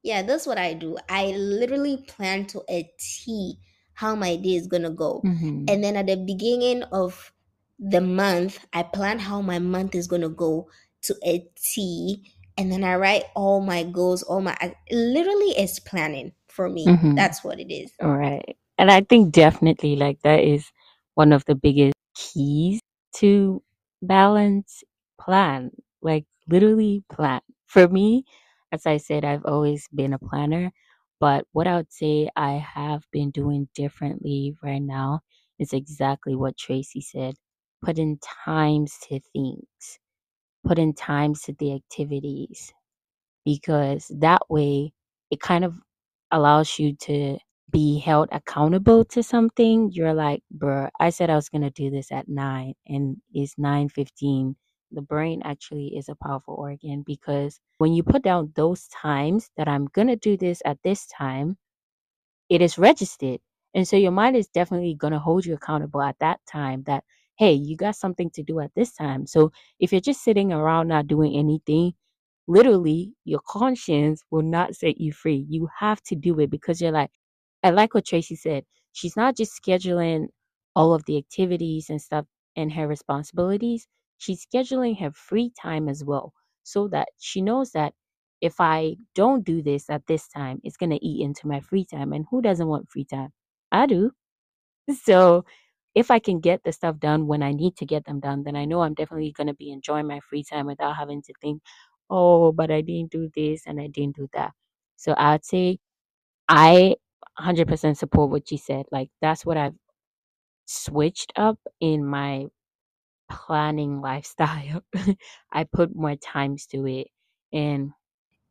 Yeah, 0.04 0.22
that's 0.22 0.46
what 0.46 0.58
I 0.58 0.74
do. 0.74 0.98
I 1.10 1.28
literally 1.32 1.98
plan 2.08 2.46
to 2.48 2.62
a 2.70 2.92
T 3.00 3.58
how 3.94 4.16
my 4.16 4.36
day 4.36 4.56
is 4.56 4.68
gonna 4.68 4.90
go. 4.92 5.22
Mm-hmm. 5.26 5.66
And 5.68 5.84
then 5.84 5.96
at 5.96 6.08
the 6.08 6.18
beginning 6.18 6.84
of 6.84 7.32
the 7.80 8.02
month, 8.02 8.66
I 8.74 8.84
plan 8.84 9.20
how 9.20 9.42
my 9.42 9.60
month 9.60 9.96
is 9.96 10.08
gonna 10.08 10.30
go 10.30 10.70
to 11.04 11.16
a 11.26 11.48
T. 11.56 12.24
And 12.58 12.72
then 12.72 12.84
I 12.84 12.96
write 12.96 13.26
all 13.36 13.62
my 13.62 13.84
goals, 13.84 14.24
all 14.24 14.42
my 14.42 14.56
I- 14.62 14.76
literally 14.92 15.52
it's 15.58 15.80
planning 15.80 16.34
for 16.50 16.70
me. 16.70 17.00
Mhm. 17.00 17.14
That's 17.16 17.44
what 17.44 17.60
it 17.60 17.74
is. 17.74 17.92
All 18.02 18.18
right. 18.18 18.58
And 18.78 18.92
I 18.92 19.02
think 19.02 19.34
definitely 19.34 19.96
like 19.96 20.22
that 20.24 20.42
is 20.44 20.72
one 21.16 21.34
of 21.34 21.46
the 21.46 21.56
biggest 21.56 21.96
keys 22.16 22.80
to 23.18 23.64
balance 24.02 24.84
plan. 25.20 25.72
Like 26.02 26.26
literally 26.50 27.04
plan. 27.12 27.42
For 27.68 27.88
me, 27.88 28.26
as 28.72 28.86
I 28.86 28.98
said, 28.98 29.26
I've 29.26 29.46
always 29.46 29.88
been 29.94 30.14
a 30.14 30.20
planner, 30.20 30.72
but 31.20 31.46
what 31.54 31.68
I 31.68 31.78
would 31.78 31.92
say 31.94 32.30
I 32.36 32.54
have 32.54 33.04
been 33.12 33.32
doing 33.32 33.70
differently 33.76 34.56
right 34.64 34.82
now 34.82 35.22
is 35.60 35.74
exactly 35.74 36.36
what 36.36 36.58
Tracy 36.58 37.02
said. 37.02 37.36
Put 37.84 38.00
in 38.00 38.20
times 38.46 38.98
to 39.10 39.20
things. 39.34 40.00
Put 40.66 40.80
in 40.80 40.94
times 40.94 41.44
to 41.44 41.54
the 41.54 41.74
activities 41.76 42.74
because 43.46 44.12
that 44.20 44.42
way 44.50 44.94
it 45.32 45.40
kind 45.42 45.66
of 45.66 45.76
allows 46.32 46.80
you 46.80 46.96
to 46.96 47.38
be 47.72 48.00
held 48.00 48.30
accountable 48.32 49.06
to 49.06 49.24
something. 49.24 49.92
You're 49.92 50.14
like, 50.14 50.44
bruh, 50.56 50.90
I 51.00 51.10
said 51.12 51.30
I 51.30 51.36
was 51.36 51.50
gonna 51.50 51.72
do 51.72 51.90
this 51.90 52.12
at 52.12 52.28
nine 52.30 52.76
and 52.88 53.18
it's 53.34 53.56
nine 53.58 53.90
fifteen. 53.90 54.56
the 54.92 55.02
brain 55.02 55.42
actually 55.44 55.88
is 55.98 56.10
a 56.10 56.16
powerful 56.16 56.56
organ 56.56 57.04
because 57.06 57.60
when 57.80 57.94
you 57.94 58.04
put 58.04 58.24
down 58.24 58.52
those 58.56 58.88
times 58.90 59.50
that 59.58 59.68
I'm 59.68 59.88
going 59.88 60.08
to 60.08 60.16
do 60.16 60.38
this 60.38 60.62
at 60.66 60.78
this 60.84 61.08
time, 61.08 61.58
it 62.50 62.62
is 62.62 62.78
registered. 62.78 63.40
And 63.74 63.88
so 63.88 63.96
your 63.98 64.12
mind 64.12 64.36
is 64.36 64.48
definitely 64.48 64.96
going 64.96 65.14
to 65.14 65.20
hold 65.20 65.46
you 65.46 65.54
accountable 65.56 66.02
at 66.02 66.18
that 66.20 66.40
time 66.48 66.84
that, 66.86 67.04
hey, 67.44 67.54
you 67.54 67.76
got 67.78 67.96
something 67.96 68.30
to 68.32 68.44
do 68.44 68.60
at 68.62 68.72
this 68.76 68.94
time. 68.94 69.28
So 69.28 69.52
if 69.80 69.92
you're 69.92 70.02
just 70.02 70.24
sitting 70.24 70.54
around 70.54 70.88
not 70.88 71.08
doing 71.08 71.36
anything, 71.36 71.94
literally 72.48 73.14
your 73.26 73.42
conscience 73.48 74.24
will 74.32 74.44
not 74.44 74.76
set 74.76 75.00
you 75.00 75.12
free. 75.14 75.46
You 75.50 75.68
have 75.80 76.02
to 76.04 76.16
do 76.16 76.40
it 76.40 76.50
because 76.50 76.82
you're 76.82 76.92
like, 76.92 77.12
I 77.64 77.72
like 77.72 77.94
what 77.94 78.06
Tracy 78.06 78.36
said. 78.36 78.64
She's 78.94 79.18
not 79.18 79.36
just 79.38 79.60
scheduling 79.62 80.28
all 80.76 80.94
of 80.94 81.04
the 81.06 81.18
activities 81.18 81.90
and 81.90 82.02
stuff 82.02 82.26
and 82.56 82.72
her 82.74 82.88
responsibilities, 82.88 83.88
she's 84.20 84.46
scheduling 84.46 85.00
her 85.00 85.12
free 85.12 85.52
time 85.62 85.90
as 85.90 86.04
well 86.04 86.34
so 86.64 86.88
that 86.90 87.10
she 87.20 87.42
knows 87.42 87.72
that 87.72 87.94
if 88.42 88.60
I 88.60 88.96
don't 89.16 89.44
do 89.46 89.62
this 89.62 89.90
at 89.90 90.06
this 90.08 90.28
time, 90.30 90.60
it's 90.64 90.78
going 90.78 90.92
to 90.92 91.06
eat 91.06 91.24
into 91.24 91.48
my 91.48 91.60
free 91.62 91.86
time. 91.86 92.14
And 92.14 92.26
who 92.32 92.42
doesn't 92.42 92.68
want 92.68 92.90
free 92.92 93.06
time? 93.06 93.32
I 93.72 93.86
do. 93.88 94.12
So 95.04 95.46
if 95.96 96.12
I 96.12 96.20
can 96.20 96.40
get 96.40 96.64
the 96.64 96.72
stuff 96.72 97.00
done 97.00 97.28
when 97.28 97.44
I 97.44 97.54
need 97.54 97.76
to 97.78 97.86
get 97.86 98.06
them 98.06 98.20
done, 98.20 98.44
then 98.44 98.56
I 98.56 98.66
know 98.66 98.82
I'm 98.82 98.94
definitely 98.96 99.32
going 99.32 99.48
to 99.48 99.54
be 99.54 99.72
enjoying 99.72 100.08
my 100.08 100.20
free 100.22 100.44
time 100.44 100.66
without 100.68 100.96
having 100.98 101.22
to 101.24 101.34
think, 101.42 101.62
oh, 102.10 102.52
but 102.52 102.72
I 102.72 102.82
didn't 102.82 103.12
do 103.12 103.30
this 103.36 103.64
and 103.68 103.80
I 103.80 103.88
didn't 103.88 104.16
do 104.18 104.28
that. 104.34 104.52
So 104.98 105.14
I'd 105.18 105.46
say 105.46 105.80
I 106.50 106.96
100% 107.40 107.98
support 107.98 108.32
what 108.32 108.52
you 108.52 108.58
said. 108.58 108.86
Like, 108.92 109.10
that's 109.22 109.46
what 109.46 109.58
I've 109.58 109.76
switched 110.66 111.34
up 111.36 111.60
in 111.80 112.06
my 112.06 112.48
planning 113.30 114.02
lifestyle. 114.02 114.84
I 115.54 115.66
put 115.66 115.96
more 115.96 116.16
times 116.16 116.68
to 116.68 116.88
it. 116.88 117.08
And 117.54 117.92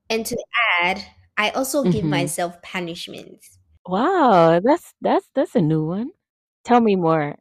And 0.08 0.24
to 0.26 0.36
add, 0.80 1.04
I 1.36 1.50
also 1.50 1.84
give 1.84 2.04
mhm. 2.04 2.10
myself 2.10 2.62
punishments. 2.62 3.58
wow, 3.86 4.60
that's 4.60 4.94
that's 5.00 5.28
that's 5.34 5.54
a 5.54 5.60
new 5.60 5.84
one. 5.86 6.10
Tell 6.64 6.80
me 6.80 6.96
more. 6.96 7.36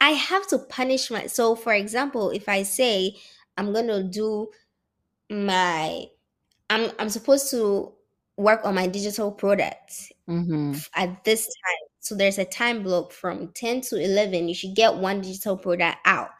I 0.00 0.10
have 0.10 0.46
to 0.48 0.58
punish 0.58 1.10
my 1.10 1.26
so 1.26 1.54
for 1.54 1.72
example, 1.72 2.30
if 2.30 2.48
I 2.48 2.62
say 2.62 3.16
I'm 3.56 3.72
gonna 3.72 4.02
do 4.02 4.50
my 5.30 6.06
I'm 6.70 6.92
I'm 7.00 7.10
supposed 7.10 7.50
to 7.52 7.94
work 8.38 8.62
on 8.64 8.76
my 8.76 8.88
digital 8.88 9.32
products 9.32 10.12
Mhm. 10.28 10.82
at 10.96 11.24
this 11.24 11.46
time. 11.46 11.88
So 12.00 12.16
there's 12.16 12.38
a 12.38 12.46
time 12.46 12.84
block 12.84 13.12
from 13.12 13.50
10 13.54 13.82
to 13.82 13.98
11. 13.98 14.48
You 14.48 14.54
should 14.56 14.76
get 14.76 14.96
one 14.96 15.22
digital 15.22 15.58
product 15.58 15.98
out. 16.06 16.30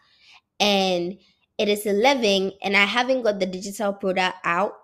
And 0.60 1.18
it 1.58 1.68
is 1.70 1.86
11 1.86 2.54
and 2.64 2.76
I 2.78 2.86
haven't 2.86 3.24
got 3.24 3.40
the 3.40 3.46
digital 3.46 3.94
product 3.94 4.38
out. 4.44 4.74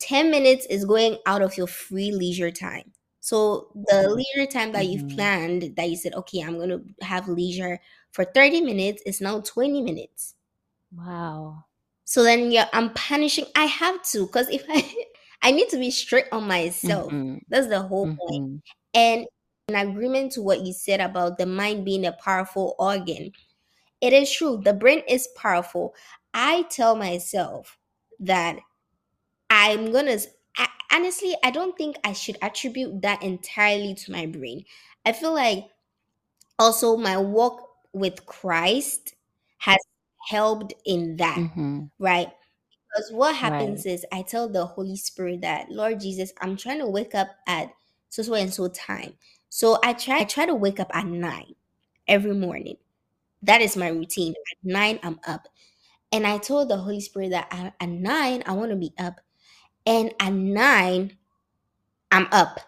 10 0.00 0.32
minutes 0.32 0.66
is 0.68 0.86
going 0.86 1.18
out 1.26 1.42
of 1.42 1.58
your 1.58 1.68
free 1.68 2.12
leisure 2.12 2.52
time. 2.52 2.93
So 3.24 3.70
the 3.74 4.08
leisure 4.10 4.46
time 4.50 4.72
that 4.72 4.86
you've 4.88 5.08
Mhm. 5.08 5.08
planned 5.08 5.76
that 5.76 5.88
you 5.90 5.96
said, 5.96 6.14
okay, 6.14 6.40
I'm 6.42 6.56
going 6.58 6.70
to 6.70 6.84
have 7.06 7.28
leisure 7.28 7.80
for 8.12 8.24
30 8.24 8.60
minutes 8.60 9.02
is 9.06 9.20
now 9.20 9.40
20 9.40 9.82
minutes. 9.82 10.36
Wow. 10.92 11.64
So 12.04 12.22
then 12.22 12.50
yeah, 12.52 12.68
I'm 12.72 12.92
punishing. 12.94 13.46
I 13.56 13.64
have 13.66 14.02
to 14.10 14.26
because 14.26 14.48
if 14.50 14.64
I 14.68 15.06
I 15.42 15.50
need 15.50 15.68
to 15.70 15.78
be 15.78 15.90
strict 15.90 16.32
on 16.32 16.46
myself. 16.46 17.14
Mhm. 17.14 17.40
That's 17.48 17.68
the 17.68 17.82
whole 17.82 18.08
point. 18.18 18.42
Mhm. 18.42 18.62
And 18.94 19.26
in 19.68 19.74
agreement 19.76 20.32
to 20.32 20.42
what 20.42 20.64
you 20.66 20.72
said 20.72 21.00
about 21.00 21.38
the 21.38 21.46
mind 21.46 21.84
being 21.84 22.06
a 22.06 22.12
powerful 22.12 22.74
organ, 22.78 23.32
it 24.00 24.12
is 24.12 24.32
true. 24.32 24.60
The 24.64 24.74
brain 24.74 25.02
is 25.08 25.28
powerful. 25.36 25.94
I 26.34 26.64
tell 26.64 26.96
myself 26.96 27.78
that 28.20 28.60
I'm 29.50 29.92
gonna. 29.92 30.18
I, 30.56 30.68
honestly, 30.92 31.36
I 31.44 31.50
don't 31.50 31.76
think 31.76 31.96
I 32.04 32.12
should 32.12 32.38
attribute 32.42 33.02
that 33.02 33.22
entirely 33.22 33.94
to 33.94 34.12
my 34.12 34.26
brain. 34.26 34.64
I 35.04 35.12
feel 35.12 35.34
like 35.34 35.66
also 36.58 36.96
my 36.96 37.16
walk 37.18 37.68
with 37.92 38.26
Christ 38.26 39.14
has 39.58 39.78
helped 40.28 40.74
in 40.84 41.16
that, 41.16 41.44
Mhm. 41.54 41.90
right? 41.98 42.28
Because 42.94 43.12
what 43.12 43.36
Right. 43.42 43.42
happens 43.52 43.86
is 43.86 44.06
I 44.12 44.22
tell 44.22 44.48
the 44.48 44.66
Holy 44.66 44.96
Spirit 44.96 45.42
that, 45.42 45.70
Lord 45.70 46.00
Jesus, 46.00 46.32
I'm 46.40 46.56
trying 46.56 46.78
to 46.80 46.86
wake 46.88 47.14
up 47.14 47.28
at 47.46 47.72
so 48.10 48.22
so 48.22 48.34
and 48.34 48.52
so 48.54 48.68
time. 48.68 49.14
So 49.50 49.78
I 49.84 49.92
try 49.94 50.20
I 50.20 50.24
try 50.24 50.46
to 50.46 50.54
wake 50.54 50.80
up 50.80 50.90
at 50.94 51.06
nine 51.06 51.54
every 52.08 52.34
morning. 52.34 52.78
That 53.42 53.62
is 53.62 53.76
my 53.76 53.88
routine. 53.88 54.32
At 54.32 54.58
nine, 54.64 54.98
I'm 55.02 55.20
up. 55.26 55.48
And 56.12 56.26
I 56.26 56.38
told 56.38 56.68
the 56.68 56.78
Holy 56.78 57.00
Spirit 57.00 57.30
that 57.30 57.48
at, 57.52 57.74
at 57.80 57.88
nine, 57.88 58.42
I 58.46 58.52
want 58.54 58.70
to 58.70 58.76
be 58.76 58.94
up. 58.98 59.20
And 59.86 60.14
at 60.20 60.32
nine, 60.32 61.16
I'm 62.12 62.28
up. 62.32 62.60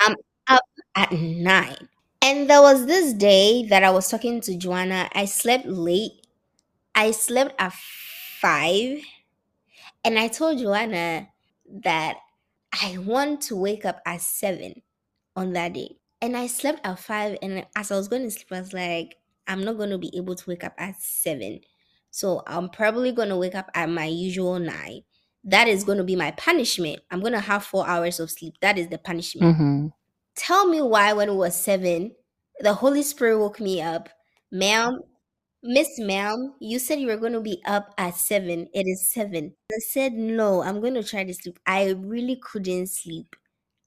I'm 0.00 0.16
up 0.48 0.64
at 0.96 1.12
nine. 1.12 1.88
And 2.22 2.50
there 2.50 2.62
was 2.62 2.86
this 2.86 3.12
day 3.14 3.64
that 3.66 3.84
I 3.84 3.90
was 3.90 4.08
talking 4.10 4.40
to 4.42 4.56
Joanna. 4.56 5.08
I 5.14 5.24
slept 5.26 5.66
late. 5.66 6.26
I 6.94 7.12
slept 7.12 7.54
at 7.60 7.72
five 7.74 9.02
And 10.04 10.18
I 10.18 10.28
told 10.28 10.58
Joanna 10.58 11.28
that 11.82 12.16
I 12.82 12.98
want 12.98 13.42
to 13.42 13.56
wake 13.56 13.84
up 13.84 14.00
at 14.06 14.20
seven 14.20 14.82
on 15.36 15.52
that 15.54 15.74
day. 15.74 15.96
And 16.20 16.36
I 16.36 16.46
slept 16.46 16.80
at 16.84 16.98
five. 16.98 17.38
And 17.42 17.66
as 17.76 17.90
I 17.90 17.96
was 17.96 18.08
going 18.08 18.22
to 18.24 18.30
sleep, 18.30 18.52
I 18.52 18.60
was 18.60 18.72
like, 18.72 19.16
I'm 19.46 19.64
not 19.64 19.76
going 19.76 19.90
to 19.90 19.98
be 19.98 20.12
able 20.16 20.34
to 20.36 20.50
wake 20.50 20.64
up 20.64 20.74
at 20.78 21.00
seven. 21.00 21.60
So 22.10 22.42
I'm 22.46 22.68
probably 22.70 23.12
going 23.12 23.28
to 23.30 23.36
wake 23.36 23.54
up 23.54 23.70
at 23.74 23.88
my 23.88 24.06
usual 24.06 24.58
nine. 24.58 25.02
That 25.44 25.68
is 25.68 25.84
going 25.84 25.98
to 25.98 26.04
be 26.04 26.16
my 26.16 26.32
punishment. 26.32 27.00
I'm 27.10 27.20
going 27.20 27.32
to 27.32 27.40
have 27.40 27.64
four 27.64 27.86
hours 27.88 28.20
of 28.20 28.30
sleep. 28.30 28.54
That 28.60 28.78
is 28.78 28.88
the 28.88 28.98
punishment. 28.98 29.56
Mhm. 29.56 29.92
Tell 30.36 30.66
me 30.68 30.82
why, 30.82 31.12
when 31.12 31.28
it 31.30 31.34
was 31.34 31.54
seven, 31.56 32.14
the 32.60 32.74
Holy 32.74 33.02
Spirit 33.02 33.38
woke 33.38 33.60
me 33.60 33.80
up. 33.82 34.08
Ma'am, 34.52 35.00
Miss 35.62 35.98
Ma'am, 35.98 36.54
you 36.60 36.78
said 36.78 37.00
you 37.00 37.08
were 37.08 37.16
going 37.18 37.32
to 37.34 37.40
be 37.40 37.62
up 37.66 37.94
at 37.98 38.16
seven. 38.16 38.68
It 38.74 38.86
is 38.86 39.10
seven. 39.12 39.54
I 39.72 39.78
said, 39.78 40.14
no, 40.14 40.62
I'm 40.62 40.80
going 40.80 40.94
to 40.94 41.04
try 41.04 41.24
to 41.24 41.34
sleep. 41.34 41.58
I 41.66 41.90
really 41.92 42.36
couldn't 42.42 42.88
sleep. 42.88 43.36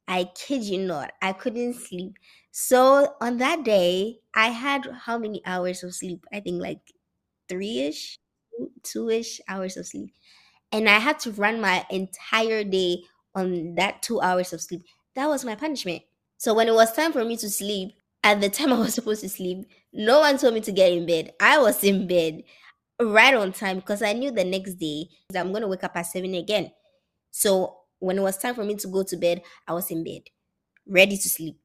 I 0.08 0.26
kid 0.36 0.64
you 0.64 0.80
not. 0.80 1.14
I 1.22 1.34
couldn't 1.34 1.76
sleep. 1.76 2.18
So 2.52 3.16
on 3.22 3.38
that 3.38 3.64
day, 3.64 4.20
I 4.36 4.50
had 4.50 4.86
how 5.06 5.18
many 5.18 5.42
hours 5.46 5.84
of 5.84 5.96
sleep? 5.96 6.26
I 6.34 6.40
think 6.42 6.62
like 6.62 6.82
three 7.50 7.80
ish, 7.82 8.20
two 8.84 9.10
ish 9.10 9.42
hours 9.48 9.78
of 9.78 9.88
sleep. 9.88 10.14
And 10.74 10.90
I 10.90 10.98
had 10.98 11.20
to 11.20 11.32
run 11.32 11.62
my 11.62 11.86
entire 11.92 12.64
day 12.64 13.04
on 13.36 13.76
that 13.76 14.02
two 14.02 14.20
hours 14.20 14.54
of 14.54 14.62
sleep. 14.62 14.82
That 15.16 15.28
was 15.28 15.46
my 15.46 15.56
punishment. 15.56 16.02
So 16.38 16.54
when 16.54 16.68
it 16.68 16.74
was 16.74 16.92
time 16.94 17.14
for 17.14 17.24
me 17.24 17.38
to 17.38 17.50
sleep, 17.50 17.94
at 18.24 18.42
the 18.42 18.50
time 18.50 18.74
I 18.74 18.80
was 18.80 18.96
supposed 18.96 19.22
to 19.22 19.30
sleep, 19.30 19.68
no 19.94 20.20
one 20.20 20.38
told 20.38 20.56
me 20.56 20.62
to 20.62 20.72
get 20.72 20.92
in 20.92 21.06
bed. 21.06 21.34
I 21.40 21.60
was 21.60 21.84
in 21.84 22.08
bed 22.08 22.44
right 23.00 23.36
on 23.36 23.54
time 23.54 23.78
because 23.78 24.02
I 24.02 24.14
knew 24.14 24.32
the 24.32 24.44
next 24.44 24.76
day 24.76 25.06
I'm 25.36 25.52
going 25.52 25.62
to 25.62 25.68
wake 25.68 25.84
up 25.84 25.96
at 25.96 26.08
7 26.08 26.34
again. 26.34 26.72
So 27.32 27.78
when 28.00 28.18
it 28.18 28.22
was 28.22 28.38
time 28.38 28.56
for 28.56 28.64
me 28.64 28.76
to 28.76 28.88
go 28.88 29.04
to 29.04 29.16
bed, 29.18 29.44
I 29.68 29.74
was 29.74 29.92
in 29.92 30.04
bed, 30.04 30.24
ready 30.88 31.18
to 31.18 31.30
sleep. 31.30 31.58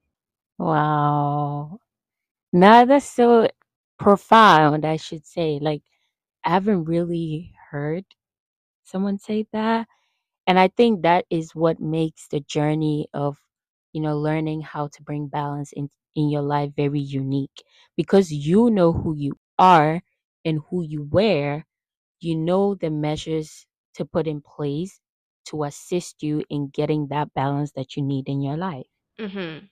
Wow. 0.59 1.81
Now 2.53 2.85
that's 2.85 3.07
so 3.09 3.49
profound, 3.99 4.85
I 4.85 4.97
should 4.97 5.27
say. 5.27 5.59
Like 5.61 5.83
I 6.45 6.51
haven't 6.51 6.85
really 6.85 7.55
heard 7.71 8.05
someone 8.89 9.19
say 9.19 9.47
that. 9.53 9.87
And 10.47 10.59
I 10.59 10.69
think 10.69 11.03
that 11.03 11.27
is 11.31 11.55
what 11.55 11.81
makes 11.81 12.29
the 12.29 12.41
journey 12.41 13.09
of, 13.15 13.39
you 13.93 14.01
know, 14.01 14.17
learning 14.19 14.63
how 14.63 14.89
to 14.89 15.03
bring 15.03 15.29
balance 15.29 15.73
in 15.73 15.91
in 16.17 16.31
your 16.31 16.43
life 16.43 16.73
very 16.77 17.01
unique 17.01 17.63
because 17.97 18.33
you 18.33 18.71
know 18.71 18.93
who 18.93 19.15
you 19.15 19.39
are 19.59 20.03
and 20.45 20.61
who 20.71 20.83
you 20.83 21.05
were, 21.11 21.65
you 22.21 22.37
know 22.37 22.75
the 22.75 22.91
measures 22.91 23.67
to 23.95 24.05
put 24.05 24.27
in 24.27 24.41
place 24.43 25.01
to 25.47 25.65
assist 25.65 26.23
you 26.23 26.45
in 26.51 26.69
getting 26.69 27.09
that 27.09 27.33
balance 27.35 27.73
that 27.73 27.97
you 27.97 28.03
need 28.03 28.29
in 28.29 28.43
your 28.43 28.57
life. 28.57 28.87
Mm-hmm. 29.19 29.67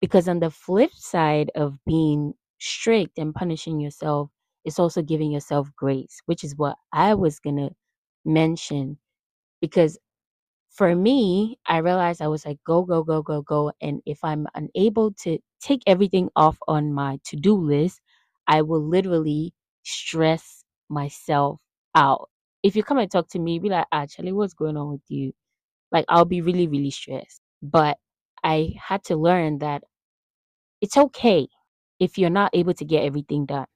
Because 0.00 0.28
on 0.28 0.40
the 0.40 0.50
flip 0.50 0.92
side 0.94 1.50
of 1.54 1.78
being 1.86 2.34
strict 2.58 3.18
and 3.18 3.34
punishing 3.34 3.80
yourself, 3.80 4.30
it's 4.64 4.78
also 4.78 5.02
giving 5.02 5.30
yourself 5.32 5.70
grace, 5.76 6.20
which 6.26 6.44
is 6.44 6.56
what 6.56 6.76
I 6.92 7.14
was 7.14 7.38
going 7.40 7.56
to 7.56 7.70
mention. 8.24 8.98
Because 9.60 9.98
for 10.70 10.94
me, 10.94 11.58
I 11.66 11.78
realized 11.78 12.22
I 12.22 12.28
was 12.28 12.46
like, 12.46 12.58
go, 12.66 12.82
go, 12.84 13.02
go, 13.04 13.22
go, 13.22 13.42
go. 13.42 13.72
And 13.80 14.00
if 14.06 14.24
I'm 14.24 14.46
unable 14.54 15.12
to 15.24 15.38
take 15.60 15.82
everything 15.86 16.30
off 16.36 16.58
on 16.68 16.92
my 16.92 17.18
to 17.26 17.36
do 17.36 17.54
list, 17.54 18.00
I 18.46 18.62
will 18.62 18.82
literally 18.82 19.52
stress 19.84 20.64
myself 20.88 21.60
out. 21.94 22.30
If 22.62 22.76
you 22.76 22.82
come 22.82 22.98
and 22.98 23.10
talk 23.10 23.28
to 23.30 23.38
me, 23.38 23.58
be 23.58 23.68
like, 23.70 23.86
ah, 23.92 24.02
actually, 24.02 24.32
what's 24.32 24.54
going 24.54 24.76
on 24.76 24.90
with 24.92 25.02
you? 25.08 25.32
Like, 25.92 26.06
I'll 26.08 26.26
be 26.26 26.42
really, 26.42 26.68
really 26.68 26.90
stressed. 26.90 27.40
But 27.62 27.98
I 28.44 28.74
had 28.80 29.04
to 29.04 29.16
learn 29.16 29.58
that 29.60 29.84
it's 30.80 30.96
okay 30.96 31.48
if 31.98 32.18
you're 32.18 32.30
not 32.30 32.50
able 32.54 32.74
to 32.74 32.84
get 32.84 33.04
everything 33.04 33.46
done. 33.46 33.66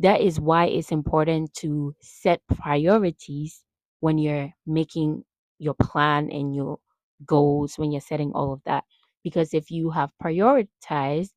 that 0.00 0.22
is 0.22 0.40
why 0.40 0.66
it's 0.66 0.92
important 0.92 1.52
to 1.54 1.94
set 2.02 2.40
priorities 2.48 3.64
when 4.00 4.18
you're 4.18 4.52
making 4.66 5.24
your 5.58 5.74
plan 5.74 6.30
and 6.30 6.54
your 6.54 6.78
goals, 7.26 7.78
when 7.78 7.90
you're 7.92 8.00
setting 8.00 8.32
all 8.32 8.52
of 8.52 8.62
that. 8.64 8.84
Because 9.24 9.54
if 9.54 9.70
you 9.70 9.90
have 9.90 10.12
prioritized 10.22 11.30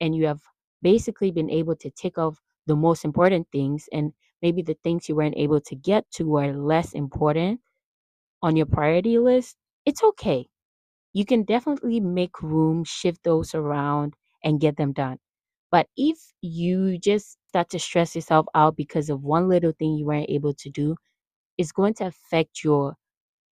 and 0.00 0.14
you 0.14 0.26
have 0.26 0.40
basically 0.82 1.30
been 1.30 1.50
able 1.50 1.76
to 1.76 1.90
tick 1.90 2.18
off 2.18 2.40
the 2.66 2.76
most 2.76 3.04
important 3.04 3.46
things, 3.52 3.88
and 3.92 4.12
maybe 4.42 4.62
the 4.62 4.76
things 4.82 5.08
you 5.08 5.16
weren't 5.16 5.36
able 5.36 5.60
to 5.60 5.76
get 5.76 6.10
to 6.12 6.36
are 6.36 6.52
less 6.52 6.92
important 6.92 7.60
on 8.42 8.56
your 8.56 8.66
priority 8.66 9.18
list, 9.18 9.56
it's 9.84 10.02
okay. 10.02 10.46
You 11.12 11.24
can 11.26 11.44
definitely 11.44 12.00
make 12.00 12.42
room, 12.42 12.84
shift 12.84 13.24
those 13.24 13.54
around, 13.54 14.14
and 14.44 14.60
get 14.60 14.76
them 14.76 14.92
done. 14.92 15.18
But 15.70 15.88
if 15.96 16.18
you 16.42 16.98
just 16.98 17.38
start 17.48 17.70
to 17.70 17.78
stress 17.78 18.14
yourself 18.14 18.46
out 18.54 18.76
because 18.76 19.10
of 19.10 19.22
one 19.22 19.48
little 19.48 19.72
thing 19.78 19.94
you 19.96 20.06
weren't 20.06 20.30
able 20.30 20.54
to 20.54 20.70
do, 20.70 20.96
it's 21.58 21.72
going 21.72 21.94
to 21.94 22.06
affect 22.06 22.64
your 22.64 22.96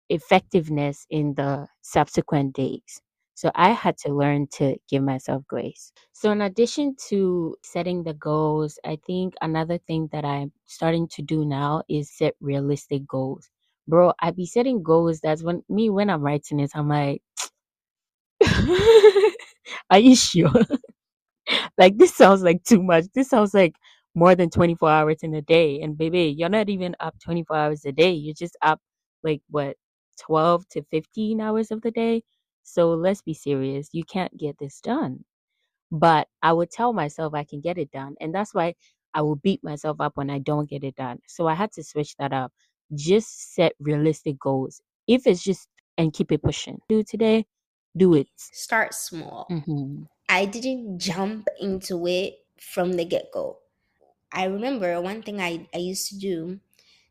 effectiveness 0.09 1.07
in 1.11 1.35
the 1.35 1.67
subsequent 1.83 2.55
days. 2.55 3.03
So 3.35 3.51
I 3.55 3.71
had 3.73 3.99
to 3.99 4.15
learn 4.15 4.49
to 4.55 4.77
give 4.91 5.03
myself 5.03 5.45
grace. 5.49 5.93
So 6.13 6.31
in 6.33 6.43
addition 6.43 6.97
to 7.09 7.57
setting 7.65 8.05
the 8.05 8.15
goals, 8.15 8.79
I 8.85 8.99
think 9.07 9.35
another 9.43 9.79
thing 9.79 10.09
that 10.13 10.25
I'm 10.25 10.53
starting 10.67 11.09
to 11.09 11.23
do 11.23 11.45
now 11.45 11.83
is 11.89 12.11
set 12.17 12.35
realistic 12.41 13.07
goals. 13.07 13.51
Bro, 13.89 14.15
I 14.21 14.31
be 14.33 14.47
setting 14.47 14.83
goals 14.83 15.21
that's 15.21 15.43
when 15.43 15.63
me 15.69 15.91
when 15.91 16.11
I'm 16.11 16.23
writing 16.23 16.61
it, 16.61 16.71
I'm 16.75 16.89
like, 16.89 17.23
Are 19.91 19.99
you 19.99 20.17
sure? 20.17 20.51
like 21.79 21.99
this 21.99 22.15
sounds 22.15 22.43
like 22.43 22.65
too 22.65 22.83
much. 22.83 23.05
This 23.15 23.29
sounds 23.29 23.55
like 23.55 23.75
more 24.15 24.35
than 24.35 24.51
24 24.51 24.91
hours 24.91 25.19
in 25.23 25.35
a 25.35 25.43
day. 25.43 25.81
And 25.81 25.97
baby, 25.97 26.35
you're 26.37 26.49
not 26.49 26.69
even 26.69 26.97
up 27.01 27.17
24 27.23 27.57
hours 27.57 27.85
a 27.85 27.93
day. 27.93 28.13
You're 28.13 28.35
just 28.35 28.57
up 28.63 28.81
like 29.23 29.43
what 29.51 29.77
12 30.21 30.69
to 30.71 30.83
15 30.91 31.41
hours 31.41 31.71
of 31.71 31.83
the 31.83 31.91
day. 31.91 32.23
So 32.63 32.91
let's 32.91 33.23
be 33.23 33.35
serious. 33.35 33.89
You 33.93 34.05
can't 34.05 34.37
get 34.37 34.59
this 34.59 34.81
done. 34.81 35.25
But 35.91 36.29
I 36.43 36.53
would 36.53 36.71
tell 36.71 36.93
myself 36.93 37.35
I 37.35 37.45
can 37.45 37.61
get 37.61 37.79
it 37.79 37.91
done. 37.91 38.17
And 38.21 38.35
that's 38.35 38.55
why 38.55 38.75
I 39.15 39.23
will 39.23 39.37
beat 39.37 39.63
myself 39.63 40.01
up 40.01 40.17
when 40.17 40.31
I 40.31 40.39
don't 40.39 40.69
get 40.69 40.85
it 40.85 40.97
done. 40.97 41.19
So 41.27 41.47
I 41.47 41.55
had 41.55 41.73
to 41.73 41.85
switch 41.85 42.17
that 42.17 42.33
up. 42.33 42.53
Just 42.95 43.55
set 43.55 43.75
realistic 43.81 44.39
goals. 44.39 44.81
If 45.07 45.27
it's 45.27 45.43
just 45.43 45.69
and 45.99 46.13
keep 46.13 46.33
it 46.33 46.43
pushing. 46.43 46.79
Do 46.89 47.03
today, 47.03 47.47
do 47.97 48.15
it. 48.15 48.29
Start 48.37 48.95
small. 48.95 49.47
hmm 49.49 50.05
I 50.29 50.47
didn't 50.47 50.99
jump 50.99 51.49
into 51.61 52.07
it 52.07 52.39
from 52.59 52.95
the 52.95 53.05
get 53.05 53.31
go. 53.33 53.59
I 54.33 54.45
remember 54.45 55.01
one 55.01 55.23
thing 55.23 55.41
I, 55.41 55.69
I 55.75 55.79
used 55.79 56.09
to 56.11 56.19
do. 56.19 56.61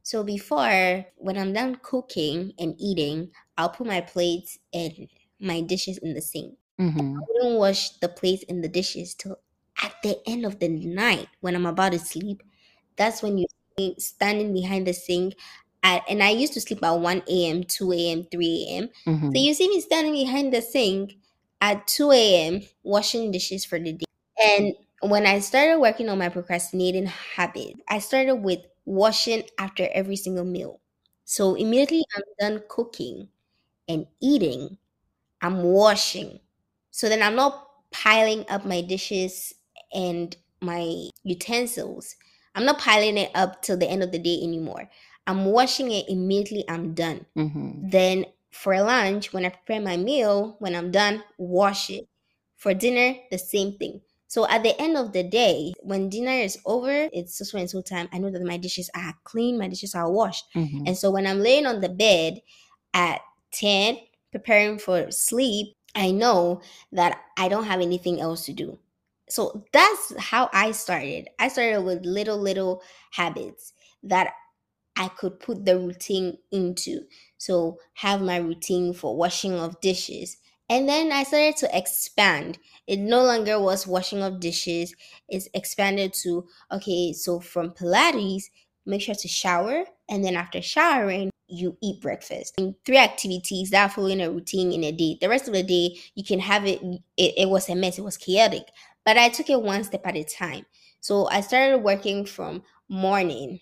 So 0.03 0.23
before, 0.23 1.05
when 1.17 1.37
I'm 1.37 1.53
done 1.53 1.75
cooking 1.75 2.53
and 2.59 2.75
eating, 2.79 3.31
I'll 3.57 3.69
put 3.69 3.87
my 3.87 4.01
plates 4.01 4.59
and 4.73 5.09
my 5.39 5.61
dishes 5.61 5.97
in 5.99 6.13
the 6.13 6.21
sink. 6.21 6.57
hmm 6.77 7.21
I 7.21 7.25
wouldn't 7.29 7.59
wash 7.59 7.91
the 7.99 8.09
plates 8.09 8.43
and 8.49 8.63
the 8.63 8.69
dishes 8.69 9.15
till 9.15 9.39
at 9.81 9.95
the 10.03 10.21
end 10.27 10.45
of 10.45 10.59
the 10.59 10.69
night 10.69 11.27
when 11.41 11.55
I'm 11.55 11.65
about 11.65 11.93
to 11.93 11.99
sleep. 11.99 12.43
That's 12.97 13.21
when 13.23 13.37
you 13.37 13.45
see 13.77 13.89
me 13.89 13.95
standing 13.99 14.53
behind 14.53 14.87
the 14.87 14.93
sink. 14.93 15.35
At, 15.83 16.03
and 16.09 16.21
I 16.21 16.29
used 16.29 16.53
to 16.53 16.61
sleep 16.61 16.83
at 16.83 16.91
1 16.91 17.47
a.m., 17.49 17.63
2 17.63 18.11
a.m., 18.11 18.23
3 18.25 18.77
a.m. 18.83 18.89
hmm 19.05 19.35
So 19.35 19.41
you 19.41 19.53
see 19.53 19.67
me 19.69 19.81
standing 19.81 20.13
behind 20.13 20.53
the 20.53 20.61
sink 20.61 21.15
at 21.59 21.87
2 21.87 22.47
a.m. 22.47 22.61
washing 22.83 23.31
dishes 23.31 23.65
for 23.65 23.79
the 23.79 23.93
day. 23.93 24.05
And 24.41 24.75
when 25.03 25.25
I 25.25 25.39
started 25.39 25.79
working 25.79 26.09
on 26.09 26.17
my 26.19 26.29
procrastinating 26.29 27.05
habit, 27.07 27.75
I 27.89 27.99
started 27.99 28.35
with 28.37 28.59
washing 28.85 29.43
after 29.57 29.87
every 29.93 30.15
single 30.15 30.45
meal. 30.45 30.81
So 31.25 31.55
immediately 31.55 32.03
I'm 32.15 32.23
done 32.39 32.63
cooking 32.69 33.29
and 33.87 34.07
eating, 34.21 34.77
I'm 35.41 35.63
washing. 35.63 36.39
So 36.91 37.09
then 37.09 37.21
I'm 37.23 37.35
not 37.35 37.67
piling 37.91 38.45
up 38.49 38.65
my 38.65 38.81
dishes 38.81 39.53
and 39.93 40.35
my 40.61 41.09
utensils. 41.23 42.15
I'm 42.55 42.65
not 42.65 42.79
piling 42.79 43.17
it 43.17 43.31
up 43.35 43.61
till 43.61 43.77
the 43.77 43.89
end 43.89 44.03
of 44.03 44.11
the 44.11 44.19
day 44.19 44.39
anymore. 44.43 44.89
I'm 45.27 45.45
washing 45.45 45.91
it 45.91 46.09
immediately 46.09 46.65
I'm 46.69 46.93
done. 46.93 47.25
hmm 47.35 47.89
Then 47.89 48.25
for 48.51 48.79
lunch, 48.81 49.33
when 49.33 49.45
I 49.45 49.49
prepare 49.49 49.81
my 49.81 49.97
meal, 49.97 50.55
when 50.59 50.75
I'm 50.75 50.91
done, 50.91 51.23
wash 51.37 51.89
it. 51.89 52.07
For 52.57 52.73
dinner, 52.73 53.17
the 53.31 53.37
same 53.37 53.77
thing. 53.77 54.01
So 54.31 54.47
at 54.47 54.63
the 54.63 54.79
end 54.81 54.95
of 54.95 55.11
the 55.11 55.23
day, 55.23 55.73
when 55.81 56.07
dinner 56.07 56.31
is 56.31 56.57
over, 56.65 57.09
it's 57.11 57.35
so 57.37 57.57
and 57.57 57.69
so 57.69 57.81
time. 57.81 58.07
I 58.13 58.17
know 58.17 58.29
that 58.31 58.41
my 58.43 58.55
dishes 58.55 58.89
are 58.95 59.13
clean, 59.25 59.57
my 59.59 59.67
dishes 59.67 59.93
are 59.93 60.09
washed. 60.09 60.45
hmm 60.53 60.87
And 60.87 60.97
so 60.97 61.11
when 61.11 61.27
I'm 61.27 61.41
laying 61.41 61.65
on 61.65 61.81
the 61.81 61.89
bed 61.89 62.39
at 62.93 63.19
10, 63.51 63.97
preparing 64.31 64.79
for 64.79 65.11
sleep, 65.11 65.75
I 65.95 66.11
know 66.11 66.61
that 66.93 67.19
I 67.37 67.49
don't 67.49 67.65
have 67.65 67.81
anything 67.81 68.21
else 68.21 68.45
to 68.45 68.53
do. 68.53 68.79
So 69.29 69.65
that's 69.73 70.13
how 70.17 70.49
I 70.53 70.71
started. 70.71 71.27
I 71.37 71.49
started 71.49 71.83
with 71.83 72.05
little, 72.05 72.37
little 72.37 72.81
habits 73.11 73.73
that 74.03 74.31
I 74.95 75.09
could 75.09 75.41
put 75.41 75.65
the 75.65 75.77
routine 75.77 76.37
into. 76.51 77.01
So 77.37 77.79
have 77.95 78.21
my 78.21 78.37
routine 78.37 78.93
for 78.93 79.15
washing 79.17 79.53
of 79.53 79.81
dishes. 79.81 80.37
And 80.71 80.87
then 80.89 81.11
I 81.11 81.23
started 81.23 81.57
to 81.57 81.77
expand. 81.77 82.57
It 82.87 82.97
no 82.97 83.23
longer 83.23 83.59
was 83.59 83.85
washing 83.85 84.23
of 84.23 84.39
dishes. 84.39 84.95
It's 85.27 85.49
expanded 85.53 86.13
to 86.23 86.47
okay, 86.71 87.13
so 87.13 87.39
from 87.41 87.71
Pilates, 87.71 88.45
make 88.85 89.01
sure 89.01 89.15
to 89.15 89.27
shower. 89.27 89.83
And 90.09 90.23
then 90.23 90.35
after 90.35 90.61
showering, 90.61 91.29
you 91.47 91.77
eat 91.81 92.01
breakfast. 92.01 92.53
In 92.57 92.75
three 92.85 92.97
activities 92.97 93.71
that 93.71 93.91
following 93.93 94.21
a 94.21 94.31
routine 94.31 94.71
in 94.71 94.85
a 94.85 94.93
day. 94.93 95.17
The 95.19 95.27
rest 95.29 95.47
of 95.49 95.53
the 95.53 95.63
day, 95.63 95.99
you 96.15 96.23
can 96.23 96.39
have 96.39 96.65
it, 96.65 96.81
it, 97.17 97.33
it 97.37 97.49
was 97.49 97.67
a 97.69 97.75
mess, 97.75 97.99
it 97.99 98.03
was 98.05 98.17
chaotic. 98.17 98.63
But 99.05 99.17
I 99.17 99.29
took 99.29 99.49
it 99.49 99.61
one 99.61 99.83
step 99.83 100.07
at 100.07 100.15
a 100.15 100.23
time. 100.23 100.65
So 101.01 101.27
I 101.27 101.41
started 101.41 101.79
working 101.79 102.25
from 102.25 102.63
morning. 102.87 103.59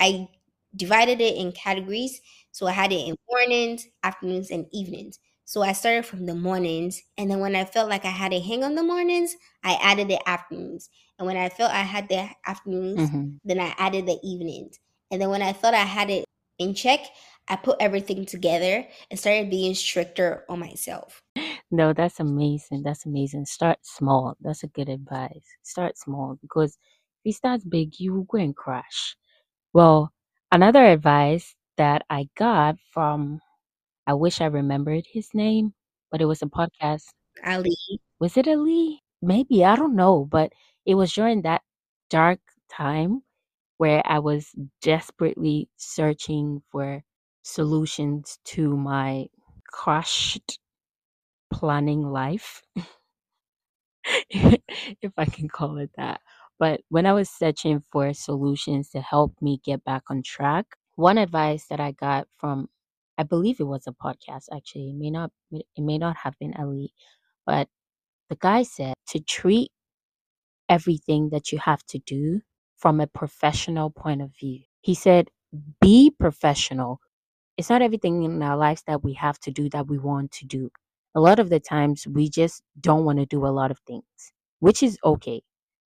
I 0.00 0.28
divided 0.76 1.20
it 1.20 1.36
in 1.36 1.52
categories. 1.52 2.20
So 2.52 2.66
I 2.66 2.72
had 2.72 2.92
it 2.92 3.08
in 3.08 3.16
mornings, 3.28 3.86
afternoons, 4.04 4.50
and 4.50 4.66
evenings. 4.72 5.18
So 5.44 5.62
I 5.62 5.72
started 5.72 6.06
from 6.06 6.26
the 6.26 6.34
mornings, 6.34 7.02
and 7.18 7.30
then 7.30 7.40
when 7.40 7.54
I 7.56 7.64
felt 7.64 7.88
like 7.88 8.04
I 8.04 8.10
had 8.10 8.32
a 8.32 8.40
hang 8.40 8.64
on 8.64 8.74
the 8.74 8.82
mornings, 8.82 9.36
I 9.64 9.78
added 9.82 10.08
the 10.08 10.26
afternoons. 10.28 10.88
And 11.18 11.26
when 11.26 11.36
I 11.36 11.48
felt 11.48 11.72
I 11.72 11.82
had 11.82 12.08
the 12.08 12.28
afternoons, 12.46 13.10
hmm 13.10 13.28
then 13.44 13.58
I 13.58 13.74
added 13.76 14.06
the 14.06 14.18
evenings. 14.22 14.78
And 15.10 15.20
then 15.20 15.28
when 15.30 15.42
I 15.42 15.52
thought 15.52 15.74
I 15.74 15.82
had 15.84 16.10
it 16.10 16.24
in 16.58 16.74
check, 16.74 17.00
I 17.48 17.56
put 17.56 17.76
everything 17.80 18.24
together 18.24 18.86
and 19.10 19.18
started 19.18 19.50
being 19.50 19.74
stricter 19.74 20.44
on 20.48 20.60
myself. 20.60 21.20
No, 21.70 21.92
that's 21.92 22.20
amazing. 22.20 22.82
That's 22.82 23.06
amazing. 23.06 23.46
Start 23.46 23.78
small. 23.82 24.36
That's 24.40 24.62
a 24.62 24.68
good 24.68 24.88
advice. 24.88 25.46
Start 25.62 25.96
small 25.98 26.38
because 26.40 26.74
if 26.74 27.24
you 27.24 27.32
start 27.32 27.62
big, 27.68 27.98
you 27.98 28.12
will 28.14 28.24
go 28.24 28.38
and 28.38 28.54
crash. 28.54 29.16
Well, 29.72 30.12
another 30.52 30.84
advice 30.84 31.56
that 31.76 32.04
I 32.10 32.28
got 32.36 32.76
from, 32.92 33.40
I 34.06 34.14
wish 34.14 34.40
I 34.40 34.46
remembered 34.46 35.04
his 35.06 35.34
name, 35.34 35.74
but 36.10 36.20
it 36.20 36.26
was 36.26 36.42
a 36.42 36.46
podcast. 36.46 37.06
Ali, 37.44 37.76
Was 38.20 38.36
it 38.36 38.48
Ali? 38.48 39.02
Maybe, 39.20 39.64
I 39.64 39.76
don't 39.76 39.96
know, 39.96 40.24
but 40.24 40.52
it 40.86 40.94
was 40.96 41.12
during 41.12 41.42
that 41.42 41.62
dark 42.10 42.40
time 42.70 43.22
where 43.78 44.02
I 44.06 44.20
was 44.20 44.54
desperately 44.82 45.68
searching 45.76 46.62
for 46.70 47.02
solutions 47.42 48.38
to 48.46 48.76
my 48.76 49.28
crushed 49.72 50.58
planning 51.52 52.02
life, 52.10 52.62
if 54.30 55.12
I 55.16 55.24
can 55.24 55.48
call 55.48 55.78
it 55.78 55.90
that. 55.96 56.20
But 56.58 56.80
when 56.88 57.06
I 57.06 57.12
was 57.12 57.30
searching 57.30 57.82
for 57.90 58.12
solutions 58.14 58.90
to 58.90 59.00
help 59.00 59.34
me 59.40 59.60
get 59.64 59.84
back 59.84 60.04
on 60.10 60.22
track, 60.22 60.66
one 60.96 61.18
advice 61.18 61.66
that 61.70 61.80
I 61.80 61.92
got 61.92 62.28
from, 62.38 62.68
I 63.18 63.24
believe 63.24 63.60
it 63.60 63.64
was 63.64 63.86
a 63.86 63.92
podcast 63.92 64.46
actually, 64.54 64.90
it 64.90 64.96
may 64.96 65.10
not, 65.10 65.30
it 65.52 65.64
may 65.78 65.98
not 65.98 66.16
have 66.18 66.38
been 66.38 66.54
Ali, 66.58 66.92
but 67.46 67.68
the 68.30 68.36
guy 68.36 68.62
said 68.64 68.94
to 69.08 69.20
treat 69.20 69.70
everything 70.68 71.30
that 71.30 71.52
you 71.52 71.58
have 71.58 71.84
to 71.86 71.98
do 72.00 72.40
from 72.76 73.00
a 73.00 73.06
professional 73.06 73.90
point 73.90 74.22
of 74.22 74.30
view. 74.40 74.60
He 74.80 74.94
said, 74.94 75.28
be 75.80 76.10
professional. 76.18 77.00
It's 77.56 77.70
not 77.70 77.82
everything 77.82 78.24
in 78.24 78.42
our 78.42 78.56
lives 78.56 78.82
that 78.86 79.04
we 79.04 79.14
have 79.14 79.38
to 79.40 79.50
do 79.50 79.68
that 79.70 79.88
we 79.88 79.98
want 79.98 80.32
to 80.32 80.46
do. 80.46 80.70
A 81.14 81.20
lot 81.20 81.38
of 81.38 81.50
the 81.50 81.60
times 81.60 82.06
we 82.06 82.28
just 82.30 82.62
don't 82.80 83.04
want 83.04 83.18
to 83.18 83.26
do 83.26 83.46
a 83.46 83.48
lot 83.54 83.70
of 83.70 83.78
things, 83.86 84.04
which 84.60 84.82
is 84.82 84.98
okay. 85.04 85.42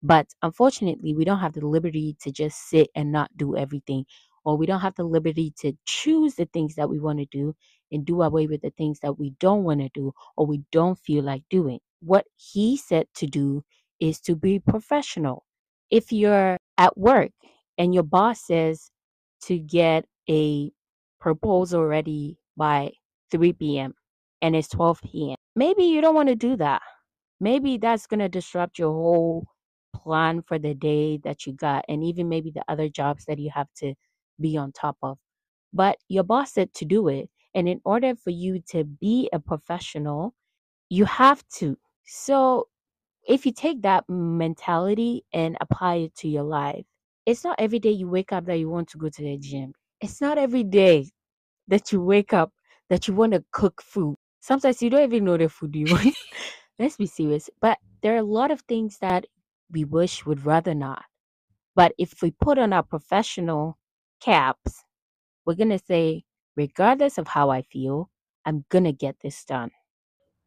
But 0.03 0.27
unfortunately, 0.41 1.13
we 1.15 1.25
don't 1.25 1.39
have 1.39 1.53
the 1.53 1.65
liberty 1.67 2.17
to 2.21 2.31
just 2.31 2.69
sit 2.69 2.89
and 2.95 3.11
not 3.11 3.31
do 3.37 3.55
everything, 3.57 4.05
or 4.45 4.57
we 4.57 4.65
don't 4.65 4.81
have 4.81 4.95
the 4.95 5.03
liberty 5.03 5.53
to 5.61 5.73
choose 5.85 6.35
the 6.35 6.45
things 6.53 6.75
that 6.75 6.89
we 6.89 6.99
want 6.99 7.19
to 7.19 7.25
do 7.25 7.55
and 7.91 8.05
do 8.05 8.21
away 8.21 8.47
with 8.47 8.61
the 8.61 8.71
things 8.71 8.99
that 9.01 9.19
we 9.19 9.31
don't 9.39 9.63
want 9.63 9.81
to 9.81 9.89
do 9.93 10.13
or 10.37 10.45
we 10.47 10.63
don't 10.71 10.99
feel 10.99 11.23
like 11.23 11.43
doing. 11.49 11.79
What 12.01 12.25
he 12.37 12.77
said 12.77 13.07
to 13.15 13.27
do 13.27 13.63
is 13.99 14.19
to 14.21 14.35
be 14.35 14.59
professional. 14.59 15.45
If 15.91 16.11
you're 16.11 16.57
at 16.77 16.97
work 16.97 17.31
and 17.77 17.93
your 17.93 18.03
boss 18.03 18.47
says 18.47 18.91
to 19.43 19.57
get 19.57 20.05
a 20.29 20.71
proposal 21.19 21.85
ready 21.85 22.37
by 22.57 22.91
3 23.31 23.53
p.m. 23.53 23.93
and 24.41 24.55
it's 24.55 24.69
12 24.69 25.01
p.m. 25.03 25.37
Maybe 25.55 25.83
you 25.85 26.01
don't 26.01 26.15
want 26.15 26.29
to 26.29 26.35
do 26.35 26.55
that. 26.57 26.81
Maybe 27.39 27.77
that's 27.77 28.07
going 28.07 28.19
to 28.21 28.29
disrupt 28.29 28.79
your 28.79 28.91
whole 28.93 29.45
plan 29.95 30.43
for 30.43 30.59
the 30.59 30.73
day 30.73 31.19
that 31.23 31.45
you 31.45 31.53
got 31.53 31.85
and 31.89 32.03
even 32.03 32.29
maybe 32.29 32.51
the 32.51 32.63
other 32.67 32.89
jobs 32.89 33.25
that 33.25 33.39
you 33.39 33.51
have 33.53 33.67
to 33.77 33.93
be 34.41 34.57
on 34.57 34.73
top 34.73 34.97
of. 35.03 35.19
But 35.73 35.97
your 36.09 36.23
boss 36.25 36.53
said 36.53 36.73
to 36.75 36.85
do 36.85 37.09
it. 37.09 37.29
And 37.55 37.69
in 37.69 37.81
order 37.85 38.15
for 38.15 38.31
you 38.31 38.61
to 38.71 38.85
be 38.85 39.29
a 39.33 39.39
professional, 39.39 40.35
you 40.89 41.05
have 41.05 41.43
to. 41.59 41.77
So 42.05 42.67
if 43.27 43.45
you 43.45 43.53
take 43.53 43.83
that 43.83 44.05
mentality 44.09 45.25
and 45.33 45.57
apply 45.61 45.95
it 45.95 46.15
to 46.17 46.29
your 46.29 46.43
life, 46.43 46.85
it's 47.25 47.43
not 47.43 47.57
every 47.59 47.79
day 47.79 47.91
you 47.91 48.09
wake 48.09 48.33
up 48.33 48.45
that 48.47 48.59
you 48.59 48.69
want 48.69 48.89
to 48.89 48.99
go 48.99 49.09
to 49.09 49.23
the 49.23 49.37
gym. 49.37 49.73
It's 50.01 50.21
not 50.21 50.37
every 50.37 50.63
day 50.63 51.09
that 51.69 51.91
you 51.93 52.01
wake 52.01 52.33
up 52.33 52.51
that 52.89 53.07
you 53.07 53.15
want 53.15 53.33
to 53.33 53.43
cook 53.53 53.81
food. 53.83 54.17
Sometimes 54.41 54.81
you 54.83 54.91
don't 54.91 55.03
even 55.03 55.25
know 55.25 55.37
the 55.37 55.49
food 55.49 55.75
you 55.75 55.87
want. 55.89 56.15
Let's 56.79 56.97
be 56.97 57.07
serious. 57.07 57.49
But 57.61 57.79
there 58.03 58.15
are 58.15 58.19
a 58.19 58.23
lot 58.23 58.51
of 58.51 58.61
things 58.61 58.99
that 58.99 59.25
we 59.71 59.85
wish 59.85 60.25
would 60.25 60.45
rather 60.45 60.75
not. 60.75 61.03
But 61.75 61.93
if 61.97 62.21
we 62.21 62.31
put 62.31 62.59
on 62.59 62.73
our 62.73 62.83
professional 62.83 63.77
caps, 64.21 64.85
we're 65.45 65.55
going 65.55 65.69
to 65.71 65.79
say, 65.79 66.25
regardless 66.55 67.17
of 67.17 67.27
how 67.29 67.49
I 67.51 67.63
feel, 67.63 68.09
I'm 68.45 68.65
going 68.69 68.85
to 68.85 68.93
get 68.93 69.17
this 69.21 69.43
done 69.45 69.71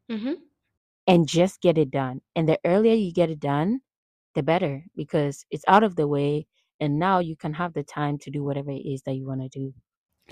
hmm 0.08 0.34
and 1.06 1.26
just 1.28 1.60
get 1.60 1.78
it 1.78 1.90
done. 1.90 2.20
And 2.36 2.48
the 2.48 2.58
earlier 2.64 2.94
you 2.94 3.12
get 3.12 3.30
it 3.30 3.40
done, 3.40 3.80
the 4.34 4.42
better 4.42 4.84
because 4.96 5.46
it's 5.50 5.64
out 5.68 5.84
of 5.84 5.96
the 5.96 6.08
way. 6.08 6.46
And 6.80 6.98
now 6.98 7.20
you 7.20 7.36
can 7.36 7.54
have 7.54 7.72
the 7.74 7.84
time 7.84 8.18
to 8.18 8.30
do 8.30 8.42
whatever 8.44 8.70
it 8.70 8.84
is 8.86 9.02
that 9.02 9.14
you 9.14 9.26
want 9.26 9.42
to 9.42 9.48
do. 9.48 9.74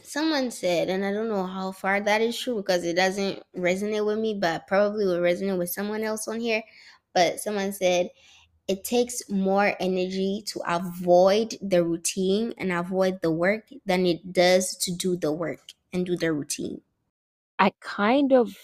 Someone 0.02 0.50
said, 0.50 0.88
and 0.90 1.04
I 1.04 1.12
don't 1.12 1.28
know 1.28 1.46
how 1.46 1.72
far 1.72 2.00
that 2.00 2.20
is 2.22 2.38
true 2.38 2.56
because 2.56 2.84
it 2.84 2.94
doesn't 2.96 3.42
resonate 3.56 4.06
with 4.06 4.18
me, 4.18 4.34
but 4.34 4.66
probably 4.66 5.04
will 5.06 5.20
resonate 5.20 5.58
with 5.58 5.70
someone 5.70 6.02
else 6.04 6.28
on 6.28 6.40
here. 6.40 6.62
But 7.14 7.40
someone 7.40 7.72
said, 7.72 8.08
it 8.68 8.84
takes 8.84 9.28
more 9.30 9.76
energy 9.80 10.42
to 10.46 10.62
avoid 10.66 11.56
the 11.62 11.84
routine 11.84 12.54
and 12.58 12.72
avoid 12.72 13.20
the 13.22 13.30
work 13.30 13.68
than 13.86 14.06
it 14.06 14.32
does 14.32 14.76
to 14.78 14.92
do 14.94 15.16
the 15.16 15.32
work 15.32 15.72
and 15.92 16.06
do 16.06 16.16
the 16.16 16.32
routine. 16.32 16.80
I 17.58 17.72
kind 17.80 18.32
of 18.32 18.56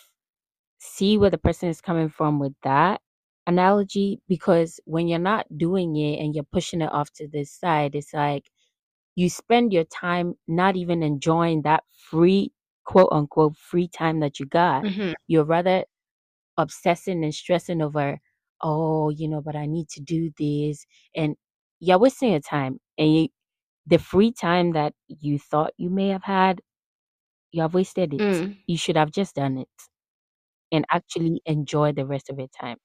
see 0.79 1.19
where 1.19 1.31
the 1.31 1.39
person 1.39 1.69
is 1.69 1.81
coming 1.83 2.09
from 2.11 2.39
with 2.39 2.55
that 2.63 3.03
analogy 3.47 4.21
because 4.29 4.81
when 4.87 5.09
you're 5.09 5.19
not 5.21 5.47
doing 5.59 5.97
it 5.97 6.21
and 6.21 6.35
you're 6.35 6.45
pushing 6.45 6.83
it 6.83 6.93
off 6.93 7.13
to 7.15 7.29
this 7.29 7.53
side, 7.53 7.95
it's 7.95 8.15
like 8.15 8.51
you 9.17 9.31
spend 9.31 9.73
your 9.73 9.85
time 9.85 10.35
not 10.49 10.77
even 10.77 11.03
enjoying 11.03 11.63
that 11.63 11.85
free, 12.11 12.53
quote 12.85 13.11
unquote, 13.13 13.57
free 13.57 13.89
time 13.89 14.21
that 14.21 14.41
you 14.41 14.47
got. 14.47 14.87
hmm 14.87 15.13
You're 15.29 15.45
rather 15.45 15.85
obsessing 16.59 17.25
and 17.25 17.35
stressing 17.35 17.83
over, 17.83 18.21
oh, 18.63 19.11
you 19.11 19.29
know, 19.29 19.41
but 19.41 19.57
I 19.57 19.67
need 19.67 19.89
to 19.91 20.01
do 20.01 20.33
this. 20.39 20.87
And 21.15 21.37
you're 21.81 21.99
wasting 21.99 22.33
your 22.33 22.41
time. 22.41 22.81
And 22.99 23.15
you, 23.15 23.29
the 23.87 23.99
free 23.99 24.33
time 24.33 24.73
that 24.73 24.95
you 25.09 25.39
thought 25.39 25.73
you 25.79 25.91
may 25.91 26.09
have 26.09 26.25
had, 26.25 26.61
you 27.53 27.63
have 27.63 27.75
wasted 27.75 28.15
it. 28.15 28.23
Mm. 28.23 28.57
You 28.67 28.77
should 28.79 28.97
have 28.97 29.11
just 29.13 29.37
done 29.37 29.59
it 29.59 29.69
and 30.73 30.85
actually 30.91 31.41
enjoy 31.47 31.93
the 31.93 32.07
rest 32.07 32.31
of 32.31 32.39
your 32.39 32.49
time. 32.49 32.79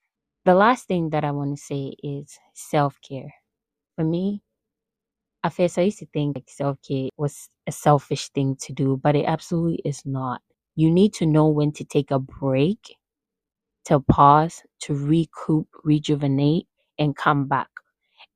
The 0.45 0.55
last 0.55 0.87
thing 0.87 1.09
that 1.11 1.23
I 1.23 1.31
want 1.31 1.55
to 1.57 1.61
say 1.61 1.95
is 2.03 2.37
self 2.53 2.99
care. 3.07 3.33
For 3.95 4.03
me, 4.05 4.41
at 5.43 5.53
first 5.53 5.77
I 5.77 5.83
used 5.83 5.99
to 5.99 6.05
think 6.07 6.35
like 6.35 6.49
self 6.49 6.77
care 6.87 7.09
was 7.17 7.49
a 7.67 7.71
selfish 7.71 8.29
thing 8.29 8.55
to 8.61 8.73
do, 8.73 8.97
but 9.01 9.15
it 9.15 9.25
absolutely 9.25 9.81
is 9.85 10.05
not. 10.05 10.41
You 10.75 10.89
need 10.91 11.13
to 11.15 11.25
know 11.25 11.47
when 11.49 11.71
to 11.73 11.83
take 11.85 12.11
a 12.11 12.19
break, 12.19 12.95
to 13.85 13.99
pause, 14.01 14.63
to 14.81 14.93
recoup, 14.95 15.67
rejuvenate, 15.83 16.67
and 16.99 17.15
come 17.15 17.47
back. 17.47 17.69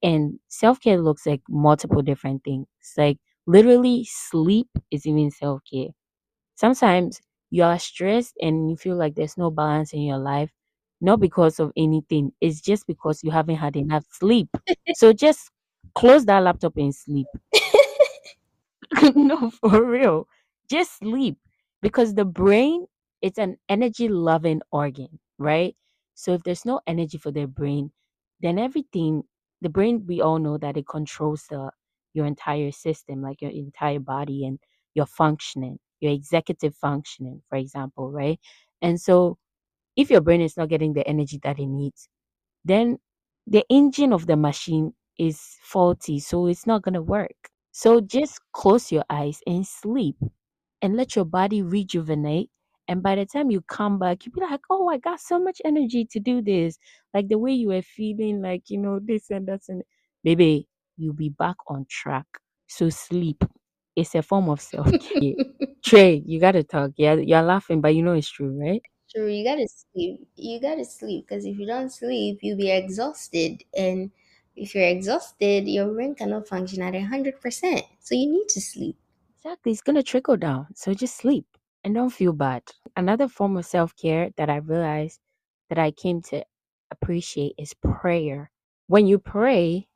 And 0.04 0.40
self 0.48 0.80
care 0.82 1.02
looks 1.02 1.26
like 1.26 1.42
multiple 1.50 2.02
different 2.02 2.44
things. 2.44 2.68
Like 2.98 3.18
literally, 3.48 4.06
sleep 4.10 4.70
is 4.92 5.06
even 5.08 5.32
self 5.32 5.62
care. 5.72 5.90
Sometimes 6.56 7.22
you 7.50 7.64
are 7.64 7.80
stressed 7.80 8.36
and 8.42 8.70
you 8.70 8.78
feel 8.78 8.96
like 8.98 9.16
there's 9.16 9.38
no 9.38 9.52
balance 9.52 9.94
in 9.94 10.02
your 10.04 10.18
life, 10.20 10.52
not 11.02 11.20
because 11.20 11.60
of 11.60 11.72
anything. 11.78 12.32
It's 12.42 12.62
just 12.62 12.88
because 12.88 13.24
you 13.24 13.32
haven't 13.32 13.58
had 13.58 13.76
enough 13.76 14.06
sleep. 14.12 14.50
So 14.96 15.14
just 15.14 15.52
close 15.96 16.26
that 16.26 16.44
laptop 16.44 16.78
and 16.78 16.94
sleep. 16.96 17.28
no, 19.16 19.50
for 19.52 19.84
real. 19.84 20.28
Just 20.70 20.98
sleep 21.00 21.38
because 21.82 22.14
the 22.16 22.26
brain 22.26 22.86
it's 23.22 23.40
an 23.40 23.58
energy 23.68 24.08
loving 24.10 24.62
organ, 24.72 25.20
right? 25.38 25.76
So 26.16 26.34
if 26.34 26.44
there's 26.44 26.66
no 26.66 26.82
energy 26.88 27.18
for 27.18 27.32
their 27.32 27.48
brain, 27.48 27.92
then 28.42 28.60
everything 28.60 29.24
the 29.62 29.70
brain 29.70 30.06
we 30.08 30.22
all 30.22 30.40
know 30.40 30.58
that 30.60 30.78
it 30.78 30.88
controls 30.88 31.46
the 31.50 31.72
your 32.14 32.26
entire 32.26 32.72
system, 32.72 33.22
like 33.22 33.42
your 33.42 33.52
entire 33.52 34.00
body 34.00 34.46
and 34.46 34.60
your 34.96 35.06
functioning, 35.06 35.80
your 36.00 36.12
executive 36.12 36.76
functioning, 36.76 37.42
for 37.50 37.58
example, 37.58 38.12
right? 38.12 38.40
And 38.82 39.00
so 39.00 39.38
if 39.96 40.10
your 40.12 40.22
brain 40.22 40.42
is 40.42 40.58
not 40.58 40.70
getting 40.70 40.94
the 40.94 41.08
energy 41.08 41.40
that 41.44 41.60
it 41.60 41.68
needs, 41.68 42.10
then 42.66 43.00
the 43.48 43.66
engine 43.70 44.14
of 44.14 44.28
the 44.28 44.38
machine 44.38 44.94
is 45.20 45.42
faulty, 45.64 46.20
so 46.20 46.48
it's 46.48 46.68
not 46.68 46.84
going 46.84 46.94
to 46.96 47.02
work. 47.02 47.50
So 47.72 48.02
just 48.02 48.40
close 48.54 48.92
your 48.92 49.06
eyes 49.10 49.42
and 49.48 49.66
sleep 49.68 50.18
and 50.82 50.96
let 50.96 51.16
your 51.16 51.26
body 51.26 51.62
rejuvenate. 51.62 52.50
And 52.88 53.04
by 53.04 53.16
the 53.16 53.26
time 53.26 53.52
you 53.52 53.62
come 53.62 54.00
back, 54.00 54.26
you'll 54.26 54.34
be 54.36 54.42
like, 54.42 54.62
oh, 54.70 54.88
I 54.90 54.98
got 54.98 55.20
so 55.20 55.40
much 55.40 55.62
energy 55.66 56.06
to 56.06 56.20
do 56.20 56.42
this. 56.42 56.78
Like 57.14 57.28
the 57.28 57.38
way 57.38 57.52
you 57.52 57.70
were 57.70 57.82
feeling, 57.82 58.42
like, 58.42 58.70
you 58.70 58.78
know, 58.78 59.00
this 59.00 59.30
and 59.30 59.48
that. 59.48 59.62
And 59.70 59.84
baby, 60.24 60.68
you'll 60.98 61.14
be 61.14 61.30
back 61.30 61.58
on 61.68 61.86
track. 61.90 62.26
So 62.68 62.90
sleep. 62.90 63.44
It's 63.96 64.16
a 64.16 64.22
form 64.22 64.50
of 64.50 64.62
self 64.62 64.90
care. 65.00 65.34
Trey, 65.84 66.22
you 66.26 66.40
got 66.40 66.52
to 66.54 66.64
talk. 66.64 66.92
Yeah, 66.98 67.14
you're 67.16 67.42
laughing, 67.42 67.82
but 67.82 67.96
you 67.96 68.04
know 68.04 68.14
it's 68.14 68.30
true, 68.30 68.60
right? 68.60 68.82
True, 69.14 69.28
you 69.28 69.44
gotta 69.44 69.68
sleep. 69.68 70.28
You 70.36 70.60
gotta 70.62 70.86
sleep 70.86 71.28
because 71.28 71.46
if 71.46 71.58
you 71.58 71.66
don't 71.66 71.90
sleep, 71.92 72.40
you'll 72.42 72.58
be 72.58 72.72
exhausted. 72.72 73.64
And 73.76 74.12
if 74.56 74.76
you're 74.76 74.88
exhausted, 74.88 75.68
your 75.68 75.88
brain 75.94 76.16
cannot 76.16 76.48
function 76.48 76.82
at 76.82 76.94
100%. 76.94 77.84
So 78.00 78.16
you 78.16 78.32
need 78.32 78.48
to 78.50 78.62
sleep. 78.62 78.98
Exactly. 79.38 79.72
It's 79.72 79.82
going 79.82 79.96
to 79.96 80.04
trickle 80.04 80.38
down. 80.38 80.68
So 80.76 80.94
just 80.94 81.18
sleep 81.18 81.46
and 81.84 81.96
don't 81.96 82.10
feel 82.12 82.34
bad. 82.34 82.64
Another 82.96 83.28
form 83.28 83.58
of 83.58 83.66
self 83.66 83.96
care 83.96 84.32
that 84.38 84.50
I 84.50 84.58
realized 84.58 85.20
that 85.70 85.78
I 85.80 85.92
came 85.92 86.22
to 86.24 86.44
appreciate 86.92 87.54
is 87.58 87.74
prayer. 87.76 88.52
When 88.88 89.08
you 89.08 89.20
pray, 89.20 89.88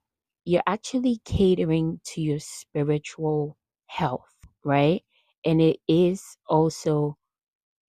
you're 0.45 0.63
actually 0.67 1.21
catering 1.25 1.99
to 2.05 2.21
your 2.21 2.39
spiritual 2.39 3.57
health, 3.87 4.33
right? 4.65 5.03
And 5.45 5.61
it 5.61 5.79
is 5.87 6.37
also 6.47 7.17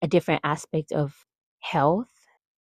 a 0.02 0.08
different 0.08 0.42
aspect 0.44 0.92
of 0.92 1.26
health 1.60 2.10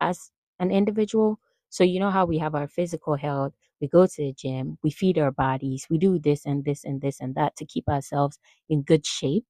as 0.02 0.32
an 0.60 0.72
individual. 0.72 1.40
So, 1.70 1.84
you 1.84 2.00
know 2.00 2.12
how 2.12 2.26
we 2.26 2.38
have 2.40 2.56
our 2.56 2.68
physical 2.68 3.16
health, 3.16 3.54
we 3.82 3.88
go 3.88 4.06
to 4.08 4.18
the 4.18 4.34
gym, 4.34 4.78
we 4.84 4.92
feed 4.92 5.18
our 5.20 5.32
bodies, 5.32 5.88
we 5.90 5.98
do 5.98 6.20
this 6.20 6.46
and 6.46 6.66
this 6.66 6.84
and 6.84 7.02
this 7.02 7.20
and 7.22 7.36
that 7.36 7.56
to 7.58 7.66
keep 7.66 7.88
ourselves 7.90 8.40
in 8.70 8.84
good 8.84 9.06
shape. 9.06 9.46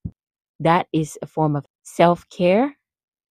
That 0.62 0.88
is 0.93 1.20
a 1.24 1.28
form 1.28 1.57
of 1.57 1.66
self 1.84 2.30
care. 2.32 2.78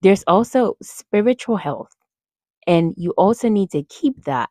There's 0.03 0.25
also 0.27 0.77
spiritual 0.83 1.57
health, 1.59 1.93
and 2.67 2.95
you 2.97 3.13
also 3.13 3.49
need 3.49 3.71
to 3.73 3.83
keep 3.85 4.25
that. 4.27 4.51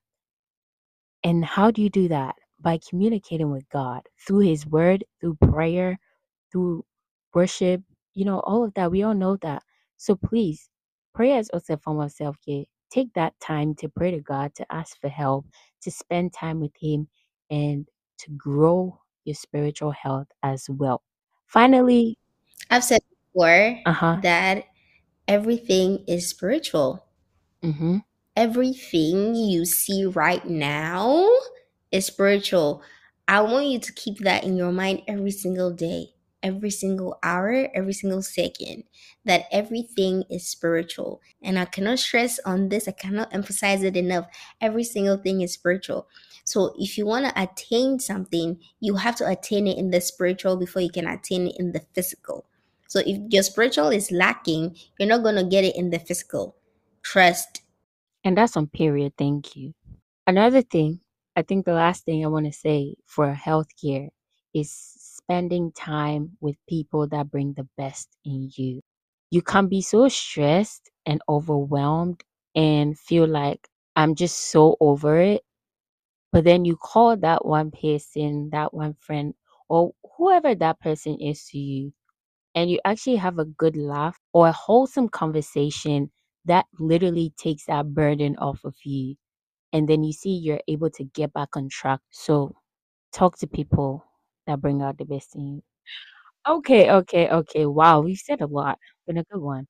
And 1.23 1.45
how 1.45 1.71
do 1.71 1.81
you 1.83 1.89
do 1.91 2.09
that? 2.09 2.35
By 2.61 2.79
communicating 2.89 3.51
with 3.51 3.69
God 3.69 4.03
through 4.27 4.41
His 4.41 4.67
Word, 4.67 5.05
through 5.21 5.37
prayer, 5.37 5.99
through 6.51 6.85
worship, 7.33 7.83
you 8.15 8.25
know, 8.25 8.41
all 8.41 8.65
of 8.65 8.73
that. 8.75 8.91
We 8.91 9.03
all 9.03 9.15
know 9.15 9.37
that. 9.37 9.63
So 9.97 10.15
please, 10.15 10.69
prayer 11.15 11.39
is 11.39 11.49
also 11.53 11.75
a 11.75 11.77
form 11.77 12.01
of 12.01 12.11
self 12.13 12.37
care. 12.47 12.65
Take 12.91 13.13
that 13.15 13.33
time 13.41 13.75
to 13.77 13.89
pray 13.89 14.11
to 14.11 14.21
God, 14.21 14.55
to 14.55 14.67
ask 14.73 14.99
for 15.01 15.09
help, 15.09 15.45
to 15.83 15.91
spend 15.91 16.33
time 16.33 16.61
with 16.61 16.73
Him, 16.81 17.09
and 17.51 17.87
to 18.19 18.31
grow 18.31 18.99
your 19.25 19.35
spiritual 19.35 19.91
health 19.91 20.27
as 20.43 20.67
well. 20.69 21.03
Finally, 21.47 22.17
I've 22.69 22.83
said 22.83 23.01
before 23.33 23.79
uh 23.85 23.93
huh. 23.93 24.17
that 24.23 24.65
everything 25.27 26.03
is 26.07 26.29
spiritual. 26.29 27.05
Mm-hmm. 27.63 27.97
Everything 28.35 29.35
you 29.35 29.65
see 29.65 30.05
right 30.05 30.45
now 30.47 31.27
is 31.91 32.05
spiritual. 32.07 32.81
I 33.27 33.41
want 33.41 33.67
you 33.67 33.79
to 33.79 33.93
keep 33.93 34.19
that 34.19 34.43
in 34.43 34.57
your 34.57 34.71
mind 34.71 35.03
every 35.07 35.31
single 35.31 35.71
day. 35.71 36.13
every 36.41 36.69
single 36.71 37.19
hour, 37.21 37.67
every 37.75 37.91
single 37.93 38.21
second, 38.21 38.83
that 39.25 39.43
everything 39.51 40.23
is 40.29 40.47
spiritual. 40.47 41.21
And 41.41 41.59
I 41.59 41.65
cannot 41.65 41.99
stress 41.99 42.39
on 42.45 42.69
this, 42.69 42.87
I 42.87 42.91
cannot 42.93 43.33
emphasize 43.33 43.83
it 43.83 43.97
enough. 43.97 44.25
Every 44.61 44.83
single 44.85 45.17
thing 45.17 45.41
is 45.41 45.53
spiritual. 45.53 46.07
So 46.45 46.73
if 46.79 46.97
you 46.97 47.05
want 47.05 47.25
to 47.25 47.41
attain 47.41 47.99
something, 47.99 48.59
you 48.79 48.95
have 48.95 49.15
to 49.17 49.27
attain 49.27 49.67
it 49.67 49.77
in 49.77 49.91
the 49.91 50.01
spiritual 50.01 50.55
before 50.57 50.81
you 50.81 50.89
can 50.91 51.07
attain 51.07 51.47
it 51.47 51.55
in 51.59 51.73
the 51.73 51.81
physical. 51.93 52.45
So 52.89 52.99
if 53.05 53.21
your 53.31 53.43
spiritual 53.43 53.89
is 53.89 54.11
lacking, 54.11 54.75
you're 54.97 55.07
not 55.07 55.21
going 55.21 55.35
to 55.35 55.43
get 55.43 55.63
it 55.63 55.75
in 55.75 55.91
the 55.91 55.99
physical. 55.99 56.55
Trust. 57.03 57.61
And 58.23 58.35
that's 58.35 58.57
on 58.57 58.67
period. 58.67 59.13
Thank 59.15 59.55
you. 59.55 59.73
Another 60.25 60.63
thing, 60.63 60.99
I 61.35 61.43
think 61.43 61.65
the 61.65 61.73
last 61.73 62.03
thing 62.03 62.25
I 62.25 62.27
want 62.27 62.47
to 62.47 62.51
say 62.51 62.95
for 63.05 63.33
healthcare 63.33 64.09
is 64.55 64.71
spending 64.71 65.71
time 65.71 66.31
with 66.41 66.55
people 66.67 67.07
that 67.09 67.29
bring 67.29 67.53
the 67.53 67.67
best 67.77 68.09
in 68.25 68.49
you. 68.55 68.81
You 69.29 69.43
can 69.43 69.67
be 69.67 69.81
so 69.81 70.07
stressed 70.09 70.89
and 71.05 71.21
overwhelmed 71.29 72.23
and 72.55 72.97
feel 72.97 73.27
like 73.27 73.67
I'm 73.95 74.15
just 74.15 74.49
so 74.49 74.75
over 74.79 75.19
it. 75.19 75.43
But 76.31 76.43
then 76.43 76.65
you 76.65 76.75
call 76.75 77.17
that 77.17 77.45
one 77.45 77.69
person, 77.69 78.49
that 78.51 78.73
one 78.73 78.95
friend, 78.99 79.35
or 79.67 79.93
whoever 80.17 80.55
that 80.55 80.79
person 80.79 81.19
is 81.19 81.45
to 81.49 81.59
you, 81.59 81.93
and 82.55 82.69
you 82.71 82.79
actually 82.85 83.17
have 83.17 83.39
a 83.39 83.45
good 83.45 83.75
laugh 83.77 84.17
or 84.33 84.47
a 84.47 84.51
wholesome 84.51 85.09
conversation 85.09 86.11
that 86.45 86.65
literally 86.79 87.33
takes 87.37 87.65
that 87.65 87.93
burden 87.93 88.35
off 88.37 88.61
of 88.63 88.75
you. 88.83 89.15
And 89.73 89.87
then 89.87 90.03
you 90.03 90.13
see 90.13 90.31
you're 90.31 90.61
able 90.67 90.89
to 90.91 91.03
get 91.03 91.33
back 91.33 91.49
on 91.55 91.69
track. 91.69 91.99
So 92.11 92.55
talk 93.13 93.37
to 93.39 93.47
people 93.47 94.05
that 94.47 94.61
bring 94.61 94.81
out 94.81 94.97
the 94.97 95.05
best 95.05 95.35
in 95.35 95.47
you. 95.55 95.63
Okay, 96.47 96.91
okay, 96.91 97.29
okay. 97.29 97.65
Wow, 97.65 98.01
we've 98.01 98.17
said 98.17 98.41
a 98.41 98.47
lot. 98.47 98.79
Been 99.07 99.17
a 99.17 99.23
good 99.25 99.41
one. 99.41 99.67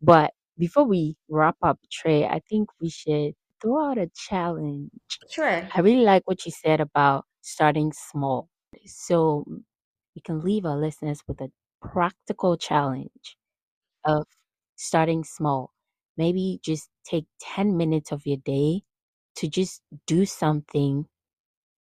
But 0.00 0.32
before 0.58 0.84
we 0.84 1.16
wrap 1.28 1.56
up, 1.62 1.78
Trey, 1.90 2.24
I 2.26 2.40
think 2.48 2.68
we 2.80 2.90
should 2.90 3.34
throw 3.60 3.90
out 3.90 3.98
a 3.98 4.10
challenge. 4.14 4.90
Sure. 5.30 5.66
I 5.74 5.80
really 5.80 6.04
like 6.04 6.22
what 6.26 6.44
you 6.46 6.52
said 6.52 6.80
about 6.80 7.24
starting 7.40 7.92
small. 7.92 8.48
So 8.86 9.44
we 10.14 10.22
can 10.22 10.40
leave 10.40 10.66
our 10.66 10.76
listeners 10.76 11.20
with 11.26 11.40
a 11.40 11.50
practical 11.82 12.56
challenge 12.56 13.36
of 14.04 14.26
starting 14.76 15.24
small. 15.24 15.72
Maybe 16.16 16.60
just 16.62 16.90
take 17.04 17.26
10 17.40 17.76
minutes 17.76 18.12
of 18.12 18.26
your 18.26 18.38
day 18.38 18.82
to 19.36 19.48
just 19.48 19.82
do 20.06 20.26
something 20.26 21.08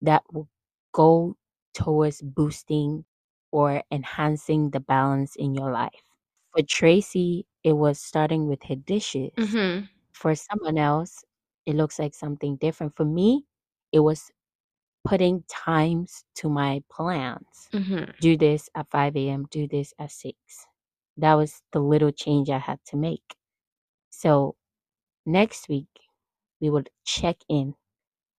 that 0.02 0.22
will 0.32 0.48
go 0.92 1.36
towards 1.74 2.22
boosting 2.22 3.04
or 3.52 3.82
enhancing 3.90 4.70
the 4.70 4.80
balance 4.80 5.36
in 5.36 5.54
your 5.54 5.70
life. 5.72 6.02
For 6.52 6.62
Tracy, 6.62 7.46
it 7.64 7.74
was 7.74 8.00
starting 8.00 8.48
with 8.48 8.64
her 8.64 8.76
dishes. 8.76 9.32
Mm-hmm. 9.38 9.86
For 10.12 10.34
someone 10.34 10.78
else, 10.78 11.24
it 11.66 11.74
looks 11.76 11.98
like 11.98 12.14
something 12.14 12.56
different. 12.56 12.96
For 12.96 13.04
me, 13.04 13.46
it 13.92 14.00
was 14.00 14.30
putting 15.06 15.44
times 15.48 16.24
to 16.36 16.48
my 16.48 16.82
plans. 16.90 17.68
Mm-hmm. 17.72 18.10
Do 18.20 18.36
this 18.36 18.68
at 18.74 18.90
5 18.90 19.16
a.m., 19.16 19.46
do 19.50 19.68
this 19.68 19.94
at 19.98 20.10
6. 20.10 20.36
That 21.16 21.34
was 21.34 21.62
the 21.72 21.80
little 21.80 22.10
change 22.10 22.50
I 22.50 22.58
had 22.58 22.78
to 22.86 22.96
make. 22.96 23.36
So 24.10 24.56
next 25.24 25.68
week, 25.68 25.88
we 26.60 26.70
will 26.70 26.84
check 27.04 27.36
in 27.48 27.74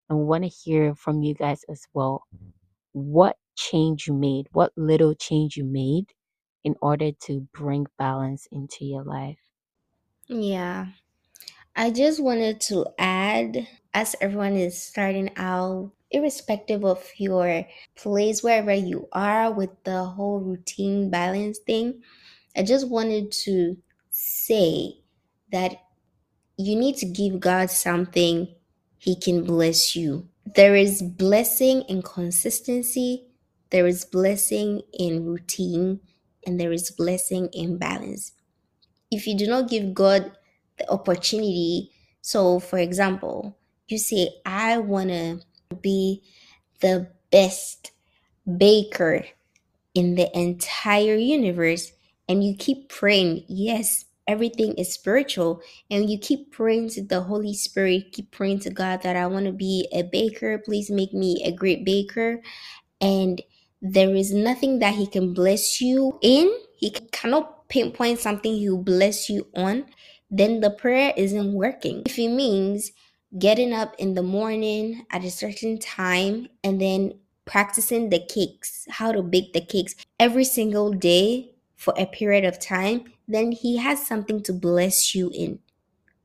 and 0.10 0.28
want 0.28 0.44
to 0.44 0.50
hear 0.50 0.96
from 0.96 1.22
you 1.22 1.34
guys 1.34 1.64
as 1.70 1.86
well. 1.94 2.24
What 2.94 3.38
change 3.56 4.08
you 4.08 4.14
made, 4.14 4.48
what 4.52 4.72
little 4.76 5.14
change 5.14 5.58
you 5.58 5.64
made 5.64 6.14
in 6.64 6.76
order 6.82 7.12
to 7.12 7.48
bring 7.54 7.88
balance 7.98 8.48
into 8.52 8.86
your 8.86 9.04
life. 9.04 9.40
Yeah. 10.28 10.88
I 11.76 11.92
just 11.92 12.22
wanted 12.22 12.60
to 12.62 12.88
add 12.98 13.68
as 13.94 14.16
everyone 14.20 14.56
is 14.56 14.82
starting 14.82 15.32
out, 15.38 15.92
irrespective 16.12 16.86
of 16.86 17.04
your 17.18 17.66
place, 17.96 18.44
wherever 18.44 18.74
you 18.74 19.08
are 19.12 19.52
with 19.52 19.72
the 19.84 20.04
whole 20.04 20.40
routine 20.40 21.10
balance 21.10 21.60
thing, 21.60 22.02
I 22.56 22.64
just 22.64 22.88
wanted 22.88 23.32
to 23.44 23.78
say 24.10 25.00
that 25.52 25.78
you 26.58 26.76
need 26.76 26.98
to 26.98 27.06
give 27.06 27.40
God 27.40 27.70
something 27.70 28.48
He 28.98 29.16
can 29.16 29.44
bless 29.44 29.96
you. 29.96 30.28
There 30.56 30.76
is 30.76 31.02
blessing 31.02 31.84
in 31.84 32.02
consistency, 32.02 33.28
there 33.70 33.86
is 33.86 34.06
blessing 34.06 34.82
in 34.98 35.26
routine, 35.26 36.00
and 36.46 36.60
there 36.60 36.72
is 36.72 36.90
blessing 36.90 37.50
in 37.54 37.78
balance. 37.78 38.32
If 39.12 39.28
you 39.28 39.38
do 39.38 39.48
not 39.48 39.70
give 39.70 39.94
God 39.94 40.32
the 40.78 40.90
opportunity, 40.90 41.92
so 42.22 42.60
for 42.60 42.80
example, 42.80 43.58
you 43.88 43.98
say, 43.98 44.30
I 44.46 44.78
want 44.80 45.10
to 45.10 45.42
be 45.82 46.24
the 46.82 47.10
best 47.32 47.92
baker 48.58 49.26
in 49.94 50.16
the 50.16 50.30
entire 50.38 51.16
universe, 51.16 51.92
and 52.30 52.44
you 52.44 52.56
keep 52.56 52.90
praying, 52.90 53.44
yes, 53.48 54.06
everything 54.28 54.74
is 54.74 54.94
spiritual, 54.94 55.62
and 55.90 56.10
you 56.10 56.20
keep 56.20 56.52
praying 56.52 56.90
to 56.90 57.02
the 57.02 57.22
Holy 57.22 57.54
Spirit, 57.54 58.12
keep 58.12 58.30
praying 58.32 58.60
to 58.60 58.70
God 58.70 59.02
that 59.02 59.16
I 59.16 59.26
want 59.28 59.46
to 59.46 59.52
be 59.52 59.88
a 59.92 60.04
baker, 60.04 60.60
please 60.60 60.92
make 60.92 61.14
me 61.14 61.42
a 61.44 61.52
great 61.52 61.84
baker, 61.84 62.42
and 63.02 63.42
there 63.82 64.14
is 64.14 64.34
nothing 64.34 64.80
that 64.80 64.96
He 64.96 65.08
can 65.08 65.34
bless 65.34 65.82
you 65.82 66.20
in, 66.22 66.54
He 66.78 66.92
cannot 67.12 67.68
pinpoint 67.70 68.20
something 68.20 68.54
He 68.54 68.70
will 68.70 68.84
bless 68.84 69.30
you 69.30 69.48
on, 69.56 69.86
then 70.30 70.60
the 70.60 70.72
prayer 70.72 71.14
isn't 71.16 71.54
working. 71.54 72.04
If 72.06 72.20
it 72.20 72.30
means 72.30 72.92
getting 73.40 73.74
up 73.74 73.96
in 73.98 74.14
the 74.14 74.24
morning 74.24 75.06
at 75.12 75.24
a 75.24 75.32
certain 75.32 75.78
time 75.80 76.48
and 76.64 76.80
then 76.82 77.14
practicing 77.46 78.10
the 78.10 78.20
cakes, 78.20 78.86
how 78.90 79.12
to 79.12 79.22
bake 79.24 79.54
the 79.54 79.62
cakes 79.62 79.96
every 80.20 80.44
single 80.44 80.92
day 80.92 81.52
for 81.76 81.94
a 81.98 82.06
period 82.06 82.44
of 82.46 82.60
time, 82.60 83.06
then 83.28 83.52
he 83.52 83.78
has 83.78 84.06
something 84.06 84.42
to 84.44 84.54
bless 84.54 85.14
you 85.16 85.30
in. 85.34 85.60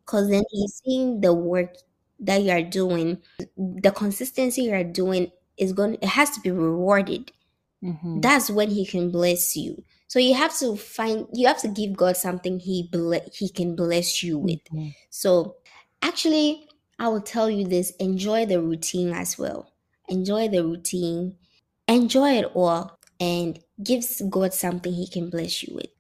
Because 0.05 0.29
then 0.31 0.45
he's 0.51 0.81
seeing 0.85 1.21
the 1.21 1.33
work 1.35 1.77
that 2.21 2.43
you 2.43 2.51
are 2.51 2.63
doing, 2.63 3.19
the 3.57 3.91
consistency 3.93 4.63
you 4.63 4.75
are 4.75 4.85
doing 4.85 5.31
is 5.57 5.73
going, 5.73 5.95
it 5.95 6.05
has 6.07 6.31
to 6.31 6.41
be 6.41 6.51
rewarded. 6.51 7.33
Mhm. 7.83 8.23
That's 8.23 8.51
when 8.51 8.71
he 8.71 8.87
can 8.87 9.11
bless 9.11 9.57
you. 9.57 9.83
So 10.09 10.19
you 10.19 10.35
have 10.35 10.57
to 10.59 10.77
find, 10.77 11.27
you 11.33 11.47
have 11.47 11.61
to 11.63 11.69
give 11.69 11.95
God 11.95 12.17
something 12.17 12.59
he 12.59 12.89
ble- 12.93 13.29
he 13.33 13.49
can 13.49 13.75
bless 13.75 14.23
you 14.23 14.39
with. 14.39 14.63
Mhm. 14.73 14.95
So 15.11 15.57
actually, 16.03 16.69
I 16.99 17.09
will 17.09 17.23
tell 17.23 17.51
you 17.51 17.67
this 17.67 17.91
enjoy 17.99 18.47
the 18.47 18.63
routine 18.63 19.13
as 19.13 19.39
well. 19.39 19.73
Enjoy 20.09 20.49
the 20.49 20.65
routine, 20.65 21.37
enjoy 21.89 22.39
it 22.39 22.47
all, 22.55 22.99
and 23.21 23.59
give 23.83 24.05
God 24.31 24.55
something 24.55 24.93
He 24.93 25.09
can 25.09 25.31
bless 25.31 25.63
you 25.65 25.75
with. 25.77 25.91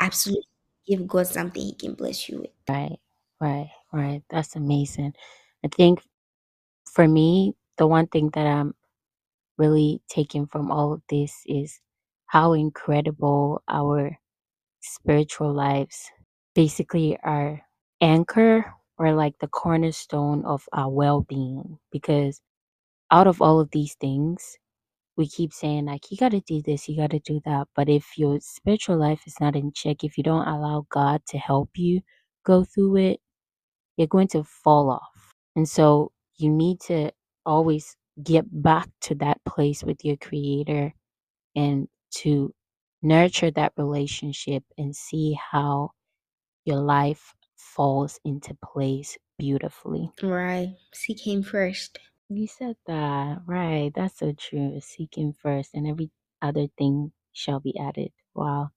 Absolutely. 0.00 0.44
Give 0.86 1.06
God 1.08 1.26
something 1.28 1.62
He 1.62 1.74
can 1.74 1.94
bless 1.94 2.28
you 2.28 2.40
with. 2.40 2.50
Right, 2.68 2.98
right, 3.40 3.70
right. 3.92 4.22
That's 4.30 4.56
amazing. 4.56 5.14
I 5.64 5.68
think 5.68 6.02
for 6.92 7.08
me, 7.08 7.54
the 7.78 7.86
one 7.86 8.08
thing 8.08 8.30
that 8.34 8.46
I'm 8.46 8.74
really 9.58 10.02
taking 10.08 10.46
from 10.46 10.70
all 10.70 10.92
of 10.94 11.02
this 11.10 11.42
is 11.46 11.80
how 12.26 12.54
incredible 12.54 13.62
our 13.68 14.18
spiritual 14.82 15.54
lives 15.54 16.10
basically 16.54 17.18
are 17.24 17.62
anchor 18.00 18.74
or 19.00 19.14
like 19.14 19.34
the 19.40 19.48
cornerstone 19.48 20.44
of 20.46 20.68
our 20.74 20.90
well-being 20.90 21.78
because 21.92 22.42
out 23.10 23.28
of 23.28 23.42
all 23.42 23.60
of 23.60 23.70
these 23.72 23.96
things 24.00 24.58
we 25.16 25.28
keep 25.28 25.52
saying 25.52 25.86
like 25.86 26.10
you 26.10 26.18
got 26.18 26.30
to 26.32 26.40
do 26.42 26.62
this 26.62 26.88
you 26.88 26.96
got 26.96 27.10
to 27.12 27.20
do 27.20 27.40
that 27.44 27.68
but 27.76 27.88
if 27.88 28.18
your 28.18 28.38
spiritual 28.40 28.98
life 28.98 29.22
is 29.26 29.36
not 29.40 29.56
in 29.56 29.72
check 29.74 30.04
if 30.04 30.18
you 30.18 30.24
don't 30.24 30.48
allow 30.48 30.86
god 30.90 31.22
to 31.26 31.38
help 31.38 31.70
you 31.76 32.00
go 32.44 32.64
through 32.64 32.96
it 32.96 33.20
you're 33.98 34.08
going 34.08 34.28
to 34.30 34.44
fall 34.44 34.90
off. 34.90 35.34
And 35.56 35.68
so 35.68 36.12
you 36.38 36.50
need 36.50 36.80
to 36.82 37.12
always 37.46 37.96
get 38.24 38.46
back 38.62 38.88
to 39.02 39.16
that 39.16 39.38
place 39.46 39.84
with 39.84 40.04
your 40.04 40.18
creator 40.18 40.94
and 41.56 41.88
to 42.16 42.54
nurture 43.02 43.52
that 43.52 43.74
relationship 43.78 44.64
and 44.78 44.96
see 44.96 45.38
how 45.52 45.92
your 46.64 46.78
life 46.78 47.34
falls 47.60 48.20
into 48.24 48.56
place 48.64 49.16
beautifully. 49.38 50.10
Right. 50.22 50.74
Seek 50.92 51.26
Him 51.26 51.42
first. 51.42 51.98
You 52.28 52.46
said 52.46 52.76
that, 52.86 53.42
right? 53.46 53.90
That's 53.94 54.18
so 54.18 54.32
true. 54.32 54.80
Seek 54.80 55.16
Him 55.16 55.32
first, 55.32 55.70
and 55.74 55.86
every 55.86 56.10
other 56.42 56.66
thing 56.78 57.12
shall 57.32 57.60
be 57.60 57.78
added. 57.78 58.12
Wow. 58.34 58.70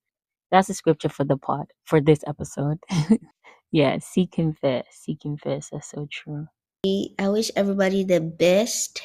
That's 0.51 0.69
a 0.69 0.73
scripture 0.73 1.09
for 1.09 1.23
the 1.23 1.37
pod, 1.37 1.67
for 1.83 2.01
this 2.01 2.23
episode. 2.27 2.79
yeah, 3.71 3.97
seek 3.99 4.35
Him 4.35 4.53
first. 4.59 4.87
Seek 4.91 5.25
Him 5.25 5.37
first. 5.37 5.71
That's 5.71 5.89
so 5.89 6.07
true. 6.11 6.47
I 6.85 7.29
wish 7.29 7.49
everybody 7.55 8.03
the 8.03 8.19
best 8.19 9.01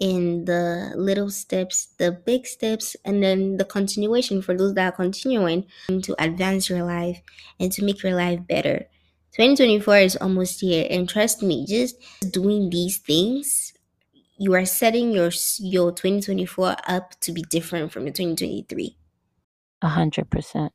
in 0.00 0.46
the 0.46 0.92
little 0.96 1.30
steps, 1.30 1.94
the 1.98 2.10
big 2.10 2.46
steps, 2.46 2.96
and 3.04 3.22
then 3.22 3.58
the 3.58 3.64
continuation 3.64 4.42
for 4.42 4.56
those 4.56 4.74
that 4.74 4.92
are 4.92 4.96
continuing 4.96 5.66
to 5.88 6.14
advance 6.18 6.68
your 6.70 6.82
life 6.82 7.20
and 7.60 7.70
to 7.72 7.84
make 7.84 8.02
your 8.02 8.14
life 8.14 8.40
better. 8.48 8.86
2024 9.32 9.96
is 9.98 10.16
almost 10.16 10.60
here, 10.60 10.86
and 10.90 11.08
trust 11.08 11.42
me, 11.42 11.66
just 11.66 11.96
doing 12.32 12.70
these 12.70 12.98
things, 12.98 13.72
you 14.38 14.54
are 14.54 14.64
setting 14.64 15.12
your 15.12 15.30
your 15.58 15.92
2024 15.92 16.76
up 16.88 17.18
to 17.20 17.32
be 17.32 17.42
different 17.42 17.92
from 17.92 18.04
your 18.04 18.12
2023. 18.12 18.96
A 19.82 19.88
hundred 19.88 20.30
percent. 20.30 20.72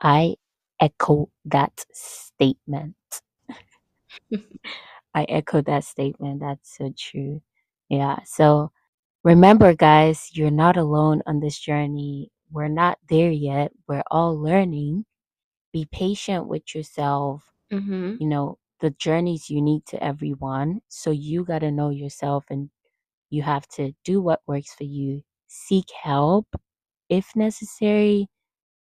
I 0.00 0.36
echo 0.80 1.30
that 1.46 1.84
statement. 1.92 2.96
I 5.14 5.24
echo 5.28 5.62
that 5.62 5.84
statement. 5.84 6.40
That's 6.40 6.76
so 6.76 6.92
true. 6.96 7.42
Yeah. 7.88 8.18
So 8.24 8.72
remember, 9.24 9.74
guys, 9.74 10.30
you're 10.34 10.50
not 10.50 10.76
alone 10.76 11.22
on 11.26 11.40
this 11.40 11.58
journey. 11.58 12.30
We're 12.50 12.68
not 12.68 12.98
there 13.08 13.30
yet. 13.30 13.72
We're 13.88 14.04
all 14.10 14.40
learning. 14.40 15.06
Be 15.72 15.86
patient 15.90 16.48
with 16.48 16.74
yourself. 16.74 17.52
Mm-hmm. 17.72 18.16
You 18.18 18.26
know, 18.28 18.58
the 18.80 18.90
journey's 18.90 19.50
unique 19.50 19.84
to 19.86 20.02
everyone. 20.02 20.80
So 20.88 21.10
you 21.10 21.44
got 21.44 21.60
to 21.60 21.70
know 21.70 21.90
yourself 21.90 22.44
and 22.50 22.70
you 23.30 23.42
have 23.42 23.66
to 23.70 23.92
do 24.04 24.20
what 24.22 24.42
works 24.46 24.74
for 24.74 24.84
you. 24.84 25.22
Seek 25.48 25.86
help 26.02 26.46
if 27.08 27.34
necessary. 27.36 28.28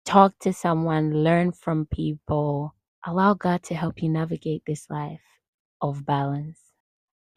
Talk 0.04 0.38
to 0.40 0.52
someone, 0.52 1.24
learn 1.24 1.52
from 1.52 1.86
people. 1.86 2.74
Allow 3.06 3.34
God 3.34 3.62
to 3.64 3.74
help 3.74 4.02
you 4.02 4.08
navigate 4.08 4.62
this 4.66 4.88
life 4.90 5.22
of 5.82 6.04
balance. 6.06 6.69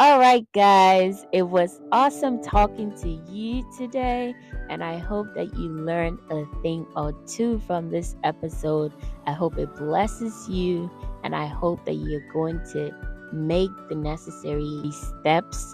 All 0.04 0.20
right, 0.20 0.46
guys, 0.52 1.26
it 1.32 1.44
was 1.44 1.80
awesome 1.94 2.44
talking 2.44 2.92
to 2.98 3.10
you 3.32 3.64
today, 3.78 4.36
and 4.70 4.84
I 4.84 4.98
hope 4.98 5.34
that 5.34 5.58
you 5.58 5.70
learned 5.70 6.20
a 6.30 6.44
thing 6.62 6.86
or 6.98 7.14
two 7.26 7.62
from 7.66 7.90
this 7.90 8.18
episode. 8.26 8.92
I 9.26 9.32
hope 9.32 9.58
it 9.58 9.74
blesses 9.78 10.50
you, 10.50 10.92
and 11.24 11.34
I 11.34 11.46
hope 11.46 11.86
that 11.86 11.94
you're 11.94 12.34
going 12.34 12.60
to 12.74 12.94
make 13.32 13.70
the 13.88 13.96
necessary 13.96 14.92
steps 14.92 15.74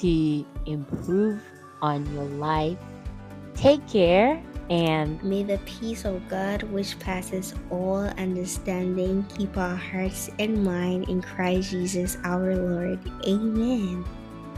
to 0.00 0.44
improve 0.66 1.40
on 1.80 2.04
your 2.12 2.24
life. 2.24 2.76
Take 3.54 3.88
care 3.88 4.44
and 4.70 5.22
may 5.22 5.42
the 5.42 5.58
peace 5.66 6.04
of 6.04 6.26
God, 6.28 6.62
which 6.64 6.98
passes 6.98 7.54
all 7.70 8.04
understanding, 8.18 9.24
keep 9.36 9.56
our 9.56 9.76
hearts 9.76 10.30
and 10.38 10.64
mind 10.64 11.08
in 11.08 11.22
Christ 11.22 11.70
Jesus 11.70 12.18
our 12.24 12.54
Lord. 12.56 12.98
Amen. 13.26 14.04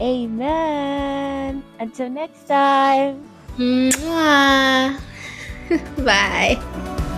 Amen. 0.01 1.63
Until 1.79 2.09
next 2.09 2.47
time. 2.47 3.23
Mwah. 3.57 4.99
Bye. 6.05 7.15